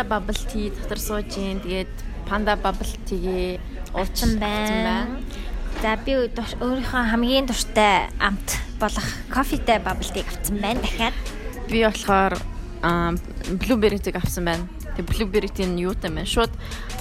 [0.00, 1.60] panda bubble tea дотор сууж ийн.
[1.60, 1.92] Тэгээд
[2.28, 3.60] panda bubble tea-гээ
[3.94, 5.20] уучин байна.
[5.82, 11.14] За би өөрийнхөө хамгийн дуртай амт болох кофетэй bubble tea авсан байна дахиад.
[11.68, 12.38] Би болохоор
[13.60, 14.64] blueberry-ийг авсан байна.
[14.96, 16.24] Тэгээ blueberry-ийн юутай байна.
[16.24, 16.52] Шууд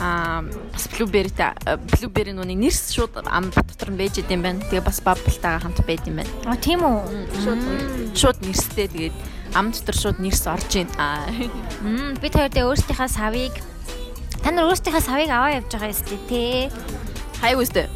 [0.04, 1.56] аа бас blueberry-тэй
[1.88, 4.60] blueberry нүуний нэрс шууд ам дотор нь байж идэм байна.
[4.68, 6.32] Тэгээ бас bubble-тайгаа хамт байд юм байна.
[6.44, 7.00] А тийм үү?
[7.48, 7.64] Шууд
[8.12, 10.90] шууд нэрстэй тэгээд ам дотор шууд нэрс орж ийн.
[11.82, 13.56] Мм бид хоёр дэ өөрсдийнхээ савыг
[14.44, 16.72] та нар өөрсдийнхээ савыг аваа явж байгаа юм шүү дээ.
[17.42, 17.88] Хай үстэй.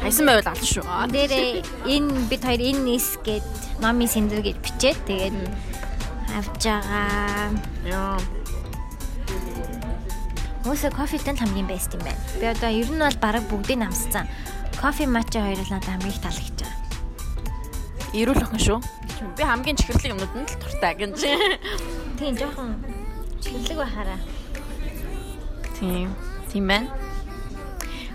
[0.00, 0.84] Хайсан байвал аль шүү.
[1.12, 1.48] Дээрээ
[1.84, 3.44] энэ бид хоёр энэ нис гээд
[3.84, 5.36] номи сэндэр гэж бичээд тэгээд
[6.38, 7.52] авж байгаа.
[7.84, 8.16] Яа.
[10.64, 12.20] Өсө кофетэй хамгийн бест юм байна.
[12.40, 14.28] Би одоо ер нь бол бараг бүгдийг намссан.
[14.80, 16.79] Кофе матча хоёроо надад хамгийн их таалагдж байгаа.
[18.10, 18.78] Ирүүл охин шүү.
[19.38, 21.14] Би хамгийн чихэрлэг юмнууд нь л туртай гэж.
[22.18, 22.82] Тийм жоохон
[23.38, 24.20] чихэрлэг байхаараа.
[25.78, 26.10] Тийм.
[26.50, 26.90] Тийм байна.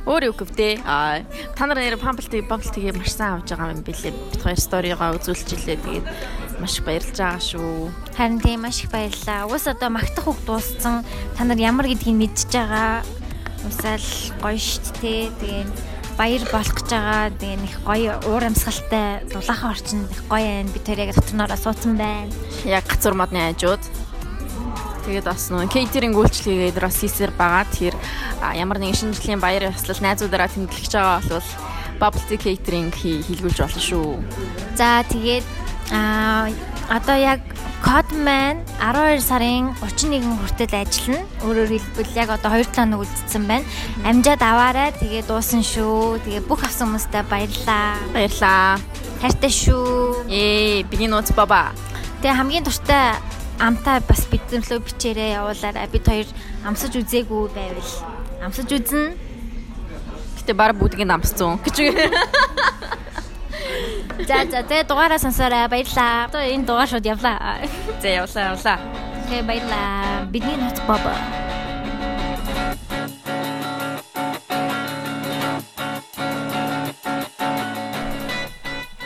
[0.06, 1.26] Өөр юу гэвдээ аа
[1.58, 4.14] та нар нэр памплтыг памплтыг маш сайн авч байгаа юм билээ.
[4.14, 5.82] Бид хоёр сторигоо үзүүлчихлээ.
[5.82, 6.06] Тэгээд
[6.62, 7.90] маш их баярлж байгаа шүү.
[8.14, 9.50] Харин тийм маш их баярлалаа.
[9.50, 11.02] Уус одоо магтах үг дууссан.
[11.34, 13.02] Та нар ямар гэдгийг мэдчихэж байгаа.
[13.66, 14.08] Усаал
[14.46, 15.34] гоё штт те.
[15.42, 15.74] Тэгээд
[16.18, 17.32] баяр болох гэж байгаа.
[17.36, 20.72] Тэгээ нэг гоё уур амьсгалтай дулаахан орчинд их гоё байна.
[20.72, 22.32] Би тэр яг дотроороо суудсан байна.
[22.64, 23.84] Яг гацур модны хажууд.
[25.06, 27.68] Тэгээд бас нөө кейтеринг үйлчлэгээд бас хийсэр байгаа.
[27.68, 27.96] Тэгэхээр
[28.56, 31.50] ямар нэгэн шинэ жилийн баяр ёслол найзуудаараа тэмдэглэж байгаа бол
[32.00, 34.20] bubble tea catering хийлгүүлж болно шүү.
[34.76, 36.50] За тэгээд аа
[36.90, 37.42] одоо яг
[37.86, 41.22] Codman 12 сарын 31 хүртэл ажиллана.
[41.46, 43.66] Өөрөөр хэлбэл яг одоо 2 7 хоног үлдсэн байна.
[44.02, 44.90] Амжаад аваарай.
[44.98, 46.18] Тэгээ дуусан шүү.
[46.26, 48.02] Тэгээ бүх авсан хүмүүстээ баярлаа.
[48.10, 48.82] Баярлаа.
[49.22, 50.26] Хайртай шүү.
[50.26, 51.78] Ээ, биний нууц баба.
[52.26, 53.22] Тэгээ хамгийн дуртай
[53.62, 55.86] амтаа бас бидрэмлөө бичээрээ явуулаарай.
[55.86, 56.28] Бид хоёр
[56.66, 57.92] амсаж үзээгүй байвал
[58.42, 59.14] амсаж үзнэ.
[60.42, 61.78] Гэтэ баг бүгдийг амсцсан гэж.
[64.24, 65.68] За за тэгээ дугаараа сонсоорой.
[65.68, 66.32] Баярлаа.
[66.32, 67.60] Одоо энэ дугаар шууд явлаа.
[68.00, 68.80] За явлаа явлаа.
[69.28, 70.24] Тэгээ баярлаа.
[70.32, 71.12] Бидний нууц баба.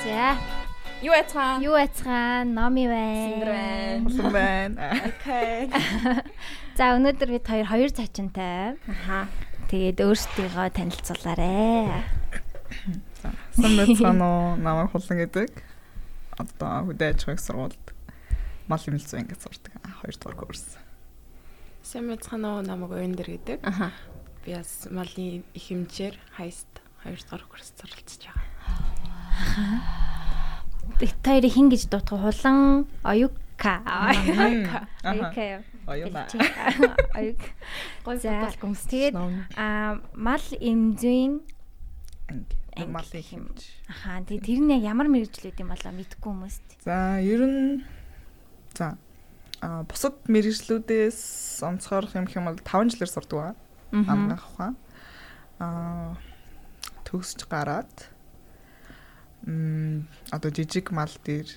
[0.05, 0.37] За
[1.01, 1.57] Юу яцхан?
[1.65, 2.53] Юу яцхан?
[2.53, 3.25] Номи байна.
[3.25, 4.05] Синдэр байна.
[4.05, 4.93] Болсон байна.
[5.09, 5.73] Окей.
[6.77, 8.77] За өнөөдөр бид хоёр хоёр цаачинтай.
[8.85, 9.25] Аха.
[9.73, 11.97] Тэгээд өөрсдийгөө танилцуулаарэ.
[13.59, 15.51] Сан мэцано намайг хулан гэдэг.
[16.39, 17.85] Одоо хөдөө аж ахуйн сургуульд
[18.71, 19.73] мал эмнэлзүү ингэж сурдаг.
[19.99, 20.79] Хоёр дахь курс.
[21.83, 23.59] Сэмэцханаа намайг Өндөр гэдэг.
[23.67, 23.91] Аха.
[24.47, 26.71] Би бас малын их хэмжээр хайст
[27.03, 28.47] 2 дахь курс суралцж байгаа.
[31.03, 33.83] Бид хоёрыг хин гэж дуудах хулан оюука.
[33.83, 34.87] Оюука.
[35.83, 36.23] Оюуна.
[37.11, 37.43] Оюук.
[38.07, 38.87] Гой футбол гомс.
[38.87, 39.15] Тэгээд
[39.59, 41.43] аа мал эмзүүн
[42.29, 42.58] Анги.
[42.77, 43.59] Малын хэмж.
[43.89, 46.67] Ахаа тэгээд тэр нь ямар мэрэгжлүүд юм болоо мэдэхгүй хүмүүст.
[46.85, 47.83] За, ер нь
[48.77, 48.97] за
[49.61, 53.49] а бусад мэрэгжлүүдээс онцгойлох юм хэм бол 5 жилээр сурдаг ба.
[53.91, 54.75] Амнах ухаан.
[55.59, 56.15] Аа
[57.03, 57.91] төгсж гараад
[59.47, 61.49] м одоо жижиг мал дээр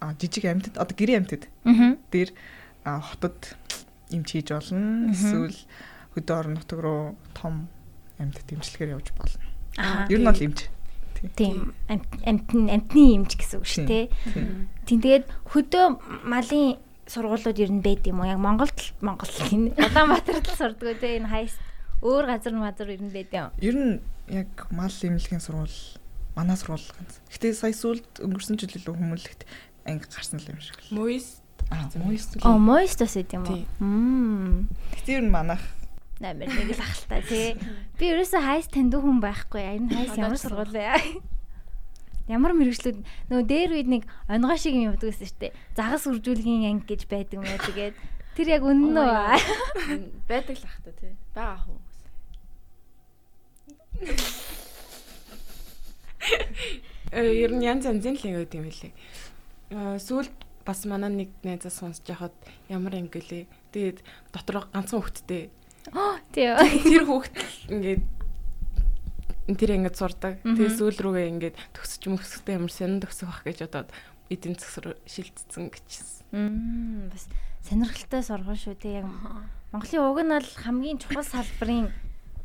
[0.00, 1.96] а жижиг амьтад одоо гэрээ амьтад Аа.
[2.12, 2.30] дээр
[2.84, 3.56] а, хотод
[4.10, 5.10] имч хийж болно.
[5.10, 5.56] Эсвэл
[6.14, 7.66] хөдөө орон нутаг руу том
[8.22, 9.42] амьтад имчилгээр явж болно.
[10.10, 10.68] Ер нь бол имч.
[11.36, 14.04] Тийм амтны амтны юмч гэсэн үг шүү дээ.
[14.86, 15.84] Тийм тэгээд хөдөө
[16.24, 16.76] малын
[17.06, 18.30] сургуулиуд ер нь байд юм уу?
[18.30, 21.54] Яг Монголд л Монгол энэ Улаанбаатарт л сурдаг үү энэ хайс
[22.02, 23.50] өөр газар мазар ер нь байд юм.
[23.62, 23.94] Ер нь
[24.28, 25.78] яг мал эмнэлгийн сургууль
[26.36, 27.20] манай сургууль ганц.
[27.32, 29.42] Гэтэ сая сүлд өнгөрсөн жил илүү хүмүүлэгт
[29.88, 30.94] анги гарсан л юм шиг л.
[30.94, 32.36] Мөйс Аа, моёст.
[32.46, 33.48] Оо, моёстос байд юм уу?
[33.48, 33.66] Тийм.
[33.80, 34.68] Мм.
[34.94, 35.62] Гэтэ ер нь манайх
[36.16, 37.60] Намер нэг л ахaltaа тий.
[38.00, 39.60] Би ерөөсөө хайс таньд хүн байхгүй.
[39.76, 41.20] Энэ хайс ямар сургууль вэ?
[42.26, 45.52] Ямар мэрэгчлүүд нөгөө дээр үед нэг онгоо шиг юм явдаг гэсэн дээ.
[45.76, 47.94] Загас үржүүлгийн анги гэж байдаг аа тэгээд
[48.32, 49.12] тэр яг үнэн үү?
[50.26, 51.12] Байдаг л ах та тий.
[51.36, 51.78] Бага хөө.
[57.12, 58.92] э ер нь янз янзын л юм юм лээ.
[59.70, 60.34] Э сүүлд
[60.66, 62.34] бас манай нэг найзаа сонсож яхад
[62.66, 63.46] ямар ангилээ.
[63.70, 64.02] Тэгээд
[64.34, 65.54] дотроо ганцхан хөвгттэй.
[66.32, 66.50] Тий.
[66.82, 67.34] Тэр хөвгт
[67.70, 68.02] ингээд
[69.56, 70.42] тэр ингээд сурдаг.
[70.42, 73.88] Тэгээд сүүл рүүгээ ингээд төгсөж мөсөхтэй ямар сонин төгсөх бах гэж бодоод
[74.30, 76.26] эдийн засаг руу шилжчихсэн гэжсэн.
[76.34, 77.30] Мм бас
[77.62, 79.06] сонирхолтой сургууль шүү тий яг
[79.70, 81.94] Монголын уг нь бол хамгийн чухал салбарын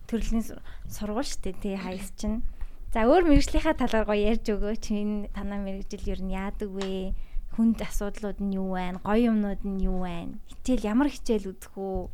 [0.05, 2.45] төрлийн сур- сургууль шүү дээ тий хайс чинь.
[2.93, 4.83] За өөр мэрэгжлийнхаа талаар гоё ярьж өгөөч.
[4.93, 7.15] Энэ танаа мэрэгжил ер нь яадаг вэ?
[7.55, 8.99] хүнд асуудлууд нь юу байна?
[9.03, 10.39] Гоё юмнууд нь юу байна?
[10.47, 12.07] Хичээл ямар хичээл үзэх үү?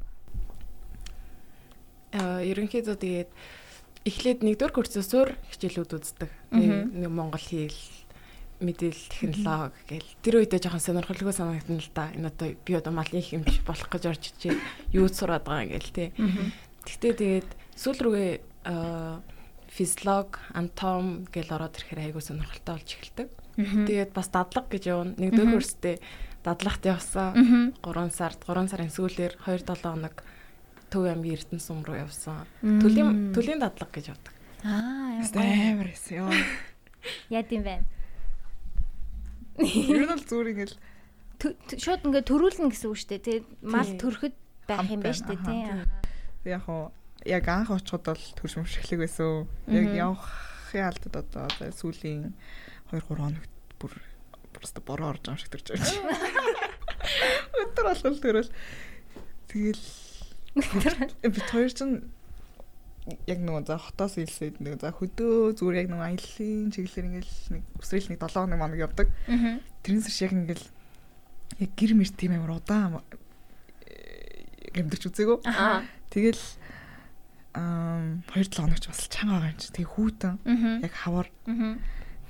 [2.15, 3.29] Аа ерөнхийдөө тэгээд
[4.07, 6.31] эхлээд нэгдүгээр курсээс өөр хичээлүүд үздэг.
[6.55, 7.75] Нэг Монгол хэл
[8.63, 12.09] мэдээлэл технологи гэл тэр үедээ жоохон сонирхолтой санагдана л да.
[12.15, 14.55] Энэ одоо би одоо малын хэмж болох гэж орж ичээ
[14.95, 16.09] юу сураад байгаа гэл тий.
[16.87, 18.33] Гэхдээ тэгээд сүүл рүүгээ
[19.67, 23.29] физиолог, анатом гэл ороод ирэхээр айгуу сонирхолтой болж эхэлдэг.
[23.85, 25.13] Тэгээд бас дадлага гэж явна.
[25.21, 25.95] Нэгдүгээр курстээ
[26.41, 27.75] дадлагт явсан.
[27.83, 30.15] 3 сард 3 сарын сүүлээр 2 7 хоног
[30.87, 32.47] Төв аймгийн Эрдэнэ сум руу явсан.
[32.61, 34.33] Төлийн төлийн дадлага гэж явдаг.
[34.63, 36.31] Аа амар эсэ ёо.
[37.29, 37.83] Яа гэм бэ?
[39.59, 40.75] Ер нь бол зүгээр ингээл
[41.77, 43.25] шууд ингээд төрүүлнэ гэсэн үг шүү дээ.
[43.25, 44.35] Тэгээд мал төрөхөд
[44.65, 46.51] байх юм байна шүү дээ, тий.
[46.51, 46.91] Яг хоо
[47.25, 49.47] яг анх очиход бол төрш мөшглэг байсан.
[49.67, 52.33] Яг явахын алдад одоо сүүлийн
[52.91, 53.93] 2 3 хоногт бүр
[54.53, 56.15] просто бороо орж байгаа шиг төрж байгаа.
[57.61, 58.51] Өдөр болгол төрөл
[59.51, 59.83] тэгэл
[61.31, 61.79] бид хоёр ч
[63.27, 67.63] яг нөгөө за хотоос илсээд нэг за хөдөө зүгээр яг нөгөө аяллаа чиглэлээр ингээл нэг
[67.79, 69.07] өсрөл нэг 7 хоног манаг явдаг.
[69.83, 70.65] Тэрнээс шиг ингээл
[71.63, 72.99] яг гэр мэр тийм амар удаан
[74.75, 75.37] гэмдэрч үзээгөө.
[76.11, 76.43] Тэгэл
[77.55, 79.71] аа 2 7 хоногч бас чанга байгаа юм чи.
[79.71, 80.35] Тэгээ хүүтэн
[80.83, 81.27] яг хавар.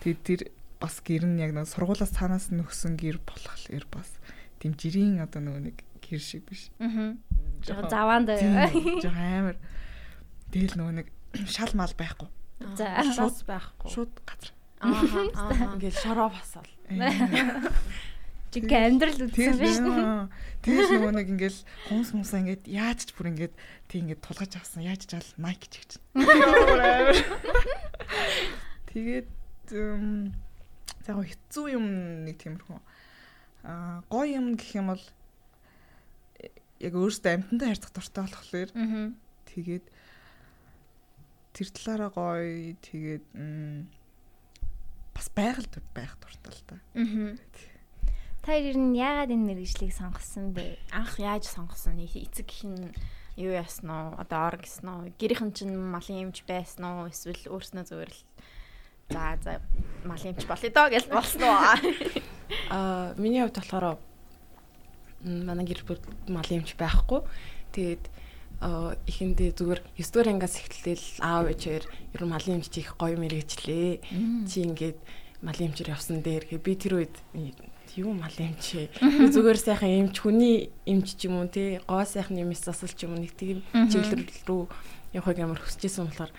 [0.05, 0.41] Тэгээ тэр
[0.77, 4.13] бас гэр нь яг нэг сургуулаас цаанаас нөхсөн гэр болохоор бас
[4.61, 6.69] тийм жирийн одоо нөгөө нэг гэр шиг биш.
[6.77, 7.17] Аа.
[7.65, 8.29] Жоо заваанд
[9.01, 9.57] жоо амар.
[10.51, 11.07] Тэгэл нөгөө нэг
[11.49, 12.29] шал мал байхгүй.
[12.77, 13.89] За шууд байхгүй.
[13.91, 14.51] Шууд газар.
[14.81, 15.73] Аа.
[15.77, 16.69] Ингээд шороо басаал.
[18.51, 20.29] Чиг амьдрал үзсэн биш үү?
[20.63, 21.59] Тэгээс нөгөө нэг ингээл
[21.89, 23.53] хумс мумсаа ингээд яаж ч бүр ингээд
[23.91, 24.87] тийм ингээд тулгаж авсан.
[24.87, 25.91] Яаж ч ал Nike ч гэж.
[28.93, 29.29] Тэгээд
[29.67, 31.85] за хэцүү юм
[32.23, 32.79] нэг тиймэрхүү.
[33.67, 35.03] Аа гоё юм гэх юм бол
[36.79, 38.69] яг өөрөөсөө амьтантай харьцах дуртай болохоор
[39.49, 39.85] тэгээд
[41.57, 43.25] тэр талаараа гоё тэгээд
[45.17, 46.75] бас байгальд байх дуртай л та.
[48.45, 50.77] Та ер нь яагаад энэ мэрэгжлийг сонгосон бэ?
[50.93, 51.97] Анх яаж сонгосон?
[51.99, 52.93] Эцэг нь
[53.35, 54.07] юу яасан уу?
[54.21, 55.17] Одоо ор гэсэн үү?
[55.17, 57.09] Гэрийнхэн чинь малын эмч байсан уу?
[57.09, 58.21] Эсвэл өөрснөө зүгээр л
[59.09, 59.51] за за
[60.05, 61.59] малын эмч болъё доо гэж болсон уу?
[62.69, 63.97] Аа миний хувьд болохоор
[65.23, 67.21] манай гэр бүл малын эмч байхгүй.
[67.73, 68.03] Тэгээд
[68.57, 74.01] эхэндээ зүгээр 9 дугаар ангиас эхлээл аав ээжээр ер нь малын эмч их гоё мэрэгчлээ.
[74.49, 74.97] Чи ингээд
[75.45, 77.15] малын эмчээр явсан дээр би тэр үед
[77.97, 78.57] юу мал ээ.
[79.33, 83.13] Зүгээр сайхан эмч хүний эмч ч юм уу те гоо сайхан юм засал ч юм
[83.13, 84.63] уу нэг тийм чиглэл рүү
[85.13, 86.33] явахыг амар хүсэжсэн болохоор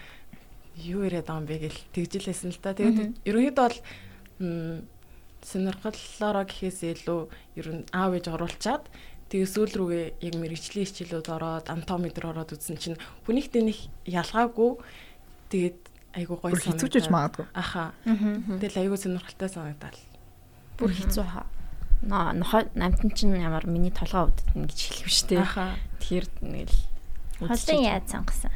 [0.78, 2.74] юу яриад байгаа юм бэ гэл тэгжилээсэн л та.
[2.74, 3.78] Тэгээд ерөнхийдөө бол
[5.44, 7.20] сонирхоллоороо гэхээс илүү
[7.58, 8.84] ер нь аав ээж оруулчаад
[9.28, 12.98] тэгээ сүүл рүүгээ яг мэрэгжлийн хичээлүүд ороод анатоми дээр ороод үзсэн чинь
[13.28, 14.80] хүнийхтэй нэг ялгаагүй
[15.52, 15.78] тэгээд
[16.16, 16.88] айгуу гоё санагдав.
[16.88, 17.46] Хэцүүжж магадгүй.
[17.52, 17.92] Аха.
[18.04, 19.98] Тэгэл айгуу сонирхолтой санагдал
[20.78, 21.46] бүр хэцүү хаа.
[22.02, 25.44] Нохоо намтан чинь ямар миний толгой өвддөн гэж хэлэв штэ.
[25.98, 28.54] Тэгэхээр нэг л холын яаж сонгосон?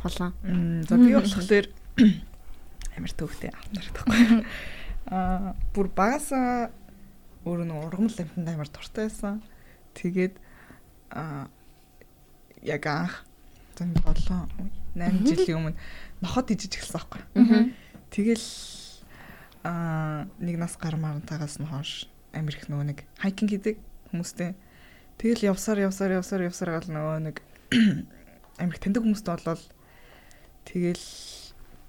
[0.00, 0.32] Холон.
[0.88, 1.66] За би болохоор
[2.96, 4.46] амар төвхтэй автар тахгүй.
[5.10, 6.70] Аа бүр багасаа
[7.44, 9.42] өөр нэг ургамал амтанд амар дуртай байсан.
[9.92, 10.40] Тэгээд
[11.12, 11.48] аа
[12.64, 13.24] яг анх
[13.76, 14.48] зэн 7
[14.96, 15.78] 8 жилийн өмнө
[16.22, 17.22] нохот ижиж эхэлсэн байхгүй.
[18.14, 18.48] Тэгэл
[19.66, 23.76] аа нэг нас гар марантаагаас нь хойш амир их нөгөө нэг хайкинг хийдэг
[24.08, 24.54] хүмүүстэй.
[25.18, 27.36] Тэгэл явсаар явсаар явсаар явсаар гал нөгөө нэг
[28.62, 29.64] амир таньдаг хүмүүстэй болол
[30.64, 31.06] тэгэл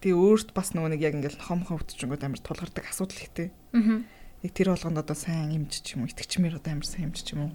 [0.05, 3.49] тэгээ өөрт бас нөгөө нэг яг ингээл нохом өвтчөнгөд амир тулгардаг асуудал ихтэй.
[3.73, 4.05] Аа.
[4.45, 7.33] Яг тэр болгонд одоо сайн имж ч юм уу итгэжмээр одоо амир сайн имж ч
[7.33, 7.51] юм уу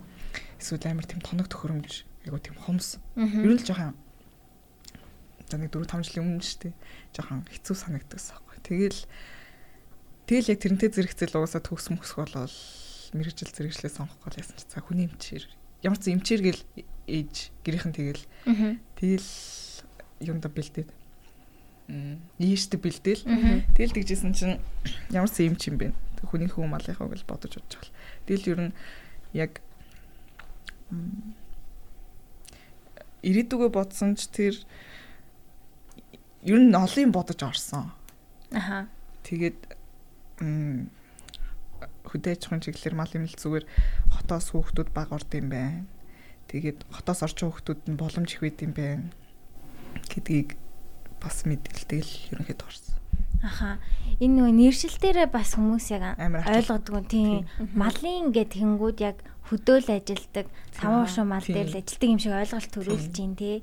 [0.59, 2.99] эсвэл амир тийм тоног төхөөрөмж айгу тийм хомс.
[3.15, 3.95] Ер нь л жоохон
[5.47, 6.75] за нэг 4 5 жилийн өмнө шүү дээ.
[7.15, 8.59] Жоохон хэцүү санагддаг байхгүй.
[8.67, 9.01] Тэгэл
[10.31, 12.55] Тэгэл яг тэрнтэй зэрэгцэл угаасаа төгс мөсөх болол
[13.19, 15.43] мэрэгжил зэрэгчлээ сонгох гол ясан чи за хүний эмчээр
[15.83, 16.63] ямар ч эмчээр гэл
[17.11, 17.35] ээж
[17.67, 18.23] гэрийнхэн тэгэл
[18.95, 19.31] тэгэл
[20.23, 20.95] юунда бэлдээд
[22.39, 23.23] ийштэй бэлдээл
[23.75, 24.61] тэгэл тэгжсэн чинь
[25.11, 25.93] ямар ч юм бэ
[26.29, 27.95] хүний хүн малынхаа гэл бодож бодож байгаа.
[28.29, 28.73] Тэгэл ер нь
[29.35, 29.53] яг
[33.25, 34.55] ирээдүгөө бодсон ч тэр
[36.45, 37.93] ер нь олон бодож орсон.
[38.53, 38.89] Аха.
[39.25, 39.59] Тэгээд
[42.05, 43.65] хөдөөж хүн чиглэлэр мал юм л зүгээр
[44.21, 45.85] хотоос хүүхдүүд баг орд юм байна.
[46.53, 49.07] Тэгээд хотоос орчин хүүхдүүд нь боломж их байд юм байна
[50.11, 50.57] гэдгийг
[51.21, 52.97] бас мэдээлтэл ерөнхийдөө орсон.
[53.41, 53.81] Аха.
[54.21, 57.09] Энэ нөгөө нэршил дээрээ бас хүмүүс яг ойлгодог.
[57.09, 57.49] Тийм.
[57.73, 59.17] Малын гэд тэнгүүд яг
[59.49, 60.47] хөдөөл ажилдаг,
[60.77, 63.57] таван уушуу мал дээр л ажилдаг юм шиг ойлголт төрүүлж байна тий.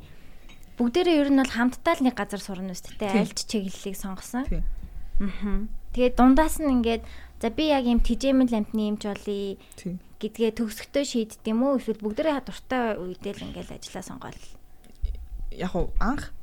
[0.81, 3.05] Бүгдээрээ ер нь бол хамтдаа л нэг газар сурна үст тий.
[3.05, 4.45] Альч чиглэлийг сонгосон.
[4.49, 5.65] Аа.
[5.93, 7.05] Тэгээд дундаас нь ингээд
[7.41, 9.57] за би яг юм тижээмэл амтны юмч болъё
[10.17, 14.41] гэдгээ төгсгтөө шийддэг юм уу эсвэл бүгдээрээ дуртай үедээ л ингээл ажиллаа сонгоол.
[15.53, 16.33] Яг анх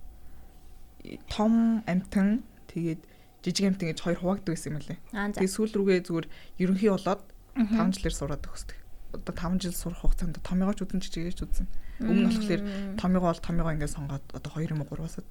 [1.28, 2.42] том амтан
[2.72, 3.00] тэгээд
[3.44, 4.98] жижиг амтан гэж хоёр хуваагддаг байсан юм лээ.
[5.12, 5.28] Аа.
[5.36, 6.26] Тэгээд сүүл рүүгээ зүгээр
[6.64, 7.22] ерөнхий болоод
[7.54, 8.78] 5 жилээр сураад төгсдөг.
[9.14, 11.68] Одоо 5 жил сурах хугацаанд томьёогооч үзэн жижигээс үзэн.
[12.02, 12.62] Өмнө нь болохоор
[12.98, 15.22] томьёогоо бол томьёогоо ингээд сонгоод одоо 2 юм уу 3-аас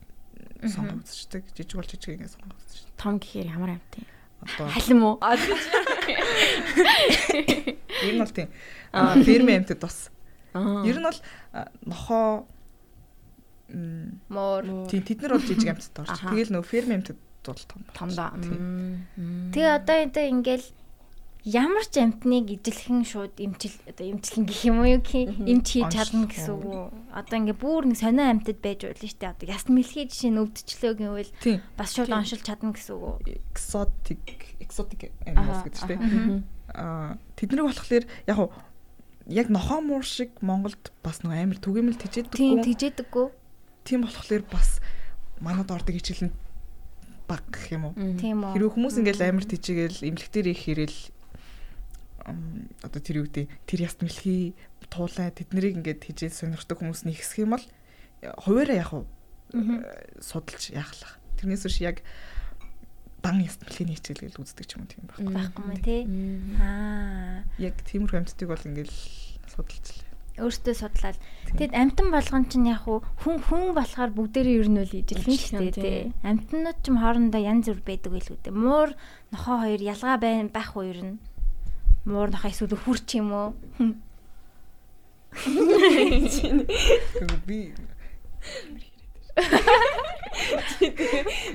[0.72, 1.44] сонгоод үзчихдэг.
[1.58, 2.96] Жижиг бол жижиг ингээд сонгоод үзчихдэг.
[2.96, 4.08] Том гэхээр ямар амт юм.
[4.44, 5.16] Одоо Халим уу?
[8.04, 8.50] ер нь бол тийм
[8.94, 10.10] аа ферми амтд бас.
[10.54, 10.84] Аа.
[10.88, 11.20] Ер нь бол
[11.84, 12.48] нохоо
[13.74, 14.88] м, Муур.
[14.88, 15.90] тийм тэд нар бол жижиг орж.
[16.08, 16.30] Аха.
[16.30, 17.82] Тэгэл нөгөө ферми амтд бол том.
[17.98, 18.32] том да.
[18.38, 20.68] Тэгээ одоо энэ ингээл
[21.44, 26.32] ямар ч амтныг ижилхэн шууд имчил одоо имчилэн гэх юм уу юу имч хийж чадна
[26.32, 26.88] гэсэн үг үү?
[27.12, 29.34] Одоо ингээ бүр нэг сонио амтд байж болно шүү дээ.
[29.36, 31.32] Одоо яс мэлхий жишээ нь өвдчлөө гэвэл
[31.76, 33.44] бас шууд оншилж чадна гэсэн үг үү?
[33.52, 34.24] Exotic
[34.64, 36.44] exotic animals гэдэг чинь тийм.
[36.72, 38.40] Аа тэднийг болохоор яг
[39.28, 42.00] яг нохоо муур шиг Монголд бас нөгөө амар түгээмэл
[42.32, 43.28] Тийм тижээдэггүй.
[43.84, 44.80] Тийм болохоор бас
[45.40, 46.36] манад ордог хичээл нь
[47.28, 47.96] баг гэх юм уу?
[47.96, 48.56] Тийм үү.
[48.56, 51.00] Хэрвээ хүмүүс ингээл амар тижээгэл эмлэгтэр их хэрэл
[52.84, 54.56] одоо тэр юу гэдэг тэр яст мэлхий
[54.88, 57.66] туулай тэднийг ингээд хижээл сонирхдаг хүмүүс нэгсэх юм бол
[58.40, 59.06] хуваараа яг уу
[60.24, 61.20] судалж яахлах.
[61.40, 62.00] Тэрнээс биш яг
[63.20, 65.20] дан яст мэлхийний хичээл гэж үздэг ч юм уу тийм баг.
[65.20, 66.02] байхгүй мэн тий.
[66.60, 67.44] Аа.
[67.60, 68.96] Яг тиймэрхүү амьтдыг бол ингээл
[69.52, 70.13] судалж лээ.
[70.34, 71.22] Өөртөө судлаад.
[71.54, 75.78] Тэгэд амтан болгон чинь яг хүн хүн болохоор бүгдээрээ ер нь үл ижилхэн шүү дээ
[75.78, 76.10] тий.
[76.26, 78.58] Амтнууд ч юм хоорондоо янз бүр байдаг байлгүй дээ.
[78.58, 78.98] Муур
[79.30, 81.22] нохоо хоёр ялгаа байна байх уу ер нь?
[82.10, 83.54] Муур нохоо эсвэл хүрч юм уу?
[87.46, 87.70] Би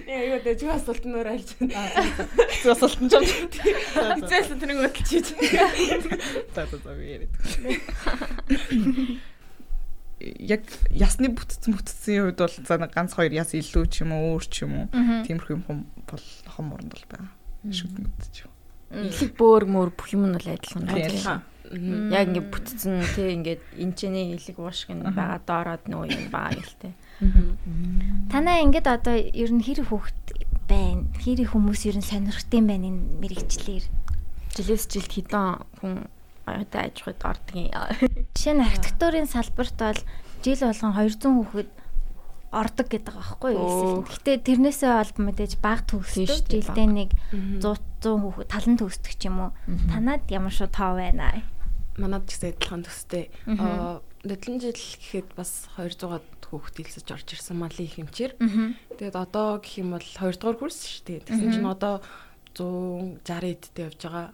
[0.09, 1.83] Яа юу дэж асуулт нь өөр альж байна.
[2.63, 3.25] зөв асуулт нь ч юм.
[4.29, 5.29] Зээс тэрийг хөдөлж хийж.
[6.55, 7.33] За за за яриад.
[10.19, 14.35] Яг ясны бүтцэн бүтцийн хувьд бол за нэг ганц хоёр яс илүү ч юм уу
[14.35, 14.87] өөр ч юм уу
[15.23, 15.63] тиймэрхүү юм
[16.11, 17.31] бол нохон морнд бол байгаа.
[17.71, 18.53] Шүтнүүд ч юм.
[19.07, 20.91] Их бөөр мөр бүх юм нь бол адилхан.
[20.91, 22.11] Тийм.
[22.11, 26.93] Яг ингээд бүтцэн тий ингээд энчэний илэг уушг нь байгаа доороод нөгөө юм байгаа гэлтэй.
[28.31, 31.09] Танаа ингээд одоо ер нь хэр хүүхэд байна?
[31.19, 33.85] Хэр их хүмүүс ер нь сонирхтын байна энэ мэрэгчлэр?
[34.55, 36.07] Жилээс жилд хідэн хүн
[36.47, 37.71] оюутай аж ахуйд ордгийн.
[38.37, 40.01] Жишээ нь архитектурын салбарт бол
[40.45, 41.71] жил болгон 200 хүүхэд
[42.49, 44.07] ордог гэдэг байхгүй юу?
[44.09, 46.33] Гэтэ тэрнээсээ бол мэдээж баг төгсдөг.
[46.33, 47.61] шүү дээ, Жилдээ нэг Мгм.
[47.61, 49.51] 100 100 хүүхэд талан төгсдөг ч юм уу.
[49.91, 51.45] Танад ямар шүү тоо байна?
[52.01, 53.29] Манад ч гэсэн адилхан төстэй.
[53.59, 58.33] Аа дэдлэн жил гэхэд бас 200-аад хүүхэд илсэж орж ирсэн малын хэмчээр.
[58.41, 58.73] Аа.
[58.97, 61.27] Тэгээд одоо гэх юм бол 2 дугаар курс шүү дээ.
[61.29, 62.01] Тэгсэн чинь одоо
[62.57, 63.23] 160
[63.55, 64.29] эдтэй явж байгаа.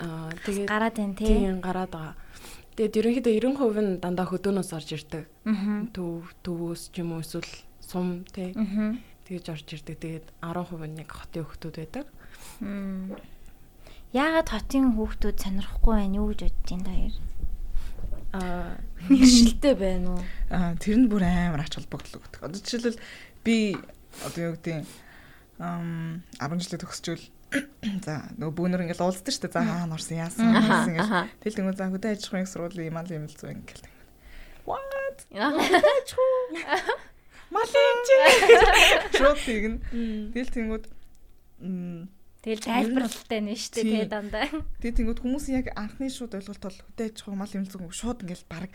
[0.00, 0.32] Аа.
[0.48, 1.28] Тэгээд Гараад байна тий.
[1.28, 2.14] тийм гараад байгаа.
[2.74, 5.24] Тэгээд ерөнхийдөө 90% нь дандаа хөдөөнөөс орж ирдэг.
[5.92, 7.50] Төв төвөөс ч юм уу эсвэл
[7.84, 8.56] сум тий.
[9.28, 9.96] Тэгэж орж ирдэг.
[10.00, 12.06] Тэгээд 10% нь яг хотын хүүхдүүд байдаг.
[14.10, 17.14] Яагаад хотын хүүхдүүд сонирхгүй байна юу гэж бодож байна даяар?
[17.14, 17.30] Аа
[19.10, 20.22] Иршилтэй байна уу?
[20.50, 22.40] Аа тэр нь бүр амар ач холбогдол өгдөг.
[22.46, 23.00] Одоо жишээлбэл
[23.42, 23.74] би
[24.22, 24.86] одоо юу гэдэг
[25.58, 27.24] ам 10 жилээ төгсчүүл
[28.06, 29.54] за нөгөө бүүнөр ингээл уулздаг шүү дээ.
[29.58, 30.54] За хаана орсон яасан.
[30.54, 31.26] Аха.
[31.42, 33.90] Тэгэл тэнгуү за хөдөө аж ахуйн сургуулийн мал юм л зүү ингээл.
[34.62, 35.18] What?
[37.50, 38.16] Малын чи.
[39.18, 39.82] Шууд тэгнэ.
[40.30, 40.84] Тэгэл тэнгуүд
[41.66, 42.06] м
[42.40, 43.92] Тэгэл тайлбарлалтай нэ штэ Тийм.
[43.92, 44.48] тий дандаа.
[44.80, 48.48] Тэгээ тэнгууд хүмүүсийн яг анхны шууд ойлголт бол хөдөө аж ахуй мал имлзэн шууд ингээл
[48.48, 48.72] баг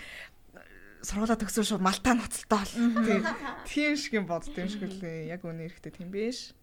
[1.01, 2.74] сургуулаа төгсөө шууд малтаа ноцолтой бол.
[3.05, 3.25] Тийм.
[3.65, 5.34] Тийм шиг юм бодд юм шиг үлээ.
[5.34, 6.53] Яг үнэ эрэхтэй тийм биш.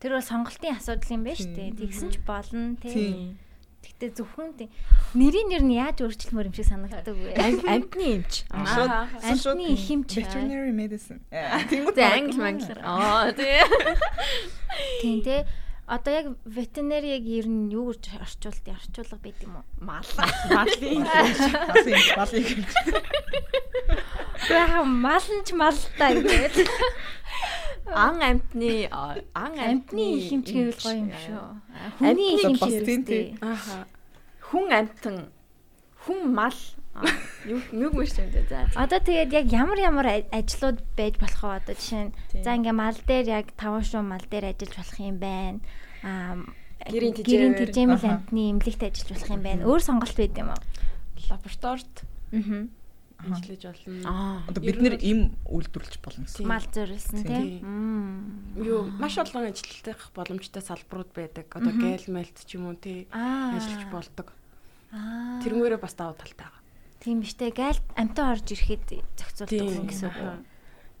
[0.00, 1.72] Тэр бол сонголтын асуудал юм байна штэ.
[1.72, 1.76] Тийм.
[1.76, 2.92] Тэгсэн ч болно тий.
[2.92, 3.36] Тийм.
[3.84, 4.68] Гэтэ зөвхөн тий.
[5.12, 7.36] Нэрийн нэр нь яаж өөрчлөмөр юм шиг санагддаг вэ?
[7.68, 8.48] Амтны эмч.
[8.48, 10.08] Амтны их хэмч.
[10.24, 11.20] veterinary medicine.
[11.68, 12.80] Тэнгууд Тэ англи манглаар.
[12.80, 13.60] Аа тий.
[15.04, 15.44] Тийм тий.
[15.86, 19.64] Одоо яг ветеринери яг ер нь юу гэж орчуулт орчуулга байд юм уу?
[19.84, 20.08] Мал.
[20.48, 21.04] Малын.
[21.04, 22.72] малын малын хэмж.
[24.48, 26.68] Яа мал нь ч мал та гэдэг.
[27.92, 31.44] Ан амтны ан Амтны хэмч гэвэл гоё юм шүү.
[32.00, 33.36] Хүний бас тий.
[33.44, 33.84] ааха
[34.40, 35.16] Хүн амтан
[36.06, 36.56] хүн мал
[37.74, 38.28] нүг мэж юм.
[38.48, 38.70] За.
[38.78, 42.14] Одоо тэгээд яг ямар ямар ажлууд байж болох вэ одоо жишээ нь
[42.46, 45.58] за ингээ мал дээр яг таван шуу мал дээр ажиллаж болох юм байна.
[46.06, 46.38] Аа
[46.84, 47.70] Гэрийн гэрийн тэжээвэр.
[47.72, 49.62] тэжээмэл амтны эмнэлэгт ажиллаж болох юм байна.
[49.64, 50.62] Өөр сонголт байд юм уу?
[51.30, 51.94] лабораторид
[53.24, 53.36] Аа.
[53.40, 54.04] ажиллаж болно.
[54.04, 54.36] Аа.
[54.50, 56.44] Одоо бид нэр им үйлдвэрлэж болно гэсэн.
[56.44, 58.52] Мал зориулсан Тийм.
[58.60, 61.46] Юу маш олон ажилтных боломжтой салбарууд байдаг.
[61.48, 64.28] Одоо гээл мэлт ч юм уу тий ажиллаж болдог.
[64.92, 65.40] Аа.
[65.40, 66.60] Тэрнгээрээ бас даваа талтай байгаа.
[67.04, 67.52] Тийм биш үү?
[67.52, 70.16] Гайл амтан орж ирэхэд зохицуулдаг гэсэн үг.
[70.16, 70.40] аха.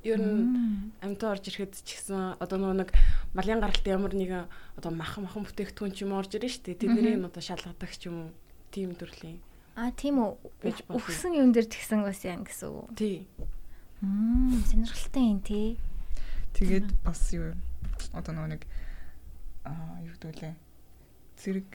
[0.04, 2.90] Ер нь амтаа орж ирэхэд ч гэсэн одоо нөгөө нэг
[3.32, 4.44] малын гаралт ямар нэгэн
[4.76, 8.28] одоо махан махан бүтээгдэхүүн ч юм орж ирэн штэ тэднийг нь одоо шалгадаг ч юм
[8.28, 8.30] уу
[8.68, 9.40] тийм төрлийн
[9.74, 10.38] Аа тийм үү.
[10.92, 12.94] Үхсэн юм дээр тэгсэн бас юм гэсэн үг.
[12.94, 13.26] тий
[14.04, 15.80] Мм, сонирхолтой юм тий.
[16.54, 17.56] Тэгээд бас юу
[18.14, 18.62] одоо нөгөө нэг
[19.66, 20.54] аа юу гэдэг вэ?
[21.40, 21.68] Зэрэг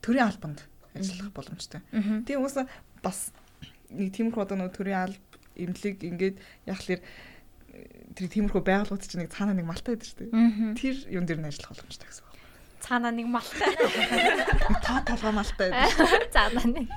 [0.00, 0.64] төрийн албанд
[1.00, 1.80] ажиллах боломжтой.
[1.92, 2.56] Тийм хүмүүс
[3.02, 3.30] бас
[3.90, 6.36] нэг тиймэрхүү одоо нөгөө төрийн алба эмнэлэг ингээд
[6.66, 7.00] яг л
[8.16, 10.74] тэр тиймэрхүү байгууллагууд чинь нэг цаанаа нэг малтай байдаг шүү дээ.
[10.80, 12.36] Тэр юм дээр нь ажиллах боломжтой гэсэн үг.
[12.80, 13.72] Цаанаа нэг малтай.
[14.70, 16.08] Нэг тоо толгой малтай байдаг.
[16.34, 16.88] Цаанаа нэг.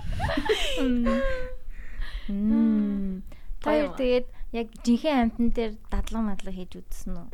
[2.30, 3.24] Мм.
[3.64, 7.28] Тэр тэгээд яг жинхэнэ амтан дээр дадлаг мадлаг хийж үзсэн үү?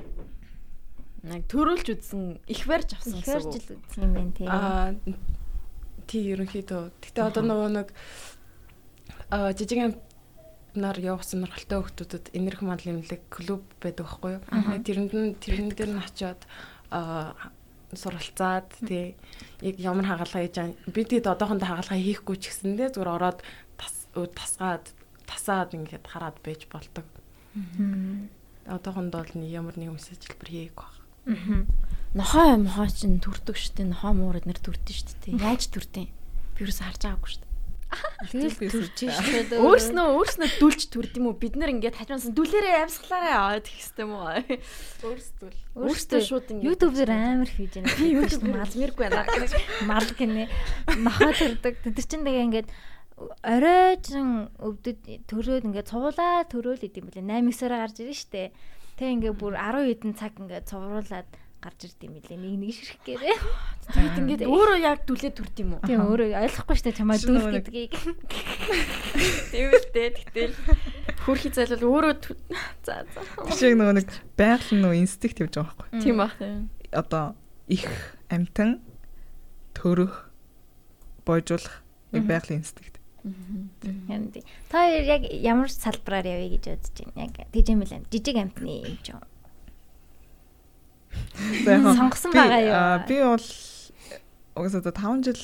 [1.36, 3.54] Яг төрүүлж үдсэн их барьж авсан гэсэн үг.
[3.60, 4.48] жил үзсэн юм байна тий.
[4.48, 4.94] аа
[6.08, 6.84] тий ерөнхийдөө.
[7.02, 7.88] Гэтээ одоо нөгөө нэг
[9.30, 14.44] аа жижиг амтнаар явах сонирхолтой хүмүүсд энерги мал имлэг клуб байдаг байхгүй юу?
[14.86, 16.42] Тэрэнд нь тэрэн дээр нь очиод
[16.92, 17.36] аа
[17.94, 19.16] суралцаад тий
[19.62, 23.40] яг ямар хагалгаа хийж байгаа бид хэд одоохондоо хагалгаа хийхгүй ч гэсэндээ зүгээр ороод
[23.80, 24.86] тас тасгаад
[25.26, 27.06] тасаад ингээд хараад байж болдог.
[28.66, 30.94] Одоохондоо л ямар нэг юмс ажилбар хийх баг.
[32.16, 33.84] Нохоо мохоо чинь төрдөг штэ.
[33.92, 35.36] Нохоо муурад нэр төрдөн штэ.
[35.36, 36.08] Яаж төрдөн?
[36.56, 37.46] Би юус харж байгаагүй штэ.
[38.32, 39.60] Тэгэл төрж шүү.
[39.62, 41.38] Өөрснөө өөрснөө дүлж төрд юм уу?
[41.38, 44.32] Бид нэр ингээд хажуунаас дүлээрээ амьсгалаараа аваад ихстэй юм уу?
[45.06, 47.94] Өөрсдөө л Өөртөө шууд ингээд YouTube дээр амар хийж байна.
[48.00, 49.24] би YouTube малмиргүй байна.
[49.88, 50.44] мал гинэ
[51.04, 51.74] нохоо төрдөг.
[51.84, 52.70] Тэр чинь тэгээ ингээд
[53.44, 55.00] оройжин өвдөд
[55.30, 57.24] төрөөд ингээд цувуулаа төрөөл идэм билээ.
[57.24, 58.52] 8 9-оор гарч ирэн штэ.
[59.00, 61.30] Тэг ингээд бүр 10 хэдэн цаг ингээд цувруулаад
[61.66, 62.38] гарч ирд юм билээ.
[62.38, 63.38] Нэг нэг ширх гэрээ.
[63.90, 65.82] Тэгэд ингээд өөрөө яг дүлээ төрд юм уу?
[65.90, 67.94] Тийм өөрөө ойлгохгүй штэ чамаа нэг- гэдгийг.
[69.50, 70.10] Тийм л дээ.
[70.14, 70.54] Тэгтэл
[71.26, 72.38] хөрхи зайлвал өөрөө тө-
[72.86, 73.20] за за.
[73.50, 76.02] Жишээ нөгөө нэг байгалийн нөгөө инстинкт явж байгаа байхгүй.
[76.06, 76.34] Тийм бах.
[76.94, 77.34] Одоо
[77.68, 77.86] их
[78.30, 78.86] амтан
[79.74, 80.30] төрөх
[81.26, 81.82] бойжуулах
[82.14, 82.94] яг байгалийн инстинкт.
[84.70, 87.26] Та яг ямар салбараар явъя гэж бодож байна?
[87.26, 89.22] Яг тийжэмэл амт жижиг амтны юм ч юм.
[91.66, 93.08] Сонгосон байгаа юу?
[93.08, 93.48] Би бол
[94.56, 95.42] одоо 5 жил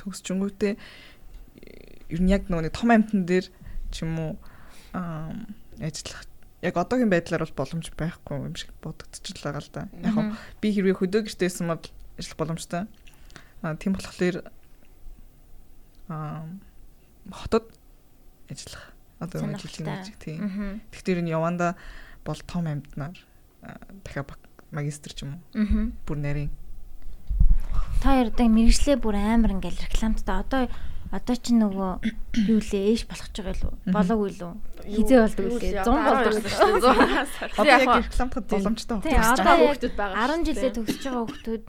[0.00, 0.74] төгсчөнгүүтээ
[2.12, 3.46] ер нь яг нөгөө том амтан дээр
[3.92, 4.32] ч юм уу
[4.92, 6.24] ажиллах
[6.62, 9.82] яг одоогийн байдлаар бол боломж байхгүй юм шиг бодогдчихл байгаа л да.
[10.00, 11.84] Яг нь би хэрвээ хөдөө гэртээсэн бол
[12.18, 12.82] ажиллах боломжтой.
[13.62, 14.46] Аа тийм болохоор
[16.08, 16.44] аа
[17.30, 17.66] хотод
[18.50, 20.00] ажиллах одоо жилийн Сонирхолтой.
[20.02, 20.82] ажиг тийм.
[20.90, 21.74] Тэгэхээр энэ яванда
[22.26, 23.16] бол том амьтнаар
[23.62, 24.34] аа, дахиад
[24.72, 25.92] магистр ч юм уу Аа.
[26.08, 26.50] бүр нарийн
[28.02, 30.62] Та одоо мэрэгчлээ бүр амар ингээл рекламттай одоо
[31.12, 31.90] одоо чи нөгөө
[32.50, 33.74] юу лээ ээш болох ч байгаа юу?
[33.86, 34.56] Болоогүй юу?
[34.82, 35.84] Хизээ болдог үлээ.
[35.84, 36.56] 100 болдог үлээ.
[37.52, 38.96] одоо яг рекламтад боломжтой
[39.60, 41.62] хүүхдүүд байгаа 10 жилээ төгсөж байгаа хүүхдүүд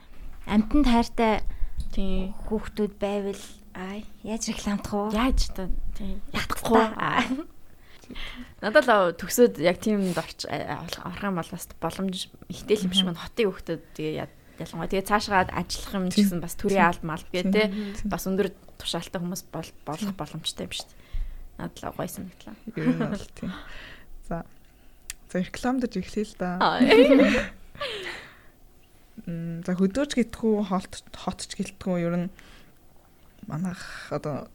[0.48, 1.34] амтан тайртай
[1.94, 2.34] Тийм.
[2.50, 3.44] хүүхдүүд байвал
[3.78, 5.14] аа яаж рекламдах вэ?
[5.14, 6.82] Яаж та тийм ятгахгүй.
[8.62, 13.08] Надад л төгсөөд яг тиймд орч орох юм бол бас боломж ихтэй л юм шиг
[13.10, 13.24] байна.
[13.24, 17.42] Хотын хүүхдүүд тэгээ яа- ялангуяа тэгээ цаашгаа ажиллах юм гэсэн бас төрийн алд мал гэ
[17.50, 18.10] тэ Тийм.
[18.12, 21.02] бас өндөр тушаалтай хүмүүс бол болох боломжтой юм шүү дээ.
[21.58, 22.56] Надад л гоё санагдлаа.
[22.76, 23.52] Ер нь бол тийм.
[24.30, 24.38] За.
[25.32, 26.50] За рекламдж эхлэе л да.
[29.28, 32.30] М, За хөдөөж гэтгүү холт хотч гэлтгүү ер нь
[33.48, 34.50] манайх одоо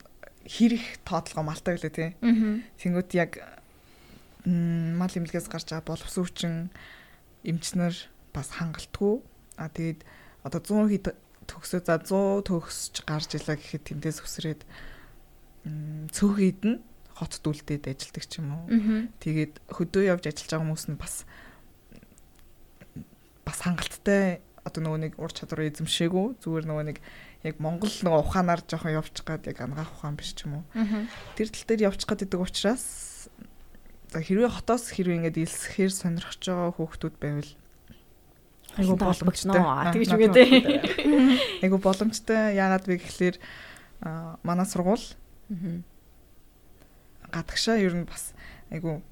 [0.47, 2.11] хэрэг тоотлого малтай гэлээ тий.
[2.79, 3.33] Тэнгүүд яг
[4.47, 6.71] мал имлгээс гарч байгаа боловсруучин
[7.45, 7.95] эмчнэр
[8.33, 9.21] бас хангалтгүй.
[9.59, 10.05] А тэгээд
[10.47, 11.07] одоо 100 хэд
[11.49, 14.63] төгсөө за 100 төгсөж гарч илаа гэхэд тэндээс өсрээд
[15.67, 16.79] м, цөөхид нь
[17.19, 18.65] хот дүлдээд ажилдаг ч юм уу.
[19.19, 21.15] Тэгээд хөдөө явж ажиллаж байгаа хүмүүс нь бас
[23.45, 26.99] бас хангалттай одоо нөгөө нэг ур чадвар эзэмшээгүй зүгээр нөгөө нэг
[27.47, 30.65] яг Монгол нөгөө ухаанаар жоохон явчих гад яг ангаах ухаан биш ч юм уу.
[30.75, 31.07] Аа.
[31.39, 33.29] Тэр тал дээр явчих гад идэг учраас
[34.11, 37.53] за хэрвээ хотоос хэрвээ ингэж илсэхээр сонирхож байгаа хүүхдүүд байвал
[38.79, 39.61] айгу боломжтой.
[39.61, 41.63] Аа, тэгж надад үгээ дээ.
[41.63, 42.59] Айгу боломжтой.
[42.59, 43.37] Яагаад вэ гэхэлэр
[44.03, 45.07] аа, манай сургууль
[47.31, 48.35] гадагшаа ер нь бас
[48.73, 49.03] айгу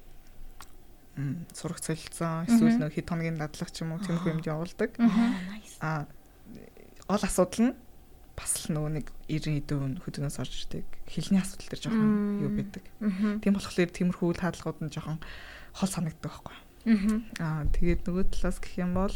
[1.53, 4.91] сурах солилцсон эсвэл нэг хэд хоногийн дадлах ч юм уу тиймэрхүү юмд явуулдаг.
[4.97, 5.77] Nice.
[5.81, 6.05] А
[7.09, 7.75] гол асуудал нь
[8.37, 10.85] бас л нөгөө нэг 90 хөдөлгөөс орж ирдэг.
[11.09, 12.11] Хилний асуудал төр жоохон
[12.45, 12.85] юу байдаг.
[13.41, 15.17] Тийм болохоор тиймэрхүү үйл хаалгууд нь жоохон
[15.73, 16.57] хол санагддаг байхгүй.
[16.85, 17.17] Мгм.
[17.41, 19.15] Аа тэгээд нөгөө талаас гэх юм бол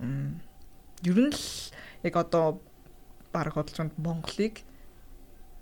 [0.00, 1.44] ер нь л
[2.02, 2.64] яг одоо
[3.30, 4.64] баг байна Монголыг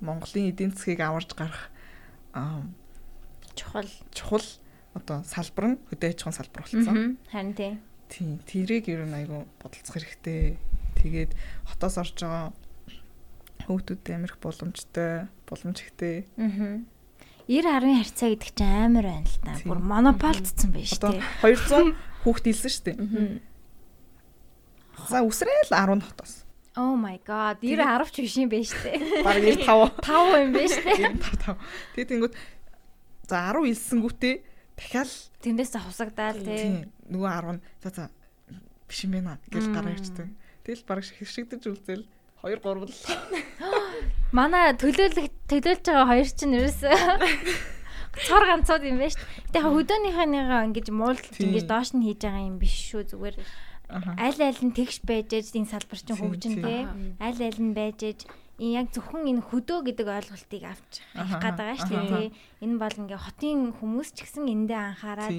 [0.00, 1.68] Монголын эдийн засгийг аварж гарах
[3.54, 3.90] Чухал.
[4.14, 4.46] чухал
[4.94, 7.18] одоо салбар нь хөдөө аж ахуйн салбар болсон.
[7.28, 7.72] Харин тий.
[8.08, 10.56] Тийм, тэрийг ер нь айгу бодолцох хэрэгтэй.
[10.98, 11.32] Тэгээд
[11.68, 12.52] хотоос орж байгаа
[13.66, 16.26] хүүхдүүд амирх боломжтой, боломж ихтэй.
[16.36, 16.86] Мгм.
[17.50, 19.52] 90 10-ын харьцаа гэдэг чинь амар байна л та.
[19.66, 21.22] Бүр монополдсон байж Одоо тий.
[21.42, 22.96] 200 хүүхд илсэн шүү дээ.
[25.10, 26.44] За үсрээл 10 хотоос.
[26.78, 27.58] Oh my god.
[27.58, 28.92] 90 10 ч биш юм байна штэ.
[29.26, 29.98] Бараг 95.
[30.06, 30.94] 5 юм байна штэ.
[31.10, 31.58] 95.
[31.98, 32.34] Тэгээд тэнгууд
[33.26, 34.34] за 10 илсэнгүүтээ
[34.78, 35.10] дахиад
[35.42, 36.86] Тэндээс хусагдаал тий.
[37.10, 38.04] нөгөө 10 нь за за
[38.86, 40.28] биш юм байна гэж гараа ирчдэг.
[40.64, 42.04] Тэгэл бараг хэршигдэж үлзэл
[42.44, 42.92] 2 3 л
[44.36, 46.94] Манай төлөөлөх төлөөлж байгаа хоёр чинь ерөөсөө
[48.26, 49.24] цор ганцууд юм байна штэ.
[49.54, 51.54] Тэгээ хөдөөнийхэнийгаа ингэж муулж Тийм.
[51.54, 53.36] ингэж доош нь хийж байгаа юм биш шүү зүгээр.
[53.90, 56.82] Аль аль нь тэгш байж ээж энэ салбар чинь хөгжин тий.
[57.18, 58.20] Аль аль нь байж ээж
[58.60, 62.28] яг зөвхөн энэ хөдөө гэдэг ойлголтыг авч Аха, авах гэдэг шүү дээ.
[62.60, 65.32] Энэ бол ингээ хотын хүмүүс ч гэсэн эндээ анхаарал.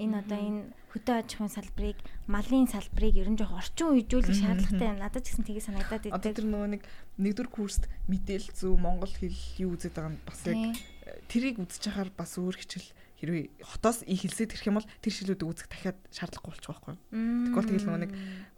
[0.00, 4.88] Энэ одоо энэ хөдөө аж ахуйн салбарыг, малын салбарыг ер нь жоох орчин үеижүүлэх шаардлагатай
[4.90, 4.98] юм.
[4.98, 6.16] Надад ч гэсэн тгий санагдаад байдаг.
[6.16, 6.82] Одоо тэр нөгөө нэг
[7.20, 11.82] нэгдүгээр курст мэдээлэл зүү Монгол хэл юу үздэг байгаа нь бас яг э, тэрийг үзэж
[11.86, 15.98] хахаар бас өөр хичээл хэрвээ хотоос их хэлсэд ирэх юм бол тэр шилүүдийг үзэх дахиад
[16.08, 16.96] шаардлагагүй болчих واخгүй.
[17.12, 18.12] Тэгвэл тэгэл нөгөө нэг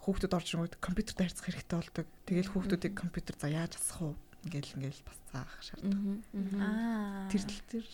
[0.07, 2.07] хүүхдүүд орж ирэнгүүт компьютертэй харьцах хэрэгтэй болдог.
[2.31, 4.14] Тэгэл хүүхдүүдийг компьютер за яаж асах уу?
[4.46, 6.22] Ингээл ингээл бас цаах шаардлагатай.
[6.62, 7.26] Аа.
[7.26, 7.42] Тэр
[7.74, 7.85] төр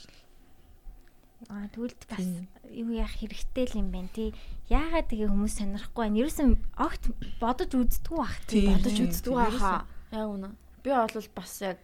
[1.47, 2.27] Аа тэгвэл бас
[2.67, 4.35] юу яах хэрэгтэй л юм байна тий.
[4.67, 6.19] Яагаад тэгээ хүмүүс сонирхгүй байна?
[6.27, 6.51] Ерөөсөн
[6.83, 7.05] огт
[7.39, 8.67] бодож үздэггүй бах тий.
[8.67, 9.87] Бодож Тийм, үздэг тийм, байхаа.
[10.11, 10.51] Яг үнэ.
[10.83, 11.79] Би бол бас яг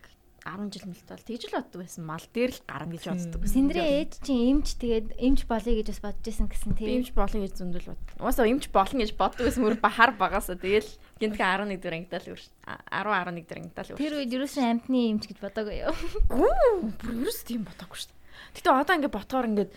[0.44, 2.02] 10 жил мэлт бол тэгж л боддог байсан.
[2.04, 3.40] Мал дээр л гарна гэж боддог.
[3.48, 7.00] Синдрээ ээж чинь эмч тэгээд эмч болъё гэж бас бодож исэн гэсэн тий.
[7.00, 8.02] эмч болно гэж зөндөл бод.
[8.20, 12.32] Угаасаа эмч болно гэж боддог байсан мөр бахар багасаа тэгэл гинтгэ 11 дэх ангидаа л
[12.36, 12.44] өрш.
[12.68, 14.00] 10 11 дэх ангидаа л өрш.
[14.04, 15.96] Тэр үед ерөөсөн амтны эмч гэж бодоагүй юу?
[16.28, 18.22] Гүү бүр ерөөс тийм бодоогүй шүү дээ.
[18.52, 19.72] Гэтэ одоо ингээд ботгоор ингээд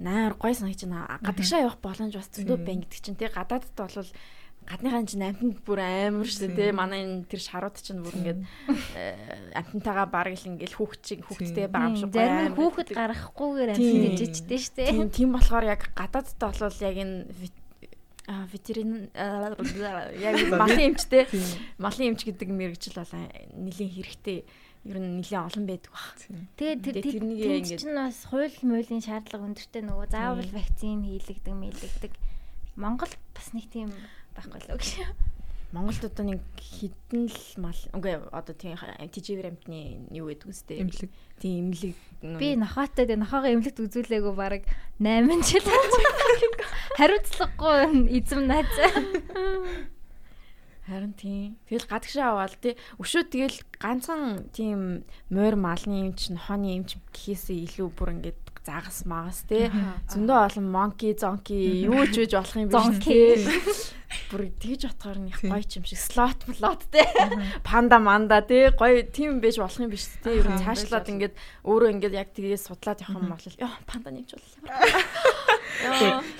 [0.00, 1.20] наар гой санагч байна.
[1.20, 3.28] Гадагшаа явах боломж бас зөндөө байна гэдэг чинь тий.
[3.28, 4.08] Гадаадд бол
[4.66, 6.70] гадныхаа чинь амтнд бүр амар шүү дээ тий.
[6.74, 8.40] Манай энэ тэр шарууд чинь бүр ингээд
[8.98, 12.88] э, амтнтайгаа бараг л ингээд хүүхд чиг хүүхдтэй байгаа юм шиг гоё Зарим хүүхэд
[13.78, 13.86] Тийм.
[13.86, 14.90] амтны гэж ичтэй штэ.
[14.90, 17.24] Тийм тийм болохоор яг гадаадд бол яг энэ
[18.26, 19.06] а ветерин
[20.18, 21.30] яг малын эмчтэй
[21.78, 23.14] малын эмч гэдэг мэрэгжил бол
[23.54, 24.42] нэлийн хэрэгтэй
[24.86, 26.14] ер нь нэлийн олон байдаг баг.
[26.56, 31.54] Тэгээд тэр Тэгээд тэрнийг ингээд- чинь бас хууль муулийн шаардлага өндөртэй нөгөө заавал вакцин хийлэгдэг
[31.54, 32.12] мэлэгдэг.
[32.78, 33.90] Монгол бас нэг тийм
[34.38, 35.02] байхгүй л гэж.
[35.74, 40.78] Монголд одоо нэг хідэн л мал үгүй одоо тийм TGV амтны юу гэдэг үстэй.
[40.78, 41.10] Имлэг.
[41.42, 41.96] Тийм имлэг.
[42.38, 44.62] Би нохоотой тэгээ нохоогоо эмнэлэгт үзүүлээгүй баг
[45.02, 45.66] 8 жил.
[46.96, 48.70] Хариуцлагагүй эзэм найз.
[50.86, 51.58] Харин тийм.
[51.66, 52.78] Тэгэл гадагшаа аваад тий.
[53.02, 55.02] Өшөө тэгэл ганцхан тийм
[55.34, 59.66] морь малны эмч, нохооны эмч гэхээсээ илүү бүр ингээд загас магас тий.
[60.10, 63.34] Зөндөө олон монки, зонки юу ч үж болох юм биш тий.
[64.30, 67.06] Бүр тэгж утгаар нь их гоё юм шиг слот плот тий.
[67.66, 70.38] Панда манда тий гоё тийм байж болох юм биш тий.
[70.38, 71.34] Ер нь цаашлаад ингээд
[71.66, 74.50] өөрөө ингээд яг тгээс судлаад явах юм бол ёо панда нэмч бол.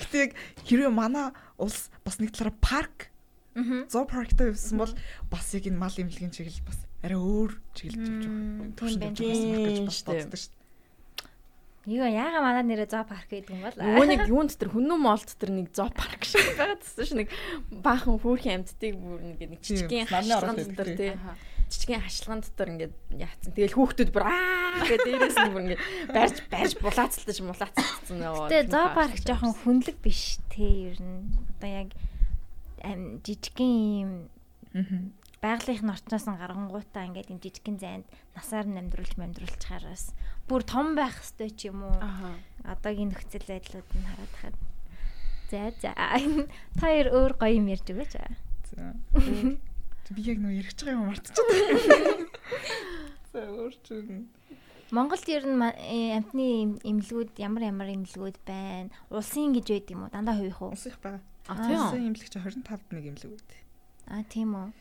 [0.07, 0.31] Гэтэ яг
[0.67, 3.11] хэрвээ манай улс бас нэг талаараа парк
[3.57, 3.89] Аа.
[3.89, 4.93] зоо парктай байсан бол
[5.33, 8.69] бас яг энэ мал имлэгийн чиглэл бас арай өөр чиглэлж явж байгаа.
[8.77, 10.57] Төвшин явж байгаа гэж бас боддог шүү дээ.
[11.87, 13.79] Юу яага манай нэрээ зоо парк гэдэг юм бол.
[13.79, 17.31] Нэг юунд тэр хүннүү молт тэр нэг зоопарк шиг байгаад тассан ш нэг
[17.79, 21.15] баахан хүүрхийн амьдтыг бүр нэг нэг жижигхэн намны хашлаган дотор тий.
[21.71, 23.51] Жижигхэн хашлаган дотор ингээд яатсан.
[23.55, 28.51] Тэгэл хүүхдүүд бүр аа гэдэг дээрээс нь бүр ингээд барьж барьж булаацалтаж мулаацсан нөө.
[28.51, 31.31] Гэтэ зоо парк жоохон хүнлэг биш те ер нь.
[31.55, 31.95] Одоо яг
[32.81, 34.11] жижигхэн юм
[34.73, 35.13] Мгм.
[35.41, 40.13] байгалийнхын орчноос нь гаргангуудаа ингээд юм жижигхэн зайд насаар нь амьдруулж амьдруулчихаараас
[40.49, 41.97] бүр том байх хэвээр ч юм уу.
[42.65, 44.55] Одоогийн нөхцөл байдлууд нь хараад хаад.
[45.49, 45.91] За за
[46.81, 48.13] хоёр өөр гоё юм ярьж өгөөч.
[48.75, 48.93] За.
[50.15, 51.45] Би яг нөө ярих байгаа юм мартчихсан.
[53.33, 54.27] За өөрчн.
[54.91, 58.87] Монголд ер нь э, амтны им- имлгүүд ямар ямар имлгүүд байна?
[59.11, 60.11] Улсын гэж байд юм уу?
[60.15, 60.71] Дандаа хувих уу?
[60.71, 61.19] Ус их байгаа.
[61.47, 61.79] А тийм.
[61.79, 63.41] Улсын имлэг чи 25-д нэг имлэг үү?
[64.07, 64.71] Аа тийм үү.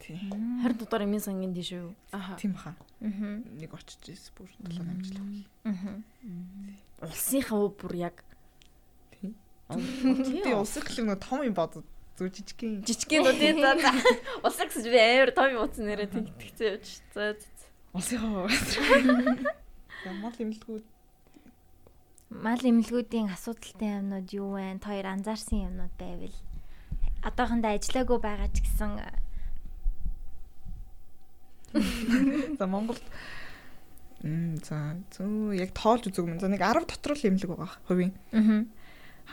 [0.00, 0.16] Тий.
[0.32, 1.94] 20 дугаар эмийн сангийн тийш үү?
[2.12, 2.34] Аха.
[2.40, 2.74] Тийм баха.
[3.00, 3.40] Аа.
[3.46, 5.44] Нэг очиж ирсэн бүр 7 8 жил байна.
[5.70, 7.06] Аа.
[7.06, 8.16] Улсынхаа бүр яг
[9.14, 9.34] Тийм.
[9.70, 10.42] Тийм.
[10.42, 11.78] тий улсын гэхэл нэг том юм бод
[12.18, 12.82] зүр жижигхэн.
[12.84, 13.90] Жижигхэн үү тий за за.
[14.42, 16.88] Улсаа гэсэн би амар том юм утсан нэрээ тэгцээ явж.
[17.14, 17.46] За за.
[17.94, 18.48] Улсынхаа.
[20.08, 20.84] Ямар имлгүүд
[22.30, 24.78] Мал имлгүүдийн асуудалтай юмнууд юу вэ?
[24.78, 26.36] Хоёр анзаарсан юмнууд байвал
[27.26, 28.90] одоохондоо ажиллаагүй байгаа ч гэсэн
[32.58, 33.02] за Монголд
[34.22, 36.38] Мм за зөө яг тоолж үзег юм.
[36.38, 38.12] За нэг 10 дотор л имлэг байгаа хувийн.
[38.36, 38.68] аа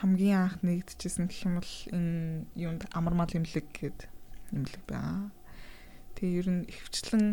[0.00, 4.08] хамгийн анх нэгдэжсэн гэх юм бол энэ юунд амар мал имлэг гэдэг
[4.54, 5.28] имлэг байна.
[6.16, 7.26] Тэгээ ер нь ихвчлэн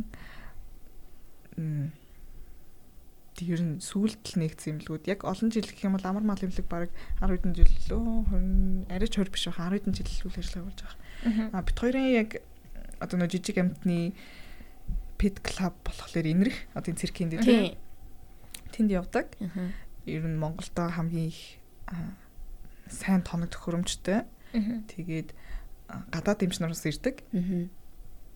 [3.43, 6.67] ер нь сүүлд л нэгдсэн имлгүүд яг олон жил гэх юм бол амар мал имлэг
[6.71, 10.39] баг 10 хэдэн жил лөө 20 арай ч 20 биш баха 10 хэдэн жил үйл
[10.39, 11.49] ажиллагаа болж байгаа.
[11.51, 12.29] А бит хоёрын яг
[13.03, 14.13] одоо нөө жижиг амтны
[15.19, 17.75] пет клуб болохоор инрэх одоо энэ циркийн дээр Тийм.
[18.71, 19.27] тэнд явдаг.
[20.05, 21.59] Ер нь Монголдо хамгийн их
[22.87, 24.23] сайн тоног төхөөрөмжтэй.
[24.95, 25.33] Тэгээд
[26.11, 27.67] гадаад эмчнээс ирдэг Аха.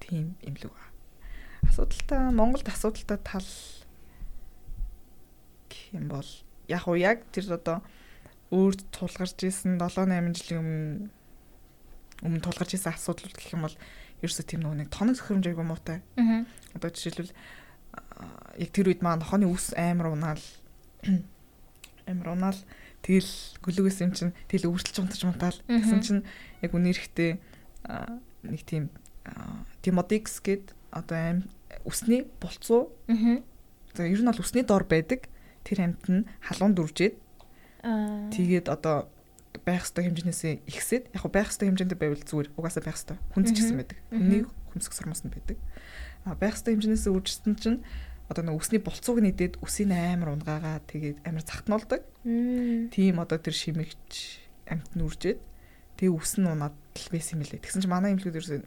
[0.03, 0.73] тийм имлэг.
[1.63, 3.45] Асуудалтай Монголд асуудалтай тал
[5.89, 6.29] гэх юм бол
[6.69, 7.81] яг уу яг тэр одоо
[8.53, 11.09] өөрт тулгарч исэн 7 8 жилийн өмнө
[12.21, 13.75] өмнө тулгарч исэн асуудал гэх юм бол
[14.21, 16.05] ерөөсөө тийм нэг тоног төхөөрөмж айгу муутай.
[16.13, 16.45] аа
[16.77, 17.33] Одоо жишээлбэл
[18.61, 20.43] яг тэр үед маань нохооны ус амар унаал
[22.09, 22.59] амар унаал
[23.01, 23.31] тэгэл
[23.63, 26.21] гөлөгөөс юм чинь тэгэл өөрчлөж унтаж унтаал гэсэн чинь
[26.61, 27.31] яг үнэрхтээ
[27.87, 28.91] а, нэг тийм
[29.81, 31.39] Демодикс гэд одоо аим
[31.87, 33.39] усны булцуу аа
[33.95, 35.31] за ер нь бол усны дор байдаг
[35.63, 37.15] тэр амьд нь халуун дүржээд
[38.33, 39.07] тэгээд одоо
[39.65, 43.17] байх ёстой хэмжээнээсээ ихсээд яг байх ёстой хэмжээндээ байвал зүгээр угаасаа байх ёстой.
[43.33, 43.97] Хүнд ч гэсэн байдаг.
[44.09, 44.41] Хүний
[44.73, 45.57] хүнсэх сормос нь байдаг.
[46.25, 47.79] А байх ёстой хэмжээнээсээ үржсэн чинь
[48.29, 52.05] одоо нэг усны булцууг нэдээд үсийн амар унгаагаа тэгээд амар захтнуулдаг
[52.93, 54.13] тийм одоо тэр шимэгч
[54.69, 55.39] амьд нь үржээд
[55.97, 57.65] тэгээ үс нь унаад л байсан юм лээ.
[57.65, 58.61] Тэгсэн чинь манай имлүүд ерөөсөө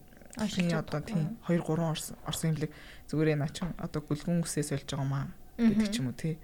[0.48, 2.72] Шиний одоо тийм 2 3 орсон имлэг
[3.07, 5.26] зүгээр наа чин одоо гүлгүн үсээс олж байгаа маа
[5.61, 6.40] гэдэг ч юм уу тий.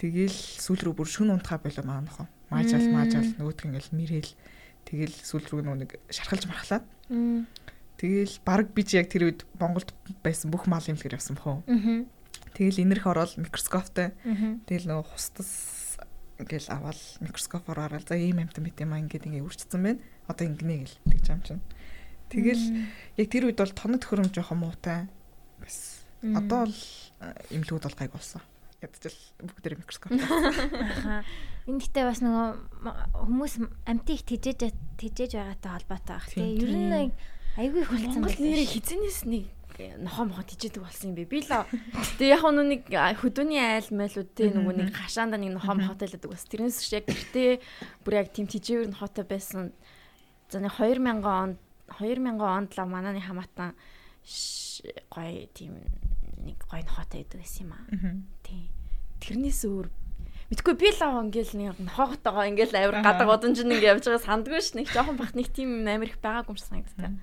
[0.00, 2.26] Тэгэл сүүл рүү бүр шүн унтахаа болоо маа нөхөө.
[2.48, 4.32] Маажаал маажаал нөгөөдг ингээл мэрээл
[4.88, 6.80] тэгэл сүүл рүү нэг шархалж мархлаа.
[8.00, 9.92] Тэгэл баг би чи яг тэр үед Монголд
[10.24, 11.60] байсан бүх мал имлэгээр явсан бохоо.
[12.56, 14.16] Тэгэл инэрх ороод микроскоптой
[14.64, 16.00] тэгэл нөгөө хустас
[16.40, 20.00] ингээл аваад микроскопоор хараад за ийм амтан бит юм аа ингээд ингээ үрчсэн байна.
[20.24, 21.62] Одоо ингэнэ гэл тэгж юм чинь.
[22.32, 22.64] Тэгэл
[23.20, 25.12] яг тэр үед бол тоног төхөрөм жоохон муутай
[25.60, 26.08] бас.
[26.24, 26.78] Одоо бол
[27.20, 28.40] а, имлүүд бол гайг болсон.
[28.80, 30.16] Ядчил бүгдээр микроскоп.
[30.16, 31.20] Аха.
[31.68, 32.48] Энэ гэхдээ бас нөгөө
[33.28, 36.56] хүмүүс амтыг тижээж тижээж байгаатай холбоотой байх тийм.
[36.56, 37.10] Ер нь нэг
[37.60, 39.44] айгүй их болцсон Монгол нэрээ хизэнээс нэг
[40.00, 41.28] нохоо мохоо тижээдэг болсон юм бэ.
[41.28, 41.52] Би л
[42.16, 42.82] тэгээ яг нүг нэг
[43.20, 46.44] хөдөөний айл майлууд те нөгөө нэг хашаанда нэг нохоо мохоотой л байдаг бас.
[46.48, 47.60] Тэрнээс ч яг гэртээ
[48.04, 49.72] бүр яг тийм тижээвэр нохоотой байсан.
[50.48, 51.56] За нэг 2000 онд
[52.00, 53.76] 2000 онд л мананы хамаатан
[55.12, 55.80] гоё тийм
[56.44, 57.84] нэг гоё нохоотой байдаг байсан юм аа.
[58.44, 58.68] Тийм.
[59.20, 59.86] Тэрнээс өөр
[60.50, 64.58] Мэдгүй би л аа ингээл нэг нохоогоотойгоо ингээл авир гадаг чинь ингээ явж байгаа сандгүй
[64.58, 67.14] ш нэг жоохон бах нэг тийм амир их байгаагүй юм шиг санагддаг.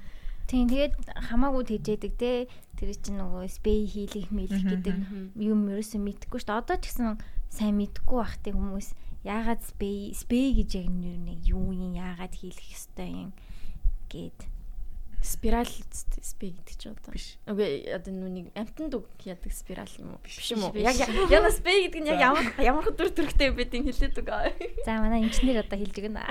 [0.47, 0.95] Тийм тэгээд
[1.27, 2.47] хамаагүй тэжээдэг те.
[2.79, 4.95] Тэр чинь нөгөө спей хийлэх мэлэх гэдэг
[5.43, 6.61] юм ерөөсөө мэдхгүй шүү дээ.
[6.63, 7.19] Одоо ч гэсэн
[7.51, 8.95] сайн мэдхгүй бах те хүмүүс
[9.27, 13.31] яагаад спей спей гэж яг нэр нэг юу юм яагаад хийлэх ёстой юм
[14.07, 14.39] гэд.
[15.21, 15.67] Спираль
[16.21, 17.11] спей гэдэг чи одоо.
[17.11, 17.35] Биш.
[17.49, 20.21] Үгүй одоо нүг амтанд үг яадаг спираль юм уу?
[20.23, 20.77] Биш юм уу?
[20.77, 20.95] Яг
[21.27, 24.29] яна спей гэдэг нь яг ямар ямар хөдөр төрхтэй юм бэ тийм хэлээд үг.
[24.85, 26.21] За манай инженер одоо хэлж өгнө.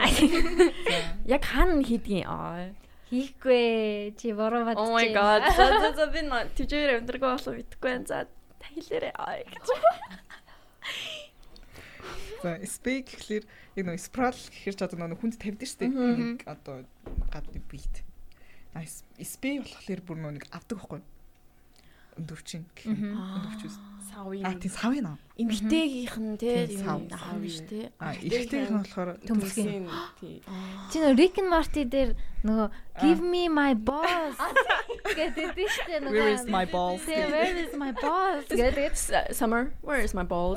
[1.26, 2.72] Яг хаана хийдгийг аа.
[3.10, 4.78] Хийхгүй чи бороо бат.
[4.78, 5.44] Oh my god.
[5.54, 8.06] За за за би нөө тижээр амьдргаа болов мэдхгүй байна.
[8.06, 8.26] За
[8.58, 9.44] та хэлээрэй.
[12.42, 13.44] За спей гэхлээр
[13.76, 15.90] яг нөгөө спрал гэхэр ч одоо нөгөө хүнд тавьдаг шүү дээ.
[15.90, 16.86] Нэг одоо
[17.34, 18.05] гадны бит.
[19.22, 21.00] Спей болохоор бүр нэг авдаг байхгүй.
[22.16, 23.12] Өндөрчин гэх юм.
[23.12, 23.76] Өндөрчөөс.
[24.08, 24.56] Сав А юм.
[24.56, 25.18] тийм сав юм аа.
[25.36, 26.96] Эмгтээгийнх нь те Тийм, сав.
[26.96, 27.92] юм аав биш те.
[28.00, 29.84] А ихтэйг нь болохоор Төмсгийн.
[30.20, 30.40] Тий.
[30.92, 32.68] Чи нөө Rick and Morty дээр нөгөө
[33.04, 34.40] give me my balls
[35.18, 36.16] гэдэг тийм шүү нөгөө.
[36.16, 37.04] Where is my balls?
[37.04, 38.96] Where is my balls гэдэг
[39.36, 40.56] Summer, where is my balls?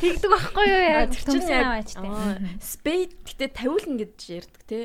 [0.00, 1.06] тэгдэг байхгүй юу яа.
[1.06, 2.10] Тэр чинь яг аваачтай.
[2.58, 4.78] спейд гэтээ тавиулна гэж ярьдаг те.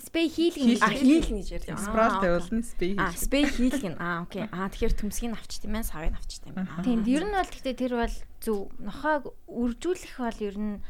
[0.00, 0.80] Спей хийлгэн.
[0.80, 1.78] А хийлгэн гэж ярьдаг.
[1.78, 2.96] спрал тавиулна спей.
[2.96, 3.96] А спей хийлгэн.
[4.00, 4.48] А окей.
[4.48, 6.80] А тэгэхээр төмсгийг авчт юм байна, савыг авчт юм байна.
[6.80, 8.72] Тийм, ер нь бол гэхдээ тэр бол зөв.
[8.80, 10.80] Нохоог үржүүлэх бол ер нь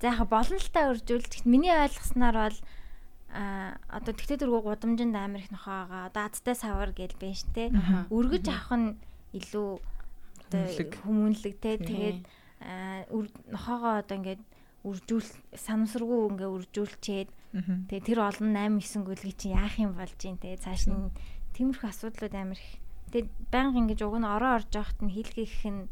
[0.00, 1.44] за яха болно л та үржүүлж.
[1.44, 2.58] Миний ойлгосноор бол
[3.28, 7.68] а одоо тэгтээ дөрвөө гудамжинд амар их нохоогоо одоо азтай савар гэл байна ш тэ
[7.76, 8.08] Аха.
[8.08, 8.96] өргөж авах нь
[9.36, 9.68] илүү
[10.48, 10.64] одоо
[11.04, 11.54] Хүмүүнлэг.
[11.60, 12.24] те тэгээд
[13.52, 14.40] нохоогоо одоо ингээд
[14.80, 17.28] үржүүл санамсаргүй ингээ үржүүлчээд.
[17.52, 20.56] Тэгээ тэр олон 8 9 гүйлгээ чи яах юм болж юм те?
[20.60, 21.12] Цааш нь
[21.56, 22.72] тиймэрхүү асуудлууд амар их
[23.08, 25.88] тэгээд байнга ингэж уг нь ороо орж явахт нь хийлгэх нь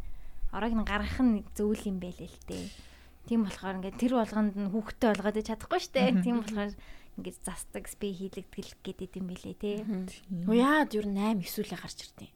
[0.52, 2.68] ороог нь гаргах нь зөвл юм байлээ л те.
[3.24, 6.20] Тийм болохоор ингээд тэр болгонд нь хүүхдтэй болгоод чадахгүй штэ.
[6.20, 6.72] Тийм болохоор
[7.16, 9.72] ингээд застаг спей хийлэгдэл гэдэг юм байлээ те.
[10.46, 12.32] Уу яад юу 8 9-үлээ гарч ирдیں۔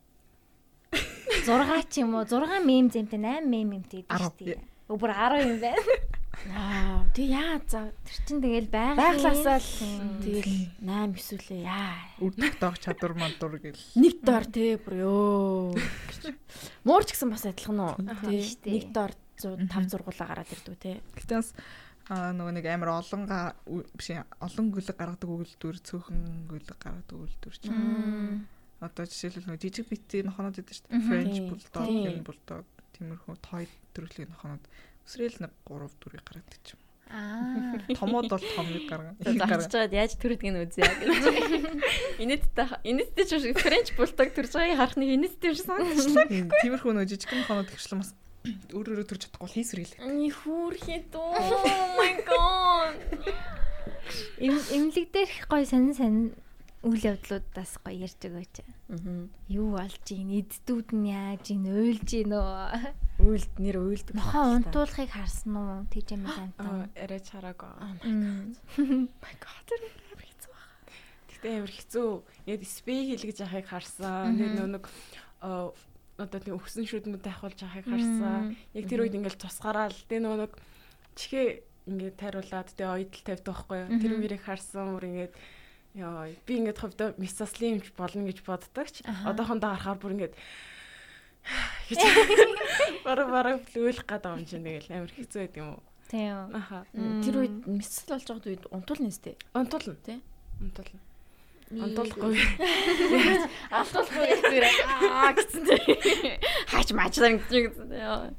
[1.45, 2.25] 6 ч юм уу?
[2.25, 4.61] 6 мем зэмтэй 8 мем юмтэй гэдэг дээ.
[4.89, 5.85] Өөр 10 юм байна.
[6.51, 9.71] Аа тэг яа за Тэр чинь тэгэл байгаль байглаасаа л
[10.25, 12.01] тэгэл 8 9-үлээ яа.
[12.23, 13.77] Үрдэх доог чадвар мандур гэл.
[13.99, 15.75] Нэг доор те бүр ёо.
[16.87, 17.95] Муурч гэсэн бас адилхан уу?
[18.25, 18.57] Дээ.
[18.66, 20.93] Нэг доор 105 зургуулаа гараад ирдэг те.
[21.19, 21.53] Гэтэ бас
[22.11, 23.23] аа нөгөө нэг амар олон
[23.95, 24.11] биш
[24.43, 28.49] олон гүлэг гаргадаг үйлдвэр цөөхөн гүлэг гаргадаг үйлдвэр чинь.
[28.81, 31.05] Одоо жишээлбэл нөгөө жижиг битийн нохонод байдаг шүү дээ.
[31.07, 31.85] French bulldog.
[31.87, 32.64] German bulldog,
[32.97, 34.64] тиймэрхүү той төрлийн нохонод
[35.07, 36.81] өсрөөл нэг 3 4-ийг гаргадаг юм.
[37.11, 37.75] Аа.
[37.99, 39.19] Томууд бол томыг гаргана.
[39.19, 41.27] Зарчиж байгаад яаж төрөдгийг нь үзье гэж.
[42.23, 46.31] Инээдтэй инээдтэй ч биш Френч булдог төрж байгааг харах нэг инээдтэй биш санагдчихлаа.
[46.63, 48.15] Тиймэрхүү нөгөө жижигхэн нохонод ихшлэн бас
[48.71, 49.95] өөр өөрө төрж чадахгүй бол хийсрэл.
[50.07, 51.35] Ани хүүрхээ дөө.
[51.35, 52.95] Oh my god.
[54.39, 56.31] Им имлэг дээрх гой сонин сонин
[56.81, 58.55] үйл явдлуудаас гоё ярьж өгөөч.
[58.64, 59.29] Аа.
[59.53, 62.97] Юу болж ийн эддүүд нь яаж ийн уйлж ийн нөө.
[63.21, 64.16] Үйлд нэр үйлдэг.
[64.16, 65.85] Нохоо унтуулахыг харсан уу?
[65.93, 66.88] Тэгж юм Аа, амтан.
[66.97, 67.73] арай чараагүй.
[69.21, 69.69] My god.
[71.40, 72.25] Тэр амар хэцүү байна.
[72.49, 74.37] Яг спей хийлгэж яхахыг харсан.
[74.37, 74.85] Тэгээд нөө нэг
[75.40, 75.73] аа,
[76.21, 78.57] одоо тийм өгсөн шүдмүүд тайхуулж яхахыг харсан.
[78.77, 80.53] Яг тэр үед ингээл тусгаараа л тэгээ нөө нэг
[81.16, 81.49] чихээ
[81.88, 83.88] ингээд тайруулаад тэгээ ойдл тавьдаг байхгүй юу.
[84.05, 85.33] Тэр мөрийг харсан мөр ингээд
[85.98, 89.03] Яа, би ингээд хөвдө мисаслимч болно гэж боддог ч.
[89.26, 90.35] Одоохондоо харахаар бүр ингээд
[91.90, 92.00] гэж
[93.03, 95.83] бараг бараг лүүлэх гэдэг юм чинь тэгэл амар хэцүү байд юм уу.
[96.11, 96.50] Тийм.
[96.55, 96.87] Аха.
[96.94, 99.35] Тэр үед мэсэл болж байгаа үед унтуул нэстэй.
[99.55, 99.94] Унтуулна.
[100.03, 100.18] Тий.
[100.59, 101.00] Унтуулна.
[101.70, 102.35] Унтуулахгүй.
[103.79, 106.35] Алтуулахгүй яг аа гэсэн тий.
[106.66, 107.94] Хаач маачлаа гэсэн.
[107.94, 108.35] Яа.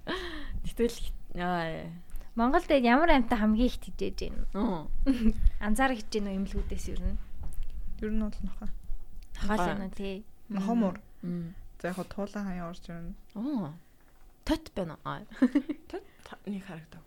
[0.68, 1.00] Тэгтэл
[1.40, 1.88] яа.
[2.36, 4.44] Монголд ямар амьтаа хамгийн их тижээж байна?
[4.52, 4.84] Аа.
[5.64, 6.86] Анзаар гэж байна уу имлгүүдээс
[8.02, 8.22] ер нь?
[8.22, 8.70] Бол нохоо.
[9.38, 10.26] Хоол юм уу тий.
[10.50, 10.98] Нохоо муур.
[11.82, 13.14] За яг хоо туулаа хаяа орж ирнэ.
[13.36, 13.74] Оо.
[14.46, 15.22] Тот байна аа.
[15.90, 16.04] Тэд
[16.46, 17.06] нэг харагдав.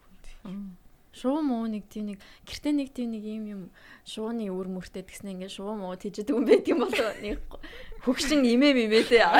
[1.14, 3.62] Шуу муу нэг тийм нэг гэртээ нэг тийм нэг юм юм
[4.02, 7.38] шууны үр мөртэй тэгснэ ингээд шуу муу тийждэг юм байт юм болоо нэг
[8.02, 9.22] хөгшин имэм имэтэй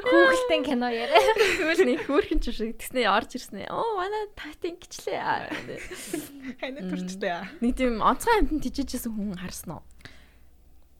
[0.00, 1.20] Хүүхэлтэн кино яриа.
[1.60, 5.20] тэгвэл нэг хөөрхөн ч шиг тэгснэ орж ирснэ оо манай татин гिचлээ
[6.60, 7.44] Хайна төрчтэй.
[7.60, 9.84] нэг тийм онцгой амтнд тийжээжсэн хүн харсан уу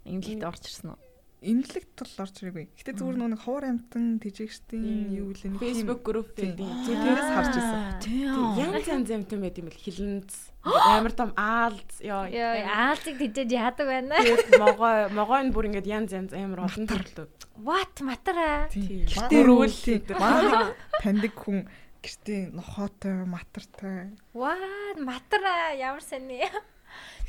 [0.04, 1.00] имлэгт орж ирсэн үү
[1.42, 2.64] Имлэгт бол орж ирээгүй.
[2.78, 5.58] Гэтэ зүгээр нөгөө нэг ховор амтан тижигчдийн юу вэ?
[5.58, 6.54] Facebook групп Тийм.
[6.54, 6.86] байдаг.
[6.86, 7.82] Зүг тэрээс харж ирсэн.
[7.98, 8.30] тийм
[8.62, 10.30] Янз янз юмтай байт юм бэл хилэнц.
[10.94, 12.30] Амар том аалз ёо.
[12.30, 14.22] Аалзыг тижээж яадаг байна.
[14.22, 17.26] Тэгээд могой могой нь бүр ингээд янз янз амар олон төрлөө.
[17.60, 18.00] What?
[18.00, 18.68] Матара?
[18.72, 20.72] Гэртээ Манай
[21.04, 21.68] таньдаг хүн
[22.00, 24.16] гэртээ нохоотой, матартай.
[24.32, 24.96] What?
[24.96, 25.76] Матара?
[25.76, 26.40] Ямар сони.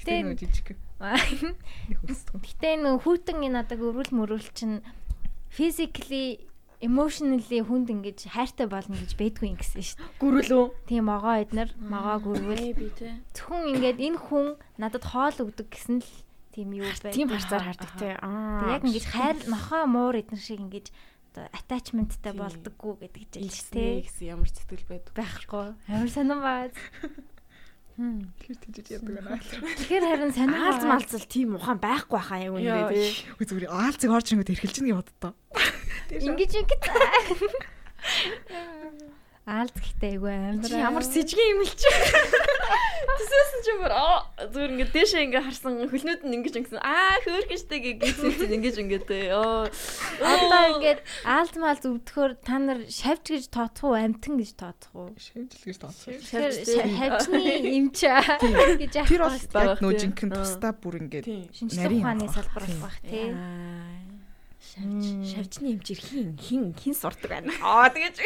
[0.04, 0.76] Нөгөө жижиг.
[2.44, 4.84] Гэтэ нөө хүүтэн энэ адаг өрүүл мөрүүл чинь
[5.52, 6.48] physically
[6.84, 10.20] emotionally хүнд ингэж хайртай болно гэж бэдгүй юм гэсэн шүү дээ.
[10.20, 15.68] гүрүүлөө Тийм могоо эднэр могоо гүрвэл би тий зөвхөн ингээд энэ хүн надад хоол өгдөг
[15.72, 16.12] гэсэн л
[16.54, 17.12] тийм юу бай.
[17.12, 20.88] тийм харцаар хардаг тий Тэг аа яг ингэж хайр нохоо муур эднэр шиг ингэж
[21.34, 25.14] оо attachmentтай болдоггүй гэдэг жил Илснэ тэ гэсэн ямар сэтгэл байдаг.
[25.18, 25.74] байхгүй.
[25.90, 26.78] Амар сонирн бааз.
[27.98, 29.42] Тэр тийж яадаг байна.
[29.42, 34.10] Тэгэхээр харин сонирн аалз малзал тийм ухаан байхгүй хаа яг үнэ тий Үгүй зүгээр аалцыг
[34.14, 35.34] орж ирэнгүүт эрхэлж нэг боддоо.
[36.14, 36.82] Ингэж ингэж
[39.44, 40.72] Аалз гэхдээ айгүй амар.
[40.72, 41.90] Ямар сэжгийн юм л чи.
[43.14, 46.82] Тэсээс чи бүр аа зүгээр ингээд дэшээ ингээд харсан хөлнүүд нь ингэж ингэсэн.
[46.84, 49.68] Аа хөөрхөн штэ гэсэн чинь ингэж ингээд ёо.
[50.20, 55.10] Одоо ингээд аалз маалз өвдөхөөр та нар шавж гэж тооцох уу, амтан гэж тооцох уу?
[55.16, 56.12] Шивжил гэж тооцоо.
[56.12, 57.40] Тэгэхээр хавчны
[57.78, 63.30] эмч гэж яах Тэр бол нөө жинхэнэ тусдаа бүр ингээд нарийн ухааны салбар болох тий.
[64.74, 67.54] Шавж шавжны эмчээр хин хин хин сурдаг байна.
[67.62, 68.18] Аа тэгэж.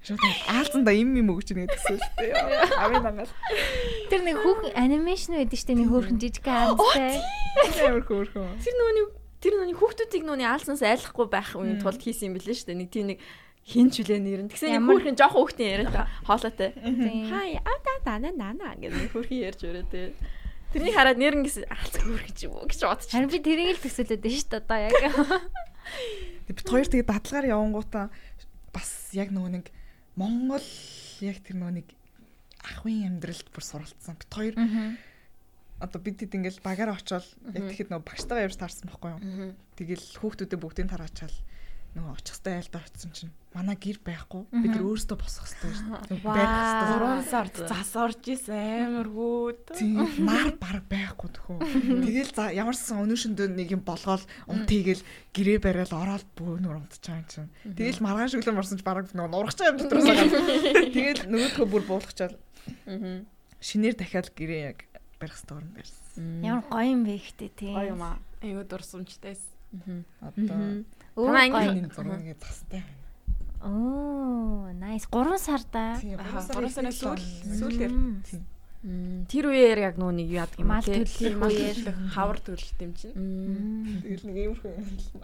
[0.00, 2.32] шууд аалзанда им юм өгч нэг гэсэн шүү дээ.
[2.80, 3.32] Авын дангаал.
[4.08, 7.20] Тэр нэг хүүхэн анимашн байдаг штэ нэг хөөрхөн жижиг аалзтай.
[7.84, 8.56] Амар хөөрхөн.
[8.64, 9.06] Тэр нөгөөний
[9.44, 12.80] тэр нөгөөний хүүхдүүдийг нөгөөний аалзнаас айлахгүй байх үеийн тулд хийсэн юм билээ шүү дээ.
[12.80, 13.18] Нэг тийм нэг
[13.68, 14.48] хин чүлээ нэрэн.
[14.48, 16.72] Тэгсэн нэг хүүхэн жоох хүүхдийн яриад хоолойтой.
[17.28, 20.16] Хай аа да да на на нэг хүүхэн ярьж өрөө тий.
[20.76, 23.16] Тэрний хараад нэрнгээс алцах хүрэх гэж юу гэж бодчих.
[23.16, 24.96] Харин би тэрийг л төсөөлөд байна шүү дээ одоо яг.
[26.52, 28.04] Бид хоёр тэгээ дадлагаар явангуудаа
[28.76, 29.66] бас яг нөгөө нэг
[30.20, 30.68] Монгол
[31.24, 31.88] яг тэр нөгөө нэг
[32.60, 34.20] ахын амьдралд бүр суралцсан.
[34.20, 34.54] Бид хоёр
[35.80, 39.20] одоо бид хэд ингээл багаар очоод яг тэгэхэд нөгөө багштайгаа явж таарсан байхгүй юу?
[39.80, 41.36] Тэгэл хүүхдүүдээ бүгдийг тараачаал
[41.96, 46.20] нөгөө очих хэвээр айлдаа очсон чинь манай гэр байхгүй бид нар өөрсдөө босох хэвээр.
[46.20, 46.52] Байх
[46.92, 47.24] хэвээр.
[47.24, 49.80] 3 сард зас орж исэн амар хүүд.
[49.80, 51.58] Тийм нар баг байхгүй төхөө.
[52.04, 55.00] Тэгэл за ямарсан өнөөшөндөө нэг юм болгоол ум тэгэл
[55.32, 57.48] гэрээ бариад ороод бөөнөр юм чинь.
[57.64, 60.04] Тэгэл маргаан шүглэн марсан ч бараг нөгөө нургах чам дотроос.
[60.92, 62.36] Тэгэл нөгөөдхөө бүр буулгачаал.
[63.64, 64.84] Шинээр дахиад гэрээ яг
[65.16, 66.44] барих хэвээр юм барьсан.
[66.44, 67.72] Ямар гоё юм бэ ихтэй тий.
[67.72, 68.20] Гоё юм аа.
[68.44, 69.40] Аюу дурсамжтайс.
[70.20, 70.84] Одоо
[71.16, 71.72] Гоё.
[71.72, 72.94] энэ зургийг застай байна.
[73.66, 75.08] Оо, nice.
[75.10, 75.96] 3 сар да.
[76.00, 77.24] Тийм Аха, 3 3 сарын сүүл
[77.58, 77.92] сүүлээр
[78.28, 78.44] Тийм.
[79.26, 81.74] Тэр үеэр яг нөө нэг яадаг юм Мал мал үеэр.
[81.74, 83.16] төлөх хавар төлөлт юм чинь.
[84.04, 85.18] Тэгэл нэг иймэрхүү юм хэлсэн.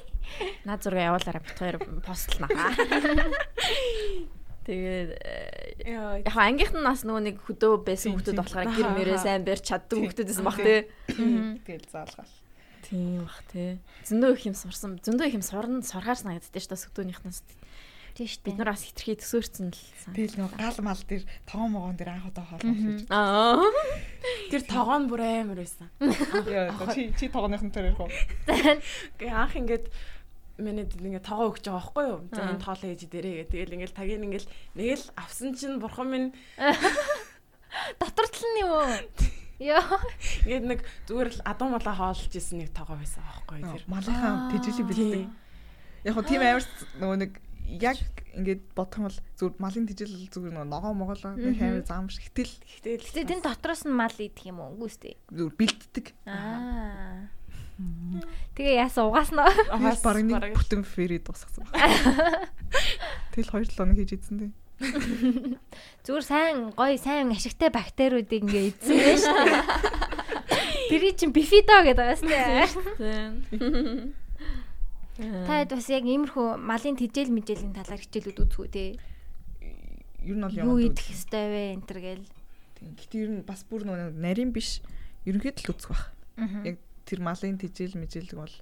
[0.68, 2.70] Наад зураг явуулаарай бит хоёр постлнаа.
[4.64, 6.22] Тэгээд э, Яа.
[6.22, 9.98] яг ангийнх нь нас нөгөө нэг хөдөө байсан хүмүүс болохоор гэр мөрөө сайн барьж чаддаг
[9.98, 10.88] хүмүүс байсан бах те.
[11.10, 12.32] Тэгэл заалгаал.
[12.84, 13.78] Тийм бах те.
[14.04, 14.98] Зөндөө их юм сурсан.
[15.00, 17.40] Зөндөө их юм сурна сургаар санагддаг шүү дээ сөдөөнийхнээс.
[18.14, 20.12] Тийм шүү Бид нар бас хитрхи төсөөрцөн л сан.
[20.14, 23.08] Тэгэл нэг гал мал дээр тоон могоон дээр анх удаа хоолоо хийж.
[23.10, 23.58] Аа.
[24.52, 25.90] Тэр тогоон бүр амар байсан.
[26.46, 28.12] Яа чи чи тоогоныхын тэр ярих уу?
[29.18, 29.90] Гэ анх ингээд
[30.62, 32.20] миний ингээд тогоо өгч байгаа байхгүй юу?
[32.30, 33.50] За энэ тоолоо ээж дээрээ гэх.
[33.50, 34.46] Тэгэл ингээд тагийн ингээд
[34.78, 36.28] нэг л авсан чинь бурхан минь
[37.98, 38.86] Дотортол нь юм уу?
[39.64, 39.80] Яа.
[40.44, 43.72] ингээд нэг зүгээр л адуу малаа хоолж исэн нэг тогоо байсан байхгүй юу?
[43.72, 43.84] Тэр.
[43.88, 45.24] Малынхаа тэжээлийн бэлддэг.
[46.04, 46.64] Яг хөө тийм амар
[47.00, 47.32] нөгөө нэг
[47.80, 47.98] яг
[48.36, 52.52] ингээд бодох юм бол зүгээр малын тэжээл зүгээр нөгөө ногоо моголоо амар зам шиг хитэл
[52.84, 54.76] Гэтэл Гэтэ тэн дотроос нь мал идэх юм уу?
[54.84, 55.16] Үгүйстэй.
[55.32, 56.06] зүгээр бэлддэг.
[56.28, 57.32] Аа.
[58.54, 59.48] Тэгээ яасан угаасна.
[59.80, 62.52] Бас баг нэг бараг- бүтэн фэри дуусгасан байна.
[63.32, 64.52] Тэгэл 2 7 хоног хийж идсэн дээ.
[66.04, 69.46] Зүгээр сайн гоё сайн ашигтай бактериудыг ингээ эзэн байж шүү.
[70.90, 72.66] Тэрий чин бифидо гэдэг байгаас тээ.
[75.46, 78.98] Та хэд бас яг иймэрхүү малын тэжээл мэжээлийн талаар хичээлүүд үзэх үү те.
[80.26, 82.26] Ер нь бол Юу идэх ёстой вэ энэ төр гээл.
[82.98, 84.82] Гэтэ ер нь бас бүр нөгөө нарийн биш.
[85.22, 86.10] Ерөнхийдөө л үзэх бах.
[86.66, 88.54] Яг тэр малын тэжээл мэжээлэг бол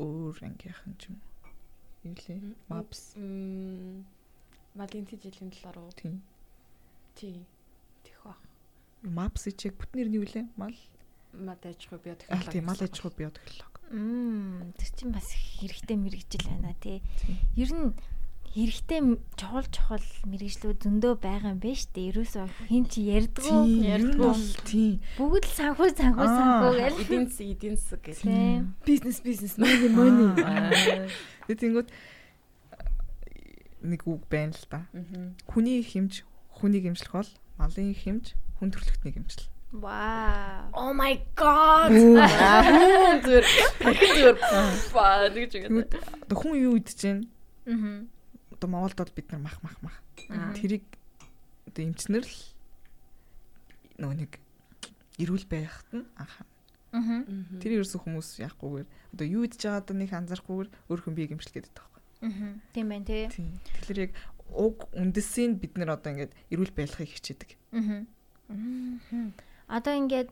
[0.00, 1.20] өөр ангийнхан ч юм.
[2.08, 2.40] Юу лээ?
[2.72, 3.12] Maps
[4.74, 4.82] Мм.
[4.82, 5.92] Малын тэжээлийн талаар уу?
[5.94, 6.22] тийм.
[7.14, 7.46] Тий.
[8.02, 8.40] Тэх бах.
[9.06, 10.50] Maps чиг бүтнэр нь юу лээ?
[10.58, 10.74] Мал.
[11.30, 13.94] Мад аж ахуй био Аа тийм мал аж ахуй биотехнологи.
[13.94, 17.02] Мм тэр чинь бас хэрэгтэй мэрэгжил байна тий.
[17.22, 17.38] Тийм.
[17.54, 17.94] Ер нь
[18.54, 18.98] хэрэгтэй
[19.38, 22.10] чухал чухал мэрэгжлүүд зөндөө байгаа юм байна шүү дээ.
[22.10, 22.86] Ерөөсөө хин
[23.86, 24.98] ер нь бол тийм.
[25.18, 26.98] бүгд л санхүү санхүү санхүү гээл.
[26.98, 28.02] Эдийн засаг эдийн засаг.
[28.18, 28.74] Тийм.
[28.82, 30.34] Бизнес бизнес money money.
[31.46, 31.90] Тэнгууд
[33.84, 34.80] нэг үг байна л да.
[35.46, 36.24] Хүний хэмж
[36.58, 37.30] хүнийг эмчлэх бол
[37.60, 39.48] малын хэмж хүн төрлөختнийг эмчлэх.
[39.74, 40.70] Вау.
[40.72, 41.90] Oh my god.
[43.26, 43.42] Зүр.
[43.82, 44.36] Зүр.
[44.94, 45.82] Ба нэг ч юм.
[46.30, 47.22] Хүн юу идэж чинь
[47.66, 48.04] Аа.
[48.52, 49.96] одоо Монголд бол бид нар мах мах мах.
[50.54, 50.84] Тэрийг
[51.66, 52.38] одоо эмчнэр л
[53.98, 54.32] нөгөө нэг
[55.18, 56.46] эрүүл байхад нь анхаа.
[56.94, 57.24] Аа.
[57.58, 61.72] Тэр ерөөсөө хүмүүс яахгүйгээр одоо юу идэж байгааг нэг анзаарахгүйгээр өөр хүн биеийг эмчлэх гэдэг
[61.74, 61.93] таахгүй.
[62.24, 62.56] Аа.
[62.72, 63.28] Тийм байна тий.
[63.28, 64.12] Тэгэхээр яг
[64.48, 67.50] уг үндэсийг бид нар одоо ингээд эрүүл байлгахыг хичээдэг.
[67.76, 68.08] Аа.
[69.68, 70.30] Одоо ингээд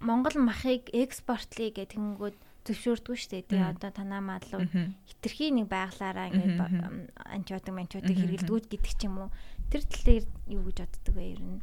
[0.00, 2.36] Монгол махыг экспортлие гэх тэнгүүд
[2.68, 3.48] зөвшөөрдгөө шүү дээ.
[3.48, 4.92] Тий одоо танаа маалууд Мгм.
[5.08, 6.60] хитрхи нэг байглаараа ингээд
[7.32, 9.30] антибиотик Мгм, хэрэглэдгүүд гэдэг ч юм уу.
[9.72, 11.60] Тэр талаар юу гэж боддөг вэ ер нь?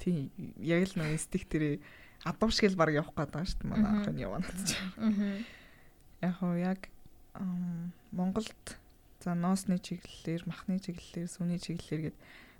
[0.00, 0.30] Тийм.
[0.60, 1.80] Яг л нөгөө стик тэрэ
[2.24, 3.70] адам шиг л баг явах гээд байгаа шүү дээ.
[3.72, 4.70] Манай охин яваад ч.
[5.00, 5.40] Аа.
[6.20, 6.80] Яг хоо яг
[8.12, 8.78] Монголд
[9.22, 12.16] за ноосны чиглэлээр, махны чиглэлээр, сүний чиглэлээр гэд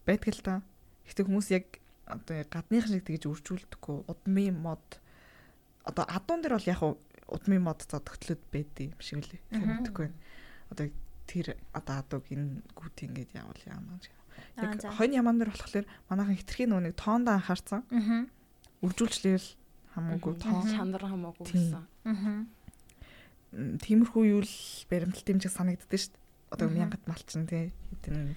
[0.07, 0.55] байдаг л та.
[1.09, 1.67] Гэхдээ хүмүүс яг
[2.07, 3.97] одоо гадных шиг тэгж үржүүлдэггүй.
[4.07, 4.85] Удмын мод
[5.85, 6.81] одоо адуун дээр бол яг
[7.31, 9.87] удмын мод за тогтлоод байдığım шиг Мгм.
[9.87, 10.19] мэдхгүй байна.
[10.71, 10.87] Одоо
[11.27, 13.99] тэр одоо адууг энэ гүт ингээд явал яамаа.
[14.57, 17.83] Аа, Яг хонь ямаан дээр болохоор манайхан хитрхийн нэг тоондоо анхаарсан.
[17.91, 18.27] Аа.
[18.83, 19.49] Үржүүлчлээл
[19.95, 20.63] хамаагүй тоо.
[20.67, 21.83] чанар хамаагүй гэсэн.
[22.05, 22.45] Аа.
[23.51, 24.55] Тиймэрхүү юу л
[24.91, 26.23] баримталт юм шиг санагддаг шүү дээ.
[26.55, 26.77] Одоо Мгм.
[26.79, 27.73] мянгат малчин тий.
[27.91, 28.35] Хэдэн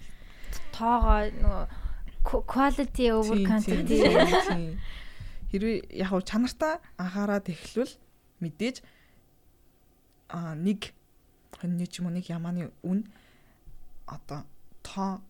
[0.74, 1.66] Тоогоо нөгөө
[2.24, 4.00] quality over quantity.
[5.54, 7.94] Хэрвээ яг хав чанартаа анхаарад эхлвэл
[8.42, 8.82] мэдээж
[10.34, 10.94] а нэг
[11.62, 13.06] хоньны ч юм уу нэг ямааны үн
[14.10, 14.50] одоо
[14.82, 15.22] тоо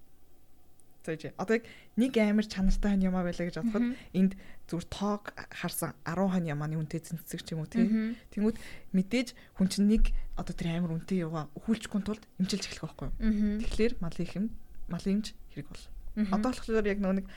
[1.04, 1.60] 100 За чи одоо
[2.00, 4.34] нэг амар чанартай хон ямаа байлаа гэж бодоход энд
[4.72, 8.16] зүгээр тоог харсан 10 хон ямааны үнэтэй зэнцэг ч юм уу тийм.
[8.32, 8.58] Тэнгүүд
[8.96, 13.60] мэдээж хүн чинь нэг одоо тэр амар үнэтэй яваа өхүүлчихгүй тулд эмчилж эхлэх байхгүй юу.
[13.68, 14.46] Тэгэхээр малын хэм
[14.88, 15.86] малын эмч хэрэг бол.
[16.32, 17.28] Одоо болохоор яг нэг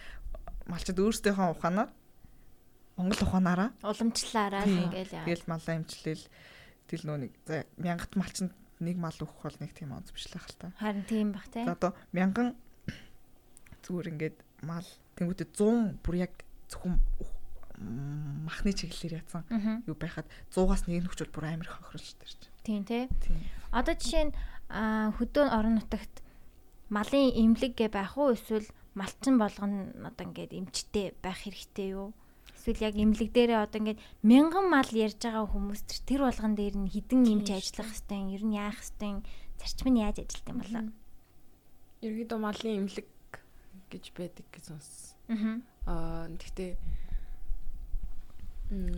[0.71, 1.91] малчид өөрсдийнхөө ухаанаар
[2.97, 5.27] Монгол ухаанаараа уламжлаараа ингээл яа.
[5.27, 6.25] Тэгэл малаа эмчлээл
[6.89, 7.33] тэл нөө нэг
[7.77, 10.73] мянгат малчинд нэг мал өгөх бол нэг тийм онц бишлэх хэл та.
[10.81, 11.45] Харин тийм бах.
[11.53, 12.57] За одоо мянган
[13.87, 16.35] зүгээр ингээд мал тэнгуүтэ 100 бүр яг
[16.67, 16.99] зөвхөн
[17.79, 19.45] махны чиглэлээр ятсан
[19.87, 22.41] юу байхад 100-аас нэг нөхчөл бүр амар хохирлж тарч.
[22.65, 23.07] Тийм тий.
[23.71, 26.25] Одоо жишээ нь хөдөө орон нутагт
[26.89, 28.67] малын имлэг гэ байх уу эсвэл
[28.97, 32.17] малчин болгоно одоо ингээд эмчтэй байх хэрэгтэй юу?
[32.57, 36.91] Эсвэл яг имлэг дээрээ одоо ингээд мянган мал ярьж байгаа хүмүүс тэр болгон дээр нь
[36.91, 39.21] хідэн эмч ажиллах хэвээр ер нь яах хэвээр
[39.61, 40.85] зарчим нь яаж ажилт юм болоо?
[42.01, 43.07] Ерөнхийдөө малын имлэг
[43.91, 45.63] гэж байдаг гэж сонссон.
[45.87, 46.73] Аа гэхдээ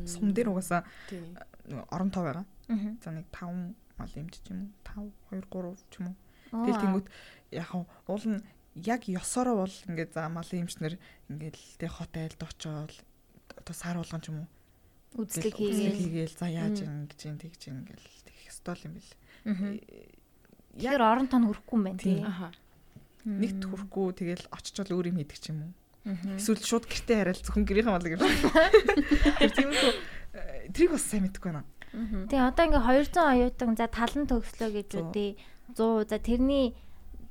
[0.06, 0.84] сум дээр угаасаа
[1.92, 2.46] орон тоо байгаа.
[3.04, 5.12] За нэг 5 мал эмч ч юм уу?
[5.30, 6.16] 5 2 3 ч юм уу.
[6.64, 7.06] Тэгэл тэнгүүт
[7.52, 8.40] яг уул нь
[8.74, 10.94] яг ёсороо бол ингээд за малын эмчнэр
[11.28, 12.92] ингээд тэг хот айлд очоод
[13.60, 14.48] одоо сар болгон ч юм уу?
[15.24, 16.32] Үзлэг хийгээл.
[16.32, 19.12] за яаж юм тэгж юм ингээл тэгэх ёстой юм бэл.
[20.80, 22.24] Яг орон тоо хөрөхгүй юм байна тий.
[22.24, 22.52] Аха
[23.24, 25.72] нэгт хүрхгүй тэгэл очичвол өөр юм хийдэг ч юм уу.
[26.38, 28.22] Эсвэл шууд гэртээ хараал зөвхөн гэрийнхэн малыг юм.
[29.42, 29.92] Тэр тийм үү.
[30.74, 31.68] Тэрийг бас сайн мэдэхгүй байна.
[32.30, 35.30] Тэгээ одоо ингээ 200 оюутан за талан төгслөө гэж үдээ
[35.74, 36.76] 100 за тэрний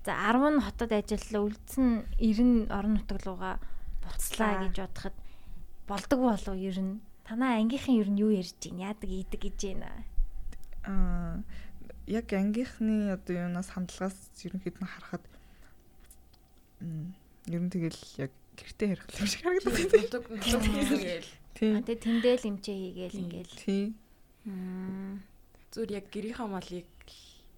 [0.04, 1.88] за 10 нь хотод ажиллалаа үлдсэн
[2.20, 3.56] 90 орон нутаг руугаа
[4.02, 5.16] буцлаа гэж бодоход
[5.86, 7.02] болдог болов ер нь?
[7.26, 9.90] Танаа ангийнхан ер нь юу ярьж байна яадаг ийдэг гэж байна
[10.88, 11.44] аа
[12.08, 14.16] яг ангийнхны одоо юунаас хандлагаас
[14.48, 15.24] ерөнхийд нь харахад
[17.48, 20.24] Ер нь тэгэл яг гэртээ ярих юм шиг харагддаг.
[20.28, 21.32] Гээл.
[21.58, 21.82] Тийм.
[21.82, 23.56] Тэгээ тэндэл имчээ хийгээл ингээл.
[23.58, 23.90] Тийм.
[25.74, 26.86] Зүгээр яг гэрийнхаа малыг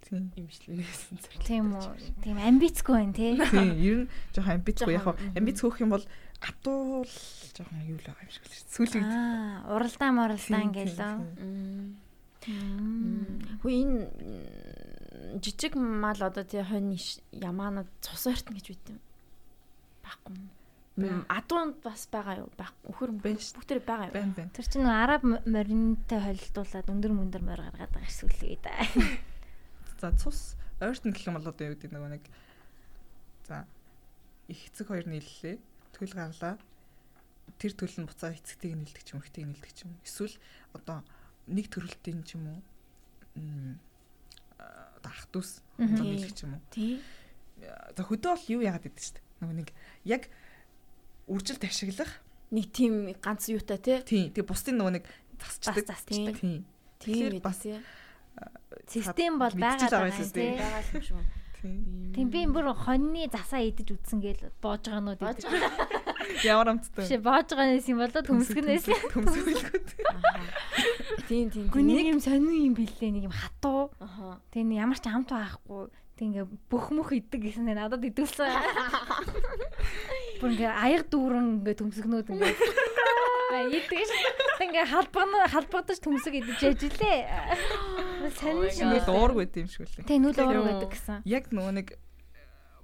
[0.10, 1.44] имжлэнээс зэрэг.
[1.46, 1.86] Тийм үү.
[2.24, 3.36] Тийм амбицгүй байна тий.
[3.38, 3.70] Тийм.
[3.78, 5.06] Ер нь жоохон амбицгүй яг
[5.36, 6.06] амбиц хөөх юм бол
[6.40, 7.12] атуул
[7.54, 9.06] жоохон юу л байгаа юм шиг л сүүлийн.
[9.06, 11.14] Аа, уралдаан моралдаан гэлөө.
[13.62, 14.00] Хөө энэ
[15.44, 16.96] жижиг мал одоо тий хонь
[17.36, 19.00] ямаанууд цус ортно гэж үт юм
[20.10, 20.36] байхгүй.
[21.32, 22.50] Адуунд бас байгаа юу?
[22.92, 23.62] Өхөр байна шүү.
[23.62, 24.16] Бүгд байгаа юу?
[24.18, 24.52] Байна байна.
[24.52, 28.76] Тэр чинь араб моринтой холилдуулаад өндөр мөндөр морь гаргаад байгаа эсвэл да.
[30.02, 32.24] За цус ойртон гэх юм бол одоо юу гэдэг нөгөө нэг
[33.48, 33.64] за
[34.52, 35.56] их эцэг хоёр нийллээ.
[35.96, 36.60] Төл гарлаа.
[37.60, 39.96] Тэр төл нь буцаа эцэгтэйг нийлдэг ч юм, ихтэйг нийлдэг ч юм.
[40.04, 40.36] Эсвэл
[40.76, 41.04] одоо
[41.48, 42.60] нэг төрөлтийн ч юм уу
[45.00, 46.64] одоо ах дүүс нийлдэг ч юм уу.
[46.72, 47.00] Тий.
[47.96, 49.70] За хөдөө бол юу яагаад гэдэг чинь нөгөө нэг
[50.06, 50.30] яг
[51.30, 52.12] үржилт ашиглах
[52.52, 54.30] нэг тийм ганц юутай тий.
[54.34, 55.06] Тэгээ бусдын нөгөө нэг
[55.38, 55.86] засчдаг.
[55.86, 56.36] засчдаг.
[56.42, 56.66] Тийм.
[57.00, 57.62] Тэгэхээр бас
[58.90, 60.58] систем бол байгаа байгаа тий.
[60.58, 61.22] байгаа юм шүү.
[61.60, 65.44] Тийм би бүр хоньны засаа идэж үтсэн гээл боож байгаа нууд идэж.
[66.48, 67.04] Ямар амттай.
[67.04, 68.88] Биш боож байгаа нэс юм болоо төмсгнээс.
[69.12, 69.82] Төмсгөлгүй.
[71.28, 71.68] Тийм тийм.
[71.68, 73.92] Нэг юм сонин юм бэлээ нэг юм хатуу.
[74.56, 75.92] Тэгээ ямар ч амт байхгүй.
[76.20, 78.52] Тэг ингээ бүх мөх идэг гэсэн нь надад идүүлсэн.
[80.44, 82.60] Бүр ингээ аяг дүүрэн ингээ төмсгнүүд ингээ
[83.80, 84.12] идэг ш.
[84.60, 87.24] Ингээ халбагна халбагдаж төмсөг идэж ажиллээ.
[88.36, 90.04] Сонин шиг дуург байт юм шиг үлээ.
[90.04, 91.24] Тэг нүл уург байдаг гэсэн.
[91.24, 91.96] Яг нөгөө нэг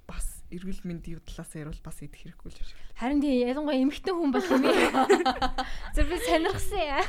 [0.08, 2.80] бас эрүүл мэндийн талаас ярил бас идэх хэрэггүй л шиг.
[2.96, 4.64] Харин тий ялангуяа эмэгтэй хүн бол юм.
[5.94, 7.04] Зөв би сонирхсан.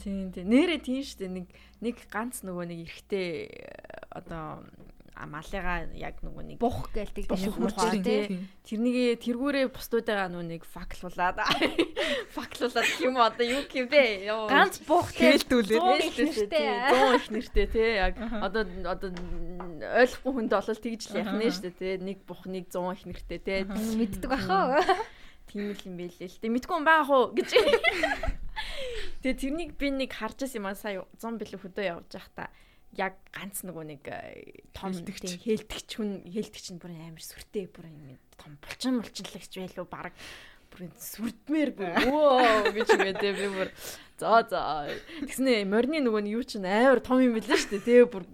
[0.00, 0.48] Тийм тийм.
[0.48, 1.36] Нэрээ тийм шүү дээ.
[1.36, 1.46] Нэг
[1.84, 3.28] нэг ганц нөгөө нэг эрэгтэй
[4.10, 4.66] одоо
[5.26, 8.48] малыгаа яг нөгөө нэг бух гэлдэг тийм хурцтай тий.
[8.64, 11.44] Тэрнийг тэргүүрээ бусдуудаа нөгөө нэг факлуулаад
[12.36, 14.30] факлуулаад юм одоо юу гэв бэ?
[14.48, 15.80] Ганц бух хэлдүүлээ.
[16.16, 16.72] Хэлдүүлээ.
[16.88, 17.90] 100 их нэртэй тий.
[18.00, 21.94] Яг одоо одоо ойлгохгүй хүнд бол тэгж л яах нэ шүү дээ тий.
[22.00, 23.60] Нэг бух нэг 100 их нэртэй тий.
[23.68, 24.80] Мэддэг бахаа.
[25.50, 26.40] Тийм л юм байлээ л.
[26.40, 27.50] Тэг мэдгүй юм баа хуу гэж.
[29.20, 32.48] Тэгээ тэрнийг би нэг харж байсан юм аа сая 100 бэлэг хөдөө явж байхдаа
[32.98, 34.02] яг ганц нөгөө нэг
[34.74, 40.12] том хэлтгч хүн хэлтгч нь бүр амар сүртэй бүр ингэ том булчин булчинлагч байлуу баг
[40.70, 43.68] бүр сүрдмээр бүр өө гэж ингэдэ би бүр
[44.20, 44.60] за за
[45.24, 48.24] тэгснэ морины нөгөө нь юу ч амар том юм билээ шүү дээ тэгээ бүр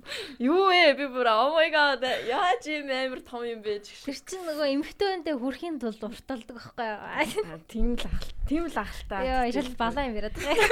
[0.42, 0.98] юу вэ?
[0.98, 3.86] би бүр oh my god яаж юм амар том юм бэ?
[3.86, 6.90] тэр чинь нөгөө эмхтөөнтэй хүрхийн тулд урталдаг байхгүй
[7.70, 10.70] тийм л ахал тийм л ахалтай ёо ишэл балаа юм яриад байгаа.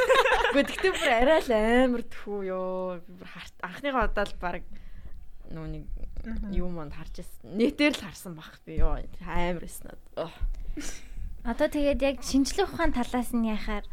[0.51, 2.99] Үгүй тэгтээ бүр арай л амар тхүү ёо.
[3.07, 3.31] Би бүр
[3.63, 4.63] анхныхаа удаа л баг
[5.55, 5.85] нөгөө нэг
[6.55, 7.55] юу манд харж ирсэн.
[7.55, 8.99] Нэтээр л харсан баг би ёо.
[9.23, 9.95] Амар эснэ.
[11.45, 13.85] Одоо тэгээд яг шинжлэх ухаан талаас нь яхаар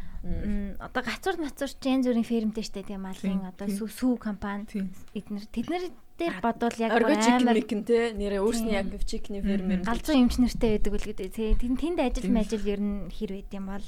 [0.80, 4.70] одоо гацуур нацуурч янз бүрийн фермтэй штэ тийм малын одоо сүү сүү компани
[5.18, 5.84] эднэр тэднэр
[6.16, 11.08] дээр бодвол яг амар чикэн те нэрээ өөрсний яг чикний фермер галзуу эмчнэртэй байдаг үл
[11.10, 11.28] гэдэг.
[11.34, 13.88] Тэгээд тэнд ажил мэжил ер нь хэр байд юм бол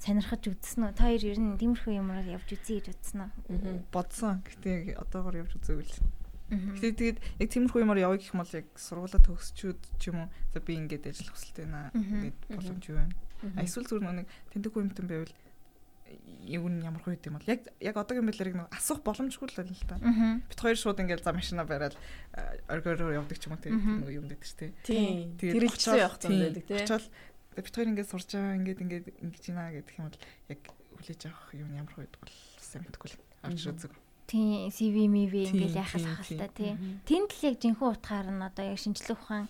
[0.00, 0.96] сонирхож үзсэн үү?
[0.96, 3.30] Та хоёр ер нь тиймэрхүү юмраар явж үзье гэж бодсон уу?
[3.92, 4.40] Бодсон.
[4.42, 5.94] Гэтэ одоогор явж үзээгүй л.
[6.52, 10.28] Гэтэ тэгээд яг тиймэрхүү юмар явъя гэх юм бол яг сургуулаа төгсчүүд ч юм уу
[10.52, 13.14] за би ингээд ажиллах хүсэлтэй байна гэд боломж юу байна.
[13.56, 15.32] А эсвэл зүгээр нэг тэнтэхгүй юмтан байвал
[16.44, 19.88] юу нь ямар хөө юм бол яг яг одоогийн байдлаар нэг асуух боломжгүй л л
[19.88, 19.96] та.
[19.96, 21.96] Бид хоёр шууд ингээд за машина бариад
[22.68, 23.80] оргиороор явдаг ч юм уу тийм
[24.12, 24.76] юм дээр.
[24.84, 25.38] Тийм.
[25.38, 26.84] Тэр л ч явах юм байдаг тийм.
[26.84, 27.06] Очоод
[27.56, 30.20] бид хоёр ингээд сурж байгаа ингээд ингээд ингэж байна гэдэг юм бол
[30.52, 30.60] яг
[30.98, 33.92] хүлээж авах юм ямар хөө бол сайн мэдгүй л авч үзэг.
[34.32, 36.72] Тийм CV MV ингээд яхах хахалтай тий.
[37.04, 39.44] Тэнд л яг жинхэнэ утгаар нь одоо яг шинжлэх ухаан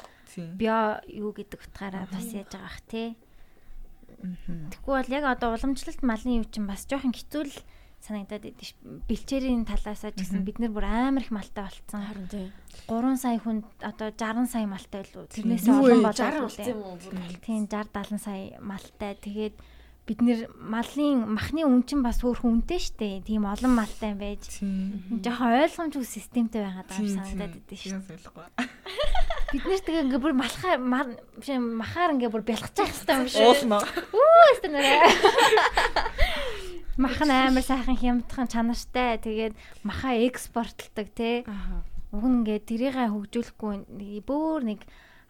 [0.59, 3.15] био юу гэдэг утгаараа бас яаж байгаа бах тий.
[4.27, 7.55] Тэгэхгүй бол яг одоо уламжлалт малын юу чинь бас жоохон хэцүү л
[8.03, 8.75] санагдаад идэв ш.
[9.07, 12.03] Бэлчээрийн талаасаа ч гэсэн бид нар бүр амар их малтай болцсон.
[12.03, 12.47] Харин тий.
[12.91, 15.31] 3 сая хүнд одоо 60 сая малтай байлуу.
[15.31, 16.51] Тэрнээс олон болоо.
[16.51, 19.15] Тийм 60 70 сая малтай.
[19.15, 19.55] Тэгээд
[20.03, 23.23] бид нэр малын махны үн чинь бас өөр хүнтэй штэ.
[23.23, 24.59] Тийм олон малтай байж.
[24.59, 27.95] Жохон ойлгомжгүй системтэй байгаад байгаа юм санагдаад идэв ш.
[29.55, 33.47] Бид нэр тэгээ ингээ бүр малхаа махаар ингээ бүр бялхаж явах хэрэгтэй юм шиг.
[33.47, 33.79] Уулна.
[34.11, 35.07] Үу өстө нэрэ.
[36.99, 39.23] Мах нь амар сайхан хямдхан чанартай.
[39.23, 39.55] Тэгээд
[39.87, 41.47] маха экспортлдог те.
[42.11, 43.87] Уг нь ингээд тэрийгээ хөгжүүлэхгүй
[44.27, 44.83] бөөр нэг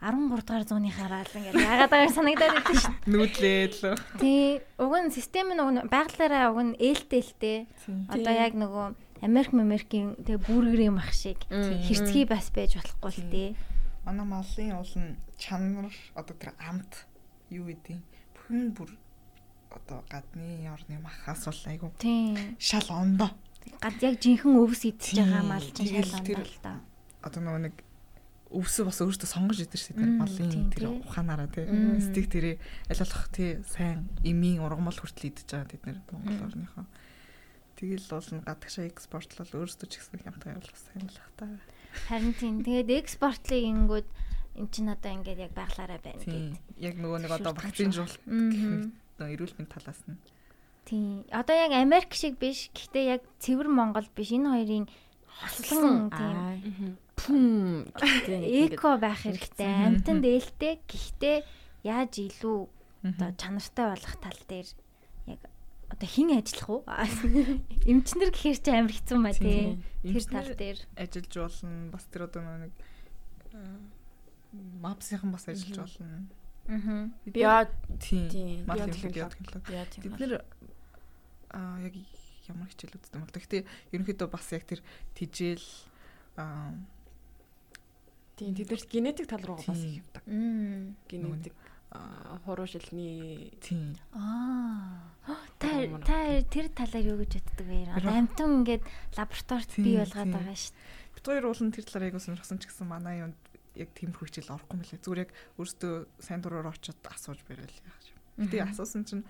[0.03, 2.95] 13 дугаар зууны хараад ингээд яагаад байгаа санагдаад идэв шүү.
[3.07, 3.95] Нүүдлээд л.
[4.19, 4.59] Тий.
[4.83, 7.71] Уг нь систем нь уг нь байгалаараа уг нь ээлтэлтэй.
[8.11, 8.87] Одоо яг нөгөө
[9.23, 13.49] Америк Америкийн тэгээ бүргэрийн мах шиг хэрцгий бас байж болохгүй л тий.
[14.03, 17.07] Манай малын уул нь чанар одоо тэр амт
[17.55, 18.03] юу гэдэг
[18.35, 18.91] бүхэн бүр
[19.71, 21.95] одоо гадны орны махаас бол айгу
[22.59, 23.31] шал ондоо.
[23.79, 26.75] Гад яг жинхэнэ өвс идчихэж байгаа мал чинь шал ондоо л да.
[27.23, 27.75] Одоо нөгөө нэг
[28.53, 30.21] өвсө бас өөртөө сонгож идэв шүү дээ.
[30.21, 31.67] Малын тэр ухаанаараа тий.
[32.05, 36.87] Стик тэрий аль болох тий сайн эмийн ургамал хүртэл идэж байгаа тэд нэр Монгол орныхоо.
[37.81, 41.45] Тэгэл бол гадагшаа экспортлол өөрсдөө ч гэсэн хямдхан явуулах сайн л хата.
[42.07, 42.55] Харин тийм.
[42.63, 44.09] Тэгээд экспортлыг ингэнгүүд
[44.61, 46.61] эн чин одоо ингээд яг байглаараа байна гэдэг.
[46.79, 50.21] Яг нөгөө нэг одоо вакцинжуулалт гэх нэг эрүүл мэнд талаас нь.
[50.85, 51.25] Тийм.
[51.33, 52.69] Одоо яг Америк шиг биш.
[52.71, 54.31] Гэхдээ яг цэвэр Монгол биш.
[54.31, 54.87] Энэ хоёрын
[55.27, 56.99] хослон тийм
[57.31, 59.67] эко байх хэрэгтэй.
[59.67, 60.81] Амтанд ээлтэй.
[60.89, 61.37] Гэхдээ
[61.87, 62.59] яаж илүү
[63.07, 64.69] одоо чанартай болох тал дээр
[65.31, 65.41] яг
[65.91, 66.83] одоо хин ажиллах уу?
[67.91, 69.79] Эмчнэр гэхээр чи амар хэцүү маа тий.
[70.03, 71.91] Тэр тал дээр ажиллаж болно.
[71.91, 72.75] Бас тэр одоо нэг
[74.81, 76.27] мапсийнхан бас ажиллаж болно.
[76.69, 77.11] Аа.
[77.27, 77.69] Био
[77.99, 78.67] тийм.
[78.67, 79.51] Мал технологи.
[80.03, 80.45] Бид нэр
[81.51, 81.95] аа яг
[82.49, 83.63] ямар хичээл үздэг юм бол гэхдээ
[83.93, 84.81] ерөнхийдөө бас яг тэр
[85.15, 85.67] тижэл
[86.37, 86.75] аа
[88.37, 90.23] тийм тэдэрт генетик тал руу бас их явдаг.
[91.09, 91.55] Генетик
[92.45, 93.97] хуруу шилний тийм.
[94.13, 95.13] Аа.
[95.59, 95.69] Та
[96.03, 97.95] та тэр талаар юу гэж боддөг вэ?
[97.95, 98.83] Амтан ингээд
[99.15, 101.15] лабораторид бий болгоод байгаа шүү дээ.
[101.15, 103.39] Бид хоёр уулын тэр талаар айгуу сонирхсан ч гэсэн манай юунд
[103.79, 104.99] яг тиймэрхүү хичээл орохгүй мөлий.
[104.99, 105.31] Зүгээр яг
[105.63, 108.51] өөртөө сайн дураар очиод асууж барайл яах юм.
[108.51, 109.23] Тэгээ асуусан чинь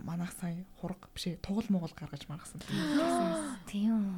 [0.00, 2.64] манайх сая хураг биш ээ тугал мугал гаргаж маргасан.
[3.68, 4.16] Тийм.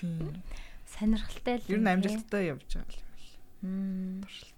[0.00, 0.40] Тийм.
[0.86, 1.66] Сонирхолтой л.
[1.68, 3.02] Ер нь амжилттай явж байгаа
[3.62, 4.26] юм л.
[4.26, 4.54] Туршилт.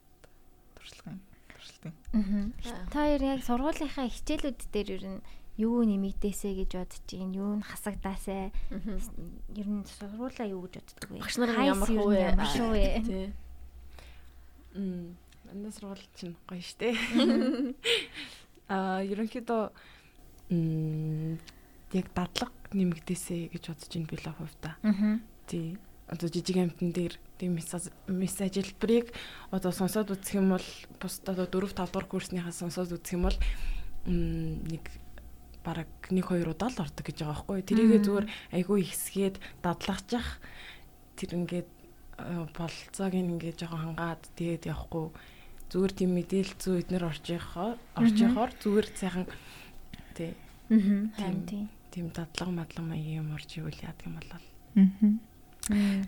[0.77, 1.21] Туршлагын.
[1.49, 1.93] Туршилтын.
[2.13, 2.87] Аа.
[2.93, 5.21] Та хоёр яг сургуулийнхаа хичээлүүд дээр ер нь
[5.59, 11.19] юу нэмэгдээсэ гэж бодож чинь юу н хасагдаасаа ер нь сургуулаа юу гэж боддог вэ?
[11.19, 12.87] Багш нар ямар хөө ямар шүү вэ?
[13.09, 13.29] Тий.
[14.79, 15.17] Мм,
[15.51, 16.95] энэ сургууль чинь гоё штэ.
[18.71, 19.63] Аа, ерөнхийдөө
[20.55, 21.41] мм
[21.97, 24.77] яг дадлаг нэмэгдээсэ гэж бодож ин би л хувьда.
[24.85, 25.19] Аа.
[25.49, 25.75] Тий.
[26.09, 29.13] Одоо жижиг амтан дээр тийм мессеж хэлбэрийг
[29.53, 30.69] одоо сонсоод үзэх юм бол
[31.01, 33.39] бусдад 4 5 дугаар курсныхаа сонсоод үзэх юм бол
[34.09, 34.85] нэг
[35.61, 37.61] бараг 1 2 удаа л ордог гэж байгаа байхгүй.
[37.69, 40.41] Тэрийгээ зүгээр айгүй ихсгээд дадлагчих
[41.21, 41.69] тэр ингээд
[42.57, 45.13] болцоог ингээд жоохон хангаад тэгээд явахгүй
[45.69, 49.27] зүгээр тийм мэдээлэл зүү эднэр орж яхаар орж яхаар зүгээр сайхан
[50.17, 50.33] тий.
[51.53, 54.33] Тийм тийм дадлага мадлаг маягийн юм орж ивэл яадаг юм бол.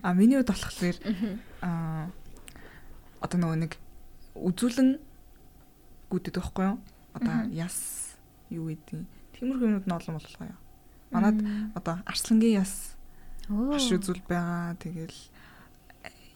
[0.01, 0.97] А миний хувьд болохоор
[1.61, 2.09] а
[3.21, 3.73] одоо нөгөө нэг
[4.35, 4.97] үзүүлэн
[6.09, 6.77] гүдэд байхгүй юу?
[7.13, 8.17] Одоо яс
[8.49, 9.05] юу гэдэг
[9.41, 10.59] Тиймэрхүү юмуд нь олон боллоо яа.
[11.09, 11.37] Манад
[11.73, 12.93] одоо арслангийн яс
[13.49, 14.77] Хаш үзүүл байгаа.
[14.77, 15.17] Тэгэл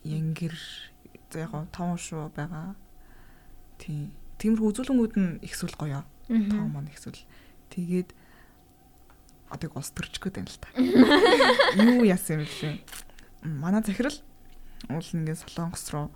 [0.04, 0.56] янгэр
[1.32, 2.74] за яг гоо том шүү байгаа.
[3.78, 4.12] Тийм.
[4.42, 6.04] Тиймэрхүү үзүүлэнгүүд нь их сүл гоё.
[6.28, 7.16] Том маань их сүл.
[7.70, 8.10] Тэгээд
[9.54, 10.70] одоо төрчих гээд байна л та.
[11.80, 12.82] Юу яасан юм бэ?
[13.46, 14.18] Манай захирал
[14.89, 16.10] уул ингээд солонгос руу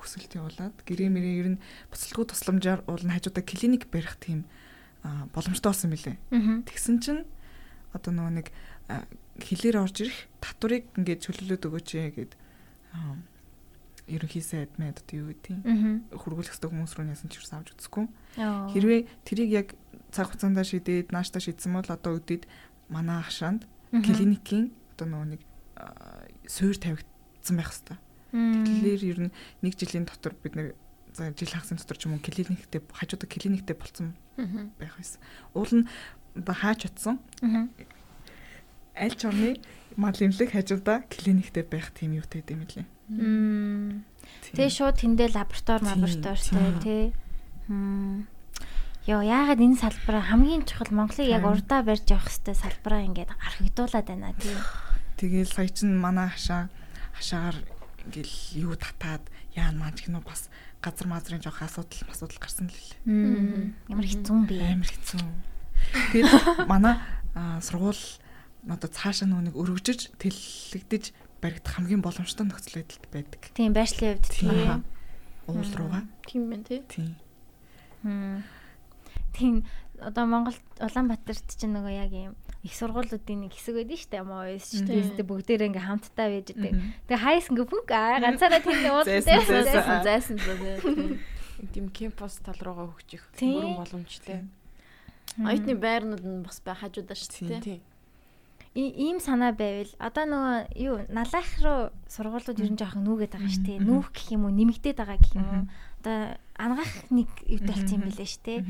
[0.00, 4.44] хүсэлт явуулаад гэрээ мэрээ ер нь буцалтгүй тусламжаар уул нь хажуудаа клиник барих тийм
[5.32, 6.16] боломжтой болсон мөлий.
[6.64, 7.22] Тэгсэн чинь
[7.92, 8.48] одоо нөгөө нэг
[9.40, 12.32] хилээр орж ирэх татварыг ингээд чөлөөлөд өгөөч гэд
[14.04, 17.72] ерөнхий сайд мэд одоо юу гэдэг юм хургуулах хэвээр хүмүүс рүү яасан ч юусан авч
[17.72, 18.04] үзэхгүй.
[18.36, 19.68] Хэрвээ тэрийг яг
[20.12, 22.44] цаг хугацаанд шийдээд нааштай шийдсэн бол одоо өдөрт
[22.92, 25.42] манай хашаанд клиникийн одоо нөгөө нэг
[26.48, 27.98] суур тавигдсан байх хэвээр.
[28.34, 30.74] Тэгэхээр ер нь нэг жилийн дотор бид нэр
[31.14, 34.14] за жил хагасны дотор ч юм уу клиниктэй хажуудаа клиниктэй болцсон
[34.78, 35.20] байх байсан.
[35.54, 35.86] Уул нь
[36.42, 37.18] хаач утсан.
[38.94, 39.58] Аль ч орны
[39.94, 42.86] мал имлэг хажуудаа клиниктэй байх тийм юутай гэдэм лээ.
[44.54, 47.04] Тэгээ шууд тэндээ лаборатори лабораторитой тий.
[49.04, 54.06] Йоо яагаад энэ салбараа хамгийн чухал Монголыг яг урдаа барьж явах хэвээр салбараа ингээд архигдуулаад
[54.08, 54.56] байна тий.
[55.20, 56.72] Тэгэл сая чин манай хашаа
[57.12, 57.58] хашаагаар
[58.08, 58.34] ингээл
[58.64, 60.48] юу татаад яан маань гинөө бас
[60.80, 63.92] газар мазрын жоох асуудал асуудал гарсан л лээ.
[63.92, 64.56] Ямар хэцүү юм бэ?
[64.72, 65.20] Амар хэцүү.
[66.16, 66.96] Тэгээд манай
[67.60, 68.04] сургууль
[68.72, 71.04] одоо цаашаа нүг өргөжж тэллэгдэж
[71.44, 73.40] баригдах хамгийн боломжтой нөхцөл байдалд байдаг.
[73.52, 74.80] Тийм байршлын хувьд тийм.
[75.44, 76.08] Уул руугаа.
[76.24, 76.80] Тийм байна тий.
[76.88, 77.20] Тийм.
[79.34, 79.66] Тийм.
[79.98, 82.32] Одоо Монголд Улаанбаатарт ч нөгөө яг юм
[82.64, 86.48] их сургуулиудын нэг хэсэг байдаг шүү дээ юм уу шүү дээ бүгдээрээ ингээм хамтдаа байж
[86.56, 86.72] байгаа.
[87.06, 90.38] Тэгээ хайс ингээ бүг ганцаараа тэнд уулзсан зайсан зайсан.
[90.40, 91.20] Зайсан.
[91.74, 94.38] Тийм кампус тал руугаа хөгжих бүрэн боломжтой.
[95.38, 97.82] Оюутны байрнууд нь бас бай хажуудаа шүү дээ.
[98.74, 103.66] Ийм санаа байвал одоо нөгөө юу налах руу сургуулиуд ер нь жоохон нүүгээд байгаа шүү
[103.70, 103.86] дээ.
[103.86, 105.62] Нүүх гэх юм уу нэмэгдээд байгаа гэх юм уу.
[106.02, 108.60] Одоо ангаах нэг юутай болсон юм билээ шүү дээ.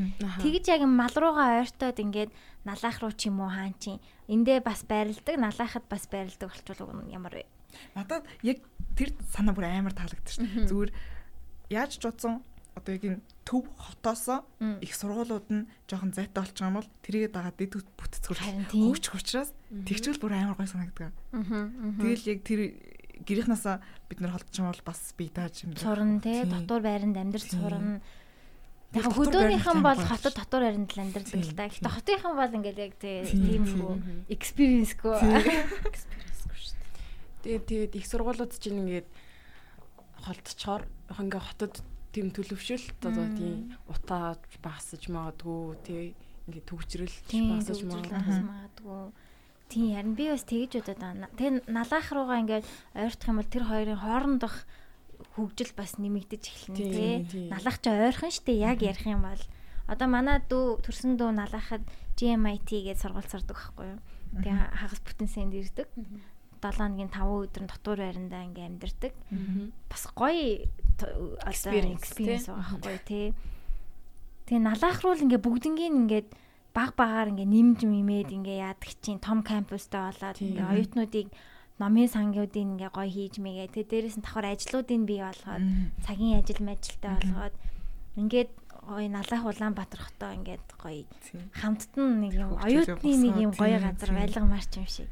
[0.41, 2.31] Тэгж яг мал руугаа ойртоод ингээд
[2.65, 7.35] налаах руу ч юм уу хаан чинь эндээ бас байрладаг налаахад бас байрладаг болчихвол ямар
[7.37, 7.45] вэ?
[7.93, 8.65] Надад яг
[8.97, 10.41] тэр санаа бүр амар таалагдчих.
[10.41, 10.65] Шүү.
[10.65, 10.91] Зүгээр
[11.77, 12.41] яаж ч утсан
[12.75, 14.43] одоо яг энэ төв хотоосоо
[14.81, 18.39] их сургуулиуд нь жоохон зайтай болчих юм бол тэрийгэ дагаад дэд бүтцгүүр
[18.73, 21.13] хөвчих учраас тэгчвэл бүр амар гой санагддаг.
[21.31, 22.61] Тэгэл яг тэр
[23.23, 23.79] гэрийнхнаасаа
[24.11, 25.77] бид нар холдчих юм бол бас би тааж юм.
[25.79, 28.01] Сурна те дотор байранд амьдрал сурна.
[28.95, 31.71] Яг хөдөөнийхэн бол хотод дотор байранд л амьдардаг л да.
[31.71, 33.95] Гэхдээ хотынхан бол ингээд яг тийм үү
[34.31, 35.19] experience гоо.
[35.91, 36.91] Experience гоо шүү дээ.
[37.43, 39.09] Тэгээд тэгээд их сургуулиуд чинь ингээд
[40.23, 41.75] холдчихоор ингээ хотод
[42.15, 46.05] тийм төлөвшөлт одоо тийм утаа багасж магадгүй тий
[46.47, 49.11] ингээд төгжрөл багасж магадгүй
[49.69, 51.29] тийм харин би бас тэгж бодоод байна.
[51.37, 54.57] Тэгээ налаах руугаа ингээд ойртох юм бол тэр хоёрын хоорондох
[55.35, 56.79] хөгжил бас нэмэгдэж эхэлнэ
[57.29, 57.49] тий.
[57.51, 59.43] Налах ч ойрхон штэ яг ярих юм бол
[59.89, 61.83] одоо манай дүү төрсөн дүү налахад
[62.17, 64.01] GMIT гэж сургууль сурдаг байхгүй юу.
[64.39, 65.89] Тэгээ хагас бүтэн сэнд ирдэг.
[66.65, 69.13] 7 өдрийн 5 өдөр дотор байрандаа ингээм амьдэрдэг.
[69.91, 70.65] Бас гоё
[71.45, 73.27] experience байгаа байхгүй тий.
[74.49, 76.29] Тэгээ налаах руу л ингээ бүгднгийн ингээд
[76.75, 81.31] баг багаар ингээ нэмж мимээд ингээ яадаг чинь том кампустай болоод ингээ оюутнуудыг
[81.79, 83.71] номын сангуудын ингээ гоё хийж мэгээ.
[83.71, 85.63] Тэгээ дээрэс нь давхар ажлуудыг бий болгоод
[86.03, 87.55] цагийн ажил мэжилтэй болгоод
[88.19, 88.51] ингээд
[88.83, 91.07] гоё налаах Улаанбаатар хотоо ингээд гоё
[91.55, 95.09] хамттан нэг юм оюутны нэг юм гоё газар байлгамаар ч юм шиг.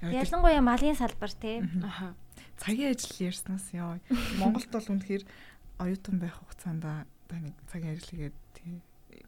[0.00, 1.64] Ялангуяа малын салбар те.
[1.84, 2.16] Аха.
[2.56, 4.00] Цагийн ажил ярьснаас яа.
[4.40, 5.24] Монголд бол үнэхээр
[5.84, 8.80] оюутан байх хугацаанд одоо нэг цагийн ажил хийгээд тий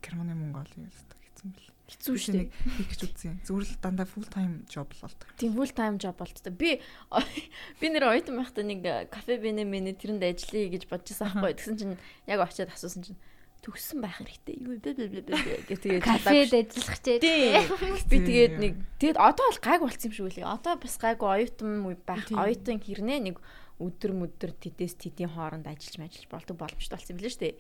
[0.05, 1.69] германы мөнгө олё гэсэн хэцүү бил.
[1.87, 2.49] Хэцүү шүү дээ.
[2.51, 3.35] Хийх гэж үзсэн.
[3.47, 5.29] Зүгээр л дандаа full time job л болдог.
[5.39, 6.55] Тийм full time job болдог.
[6.59, 6.83] Би
[7.79, 8.83] би нэр оюутан байхдаа нэг
[9.15, 11.55] кафе бэнэ мэнэ тэрэнд ажиллая гэж бодож байсан аахгүй.
[11.55, 11.95] Тэгсэн чинь
[12.27, 13.21] яг очиад асуусан чинь
[13.63, 14.57] төгссөн байх хэрэгтэй.
[14.63, 15.35] Юу бэ бэ бэ
[15.71, 17.63] гэх тэгээд кафед ажиллах ч тийм.
[18.11, 20.47] Би тэгээд нэг тэгээд одоо бол гайг болсон юм шиг үлээ.
[20.47, 22.27] Одоо бас гайгүй оюутан байх.
[22.31, 23.39] Оюутан хэрнээ нэг
[23.77, 27.55] өдөр мөдөр тэдээс тэдийн хооронд ажиллаж ажиллаж болдог боломжтой болсон юм лээ шүү дээ.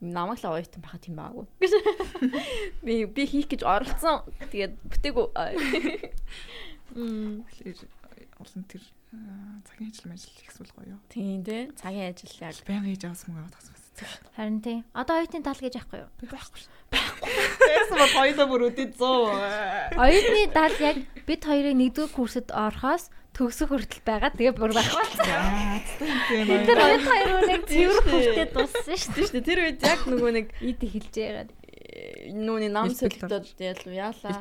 [0.00, 1.44] Намайг л оюутан байхад тийм баагүй.
[2.84, 4.24] Би би хийх гэж оролцсон.
[4.48, 5.26] Тэгээд бүтээгүү.
[6.96, 7.44] Мм.
[8.40, 8.80] Олон тэр
[9.68, 10.96] цагийн ажил мэл ихсүүл гоё.
[11.12, 11.68] Тийм тий.
[11.76, 13.80] Цагийн ажил яг байнга хийж авсан мөнгө авах гэсэн.
[14.36, 14.78] Харин тий.
[14.96, 16.10] Одоо оюутны тал гэж байхгүй юу?
[16.24, 16.62] Байхгүй.
[16.88, 17.30] Байхгүй.
[17.60, 20.00] Тэгсэн бол хоёулаа бүр үдээд 100.
[20.00, 20.96] Оюутны тал яг
[21.28, 24.30] бид хоёрын нэгдүгээр курсэд орохоос төгсөх хүртэл байгаа.
[24.34, 25.26] Тэгээ бүр байх болсон.
[26.30, 29.46] Бид нар оюут хоёр нэг цэвэр хүртэл дууссан шүү дээ.
[29.46, 31.50] Тэр үед яг нөгөө нэг ид эхэлж байгаад
[32.30, 34.38] Нүуний нам солигдоод яалаа.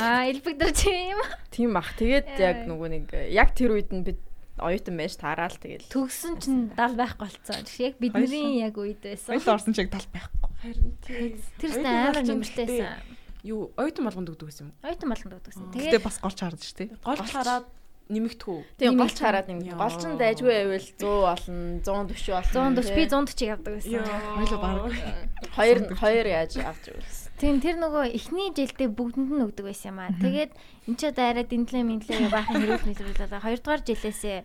[0.00, 1.20] Аа, элбэг дөрч юм.
[1.52, 1.92] Тийм бах.
[2.00, 4.20] Тэгээд яг нөгөө нэг яг тэр үед нь бид
[4.56, 5.84] оюутан байж таараал тэгэл.
[5.92, 7.60] Төгсөн чинь 70 байхгүй болцсон.
[7.76, 9.36] Яг бидний яг үед байсан.
[9.36, 10.48] Хоёул орсон чиг тал байхгүй.
[10.64, 11.36] Харин тийм.
[11.60, 12.88] Тэр ихтэй амар нэмэртэйсэн.
[13.44, 14.72] Юу, оюутан болгонд өгдөг гэсэн юм.
[14.80, 15.68] Оюутан болгонд дутсан.
[15.76, 16.88] Гэтэ Тэгээд бас голч хардаг шүү дээ.
[17.04, 17.66] Голч хараад
[18.06, 18.58] нэмэгдэхүү.
[18.78, 19.50] Тийм голч хараад.
[19.50, 19.74] Яа.
[19.74, 22.78] Голч нь дайжгүй байвал 100 болно, 140 болно.
[22.78, 24.06] 140 би 140 явдаг байсан.
[24.38, 24.76] Хоёул баг.
[25.58, 27.26] Хоёр хоёр яаж авч ирсэн.
[27.36, 30.14] Тийм тэр нөгөө эхний жилдээ бүгдэнд нь өгдөг байсан юм аа.
[30.22, 30.52] Тэгээд
[30.86, 33.44] энэ ч одоо арай дэндлээ мэндлээ баахан хэрүүл нийлүүлээ.
[33.44, 34.38] Хоёрдугаар жилээсээ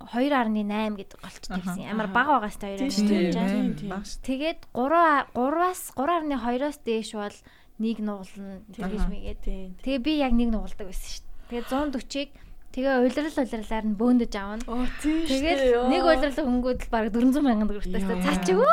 [0.00, 1.92] 2.8 гэдэг голчтой гэсэн.
[1.92, 3.36] Амар бага байгаас та 2.8 гэж.
[3.36, 3.90] тийм, тийм.
[3.92, 4.24] Баг шүү.
[4.24, 7.36] Тэгээд 3 3-аас 3.2-оос дээш бол
[7.78, 9.42] нэг нугална тэгэж мэгээд.
[9.84, 11.62] Тэгээ би яг нэг нугалдаг байсан шүү дээ.
[11.62, 12.30] Тэгээ 140-ыг
[12.70, 14.62] тэгээ улирал улирлаар нь бөөндөж авна.
[14.70, 15.42] Оо тийм шүү.
[15.42, 16.14] Дээ, нэг ёо.
[16.14, 18.02] улирлаг хөнгөөд баг 400 сая төгрөгтэй.
[18.22, 18.66] Цаа чи өө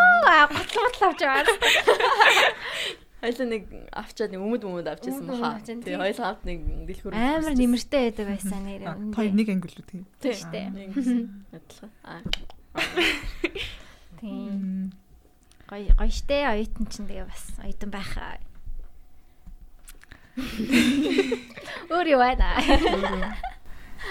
[0.53, 1.49] готлготл авч аваад.
[3.17, 5.57] Хоёлаа нэг авчаад нэг өмд өмд авчихсан баха.
[5.65, 7.13] Тэгээ хоёул хавт нэг дэлгүүр.
[7.17, 8.81] Амар нэмэртэй байдаг байсан нэр.
[9.17, 10.03] Хоёр нэг англи үү тийм.
[10.21, 10.61] Тийм штэ.
[11.57, 11.91] Адилхан.
[12.05, 12.21] Аа.
[14.21, 14.93] Тийм.
[15.65, 18.37] Гой гоё штэ оюутан чинь тэгээ бас оюутан байхаа.
[21.89, 22.53] Өөр юу байна?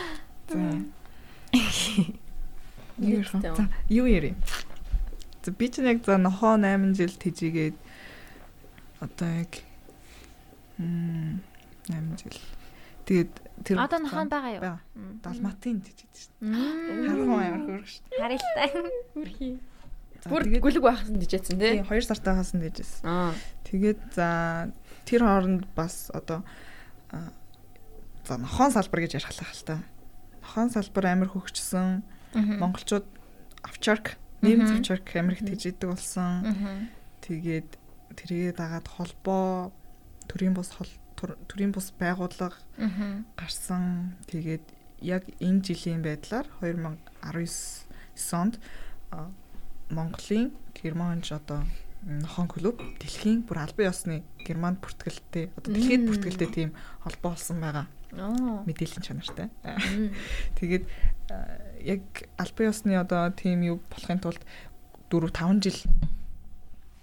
[0.49, 0.61] За.
[2.99, 3.41] Юу вэ?
[3.41, 4.35] За, юу ярив?
[5.43, 7.77] За би ч яг за нохоо 8 жил тижигээд
[9.01, 9.53] одоо яг
[10.79, 11.41] м
[11.89, 12.41] 8 жил.
[13.07, 13.33] Тэгээд
[13.63, 14.63] тэр Одоо нохоон байгаа юу?
[14.65, 14.81] Бага.
[15.23, 16.51] Далматын тижид шүү дээ.
[16.51, 17.05] Мм.
[17.07, 18.19] Харахгүй амар хөөрөх шүү дээ.
[18.19, 18.69] Харилтай.
[19.15, 19.53] Хүрхий.
[20.25, 21.73] За, Бүр гүлэг байхсан дижээсэн тий.
[21.79, 23.07] Тийм 2 сартаа хасан дижсэн.
[23.07, 23.31] Аа.
[23.69, 24.29] Тэгээд за
[25.07, 26.43] тэр хооронд бас одоо
[28.27, 29.83] за нохон салбар гэж ярих л та.
[30.43, 32.03] Нохон салбар амар хөгжсөн.
[32.35, 33.07] Монголчууд
[33.63, 34.77] авчарк, нэмц Мгм.
[34.83, 36.45] авчарк амар их тэжээдэг болсон.
[37.23, 37.69] Тэгээд
[38.17, 39.73] тэргээ дагаад холбоо
[40.29, 40.71] төрийн бус
[41.49, 42.57] төрийн бус байгууллага
[43.37, 44.15] гарсан.
[44.27, 44.63] Тэгээд
[45.01, 48.59] яг энэ жилийн байдлаар 2019 онд
[49.91, 51.63] Монголын Германч одоо
[52.03, 56.09] нохон клуб дэлхийн бүр албан ёсны Германд бүртгэлтэй одоо дэлхийд Мм.
[56.11, 56.71] бүртгэлтэй тийм
[57.03, 57.87] холбоо болсон байгаа.
[58.17, 59.49] Мэдээллийн чанартай.
[60.59, 60.85] Тэгээд
[61.85, 62.03] яг
[62.41, 64.43] албан ёсны одоо тийм юу болохын тулд
[65.11, 65.79] 4 5 жил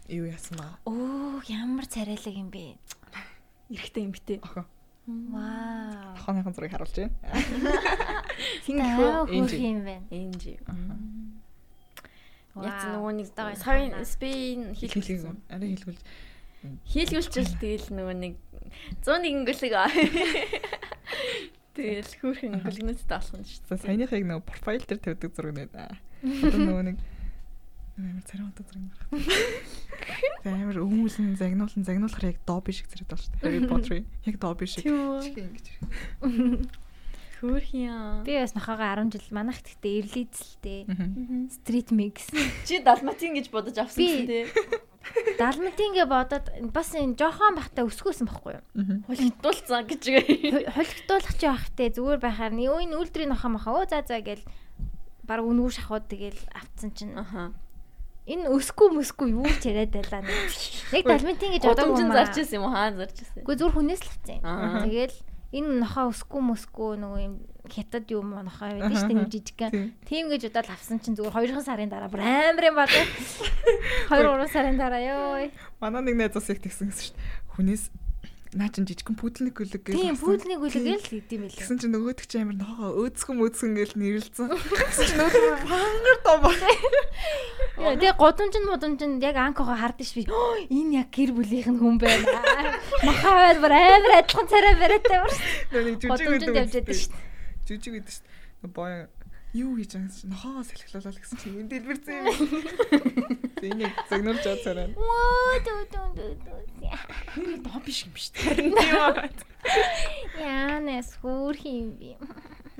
[0.09, 0.77] юу яасан баа.
[0.85, 2.77] Оо, ямар царайлаг юм бэ?
[3.71, 4.39] Эрэхтэй юм битээ.
[4.43, 4.65] Охоо.
[5.07, 6.15] Вау.
[6.15, 7.11] Охооныхон зургийг харуулж байна.
[9.49, 9.57] Жи.
[9.59, 10.05] юм байна.
[10.11, 10.59] Энд жи.
[12.53, 12.67] Вау.
[12.67, 14.05] Яц нөгөө нэг сарын санаа.
[14.05, 15.41] спин хийлгүүлсэн.
[15.49, 16.01] арай хэлгүүл.
[16.87, 18.33] Хийлгүүлчихэл тэгэл нөгөө нэг
[19.03, 19.89] 101 гөлөг аа.
[21.73, 25.97] Тэгэл хүүхэн гөлгнөттэй болох юм шүү За саяныхыг нөгөө профайл дээр тавьдаг зураг байна.
[26.21, 26.97] Одоо нөгөө нэг
[27.97, 29.25] амар цариутай зураг байна.
[30.43, 33.45] За амар өмүүлэн загнуулан загнуулахаар яг дооби шиг зэрэг даа шүү дээ.
[33.49, 34.85] Harry Potter яг дооби шиг.
[34.85, 35.65] Чихээ ингэж.
[37.43, 38.23] Хүүхэн.
[38.23, 40.79] Би бас нохоогоо 10 жил манайх гэхдээ эвлийцэлтэй.
[40.87, 41.49] Мгм.
[41.51, 42.29] Стрит микс.
[42.63, 44.47] Чи далматин гэж бодож авсан Би- чинь
[45.03, 45.35] тий.
[45.37, 48.63] Далматингээ бодоод бас энэ жохон бахта өсгөөсөн байхгүй юу?
[48.73, 48.97] Мгм.
[49.07, 50.71] Хулигдуулсан гэж гээ.
[50.71, 54.43] Холигдуулах чи явахтэй зүгээр байхаар нь энэ үлдрийн нохоо өө за за гэл
[55.23, 57.55] баг үнгүй шахууд тэгэл авцсан чинь Аха.
[58.27, 60.35] энэ өсгүй мөсгүй юу ч яриад байлаа нэг.
[60.91, 62.75] Яг далматин гэж одоо Удамжин зарч ирсэн юм уу?
[62.75, 63.43] Хаан зарч ирсэн.
[63.43, 64.39] Үгүй зүгээр хүнээс л авцсан.
[64.43, 64.83] Аа.
[64.83, 65.15] Тэгэл
[65.53, 67.35] энэ нохоо өсгүй мөсгүй нөгөө юм
[67.69, 69.71] хятад юм нохоо байдаг шүү дээ юм жижигхэн.
[70.03, 70.27] Тийм.
[70.27, 72.91] Гэж удаад авсан чинь зүгээр 2 сарын дараа бүр амар юм байна.
[74.19, 75.49] 2 3 сарын дараа ёо.
[75.81, 77.27] Манай нэг найз бас их тэгсэн гэсэн шүү дээ.
[77.57, 77.83] Хүнээс
[78.53, 79.97] наа чин жижигхэн пүүдлник гүлэг гэж.
[79.97, 80.21] Тийм авсан.
[80.29, 81.57] пүүдний гүлгээл хийдэм байлээ.
[81.57, 84.47] Тэгсэн чинь нөгөөдөг чи амар ногоо өөдсгөн мөөдсгөн гэл нэрлэлцэн.
[84.53, 86.51] Тэгсэн чинь нөгөө хангар доо ба.
[86.53, 90.29] Яа, Тэгээ годомжин модомжин яг анкого хардсан ш би.
[90.29, 92.29] «Оо, Энэ яг гэр бүлийнх нь хүн байна.
[93.01, 95.33] Махаад бүр амар адилхан царай бариатай бүр.
[95.73, 97.13] Нэг жүжиг Годомжинд явж байдаг шүү.
[97.65, 98.25] Жүжиг байдаг шүү.
[98.69, 99.09] Боё
[99.53, 102.37] юу хийж байгаа гэсэн чинь нохоо салхилуулаа гэсэн чинь энэ дэлбэрсэн юм.
[103.61, 104.87] Тэнийг загнуулж аваад царай.
[104.97, 106.59] Мөө дүү дүү дүү дүү.
[107.37, 109.29] Тэр доо биш юм шүү дээ.
[110.41, 112.17] Яанаас хөөх юм би.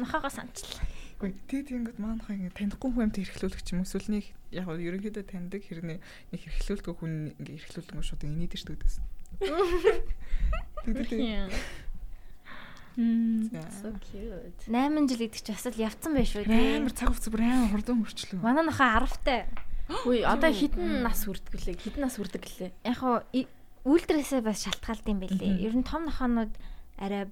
[0.02, 0.90] Нохоогоо санчлаа.
[1.22, 5.62] Үгүй тий тэгэнгүүт маанах ингэ танихгүй амт эрхлүүлэх юм эсвэл нэг яг нь ерөнхийдөө таньдаг
[5.64, 8.92] хэрнээ нэг эрхлүүлдэг хүн ингэ эрхлүүлдэг юм шууд инээд шүү дээ.
[10.84, 11.48] Тэгдэг.
[12.96, 13.50] Мм.
[13.82, 14.70] So cute.
[14.70, 16.46] 8 жил идэх чи бас л явцсан байх шүү.
[16.46, 18.40] Амар цаг хугацаа бүр амар хурдан хөрчлөө.
[18.42, 19.50] Манай нохоо 10-тай.
[19.94, 21.76] Үгүй одоо хідэн нас хүрдэг лээ.
[21.82, 22.72] Хідэн нас хүрдэг лээ.
[22.86, 23.26] Яг хоо
[23.84, 25.60] үлдрээсээ бас шалтгаалт юм бэлээ.
[25.60, 26.54] Ер нь том нохоонууд
[27.02, 27.28] арай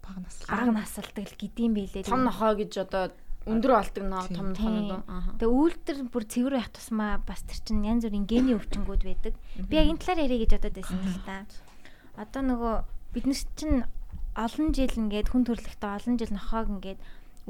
[0.00, 0.40] Бага нас.
[0.48, 2.08] бага насалдаг л гэдэм бэлээ.
[2.08, 3.12] Том нохоо гэж одоо
[3.44, 5.04] өндөр болдог нөө том.
[5.04, 5.36] Аа.
[5.36, 9.34] Тэгээ үйлдэл бүр цэвэр байх тусмаа бас тэр чинь янз бүрийн гений өвчнгүүд байдаг.
[9.68, 11.44] Би яг энэ талаар ярих гэж бодод байсан л та.
[12.16, 12.74] Одоо нөгөө
[13.12, 13.84] бид нар чинь
[14.36, 17.00] олон жил ингээд хүн төрөлхтөө олон жил нохоог ингээд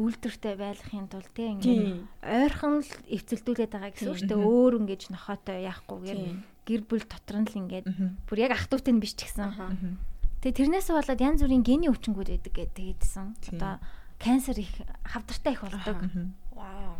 [0.00, 4.40] үйлдвэртэй байлгахын тулд тийм ингээд ойрхон л эвцэлдүүлээд байгаа гэсэн үг шүү дээ.
[4.40, 6.20] Өөр ингэж нохоотой яахгүйгээр
[6.64, 7.86] гэр бүл дотор нь л ингээд
[8.24, 9.98] бүр яг ах トゥ утай нь биш ч гэсэн.
[10.40, 13.26] Тэгээ тэрнээс болоод янз бүрийн гений өвчнгүүд байдаг гэдэг тэгэдсэн.
[13.44, 13.60] Тийм.
[13.60, 13.74] Одоо
[14.16, 14.72] канцер их
[15.04, 15.98] хавдартай их болдог.
[16.56, 16.96] Вау.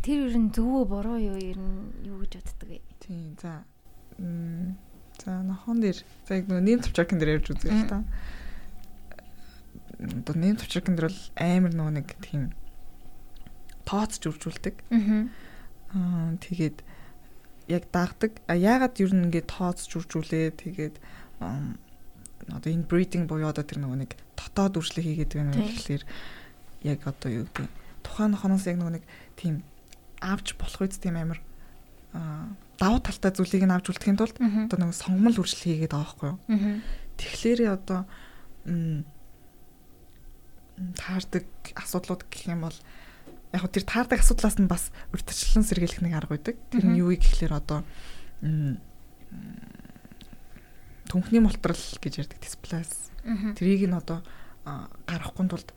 [0.00, 2.80] Тэр ер нь зөвөө буруу юу ер нь юу гэж боддөг вэ?
[3.04, 3.64] Тийм за.
[5.20, 8.00] За нохон дээр за яг нөгөө нэм төвчркэн дээр ярьж үзье л та.
[10.00, 12.42] Одоо нэм төвчркэн дээр бол амар нөгөө нэг тийм
[13.84, 14.74] тооцж үржүүлдэг.
[15.92, 16.36] Аа.
[16.40, 16.78] Тэгээд
[17.68, 18.32] яг дагдаг.
[18.48, 20.96] А яагаад нь ингээд тооцж үржүүлээ тэгээд
[21.40, 26.02] одоо энэ breeding буюу одоо тэр нөгөө нэг дотоод үржлэг хийгээд байна гэхэлэр
[26.88, 27.68] яг одоо юу гэдэг
[28.02, 29.04] тухайн нохоноос яг нөгөө нэг
[29.36, 29.62] тийм
[30.20, 31.38] авч болох үст тийм амар
[32.80, 36.38] давуу талтай зүйлийг нь авч үлдэхийн тулд одоо нөгөө сонгомл үржил хийгээд байгаа байхгүй юу.
[37.20, 38.00] Тэгэхээр одоо
[40.96, 41.44] таардаг
[41.76, 42.78] асуудлууд гэх юм бол
[43.52, 46.56] яг тэр таардаг асуудлаас нь бас урьдчилан сэргийлэх нэг арга байдаг.
[46.70, 47.84] Тэр нь юу гэхлээр одоо
[51.10, 53.10] түнхний мултрал гэж ярьдаг дисплейс.
[53.58, 54.22] Тэрийг нь одоо
[54.64, 55.70] а, гаргахгүй тулд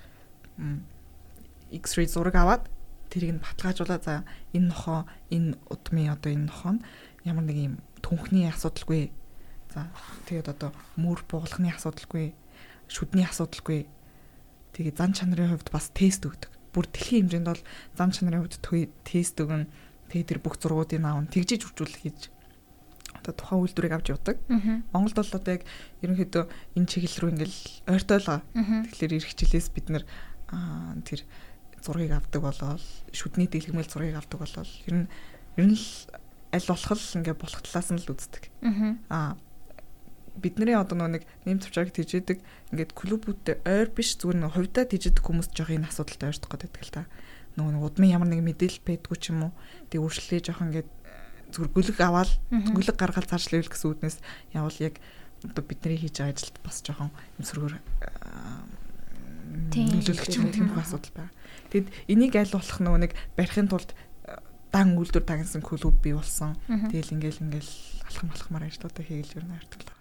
[1.74, 2.70] X-ray зураг аваад
[3.10, 4.24] тэрийг нь баталгаажуулаад за
[4.54, 6.86] энэ нохоо энэ удмын одоо энэ нохоо нь
[7.26, 7.76] ямар нэг юм
[8.06, 9.10] түнхний асуудалгүй.
[9.74, 9.90] За
[10.30, 12.38] тэгээд одоо мөр буулганы асуудалгүй
[12.86, 13.90] шүдний асуудалгүй
[14.74, 16.52] тэгээд зан чанарын хувьд бас тест өгдөг.
[16.74, 17.64] Бүр дэлхийн хэмжээнд бол
[17.98, 18.60] зан чанарын хувьд
[19.06, 19.70] тест өгөн
[20.10, 22.34] тэгээд тэр бүх зургуудыг аавн тэгжиж үржүүлэх хийж
[23.14, 24.38] одоо тухайн үйлдвэрийг авч явдаг.
[24.92, 25.64] Монголд бол одоо яг
[26.02, 26.44] ерөнхийдөө
[26.76, 28.40] энэ чиглэл рүү ингээл ойртойлоо.
[28.90, 30.04] Тэгэхээр ирэх жилээс бид нэр
[31.08, 31.22] тэр
[31.84, 35.08] зургийг авдаг болол шүдний дэлгэмэл зургийг авдаг болол ер нь
[35.62, 35.88] ер нь л
[36.54, 38.44] аль болох л ингээ болох талаас нь л үздэг.
[39.10, 39.38] Аа.
[40.40, 42.42] Бидний одоо нэг нэм төвчрэг тийжэдэг
[42.74, 46.94] ингээд клубүүдтэй ойр биш зүгээр нэг хувьдаа тийжэдэг хүмүүс жоох энэ асуудалтай ойртох гэдэг л
[46.94, 47.04] та.
[47.54, 49.54] Нөгөө нэг удмын ямар нэг мэдээлэл байдгүй ч юм уу.
[49.94, 50.90] Тэг үргэлжлээ жоох ингээд
[51.54, 54.18] зүгээр гүлэг аваад гүлэг гаргаад цаашлаа ивэл гэсэн үднээс
[54.58, 54.98] явал яг
[55.46, 57.78] одоо бидний хийж байгаа ажилд бас жоохон юмсргөр
[59.70, 60.02] Тийм.
[60.02, 61.34] нөлөөлөх юм тийм их асуудал байна.
[61.70, 63.94] Тэгэд энийг аль болох нөгөө нэг барихын тулд
[64.26, 64.38] э,
[64.74, 66.58] дан үйлдвэр тагнасан клуб бий болсон.
[66.90, 67.72] Тэгэл ингээл ингээл
[68.10, 69.94] алхам алхмаар ажлуудаа хийгээл ер нь та.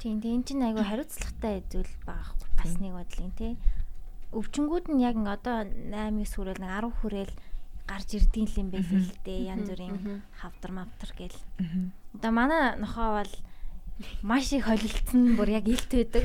[0.00, 3.52] Тийм тийм энэ чинь айгүй хариуцлагатай зүйл байгаа хгүй бас нэг бодлын тий.
[4.32, 7.34] Өвчнгүүд нь яг одоо 8-9 хүрээл нэг 10 хүрээл
[7.86, 11.38] гарч ирдийн юм байл л дээ янз бүрийн хавдар мавдар гэл.
[12.16, 13.32] Одоо манай нохоо бол
[14.22, 16.24] маш их холилдсон бүр яг илт байдаг.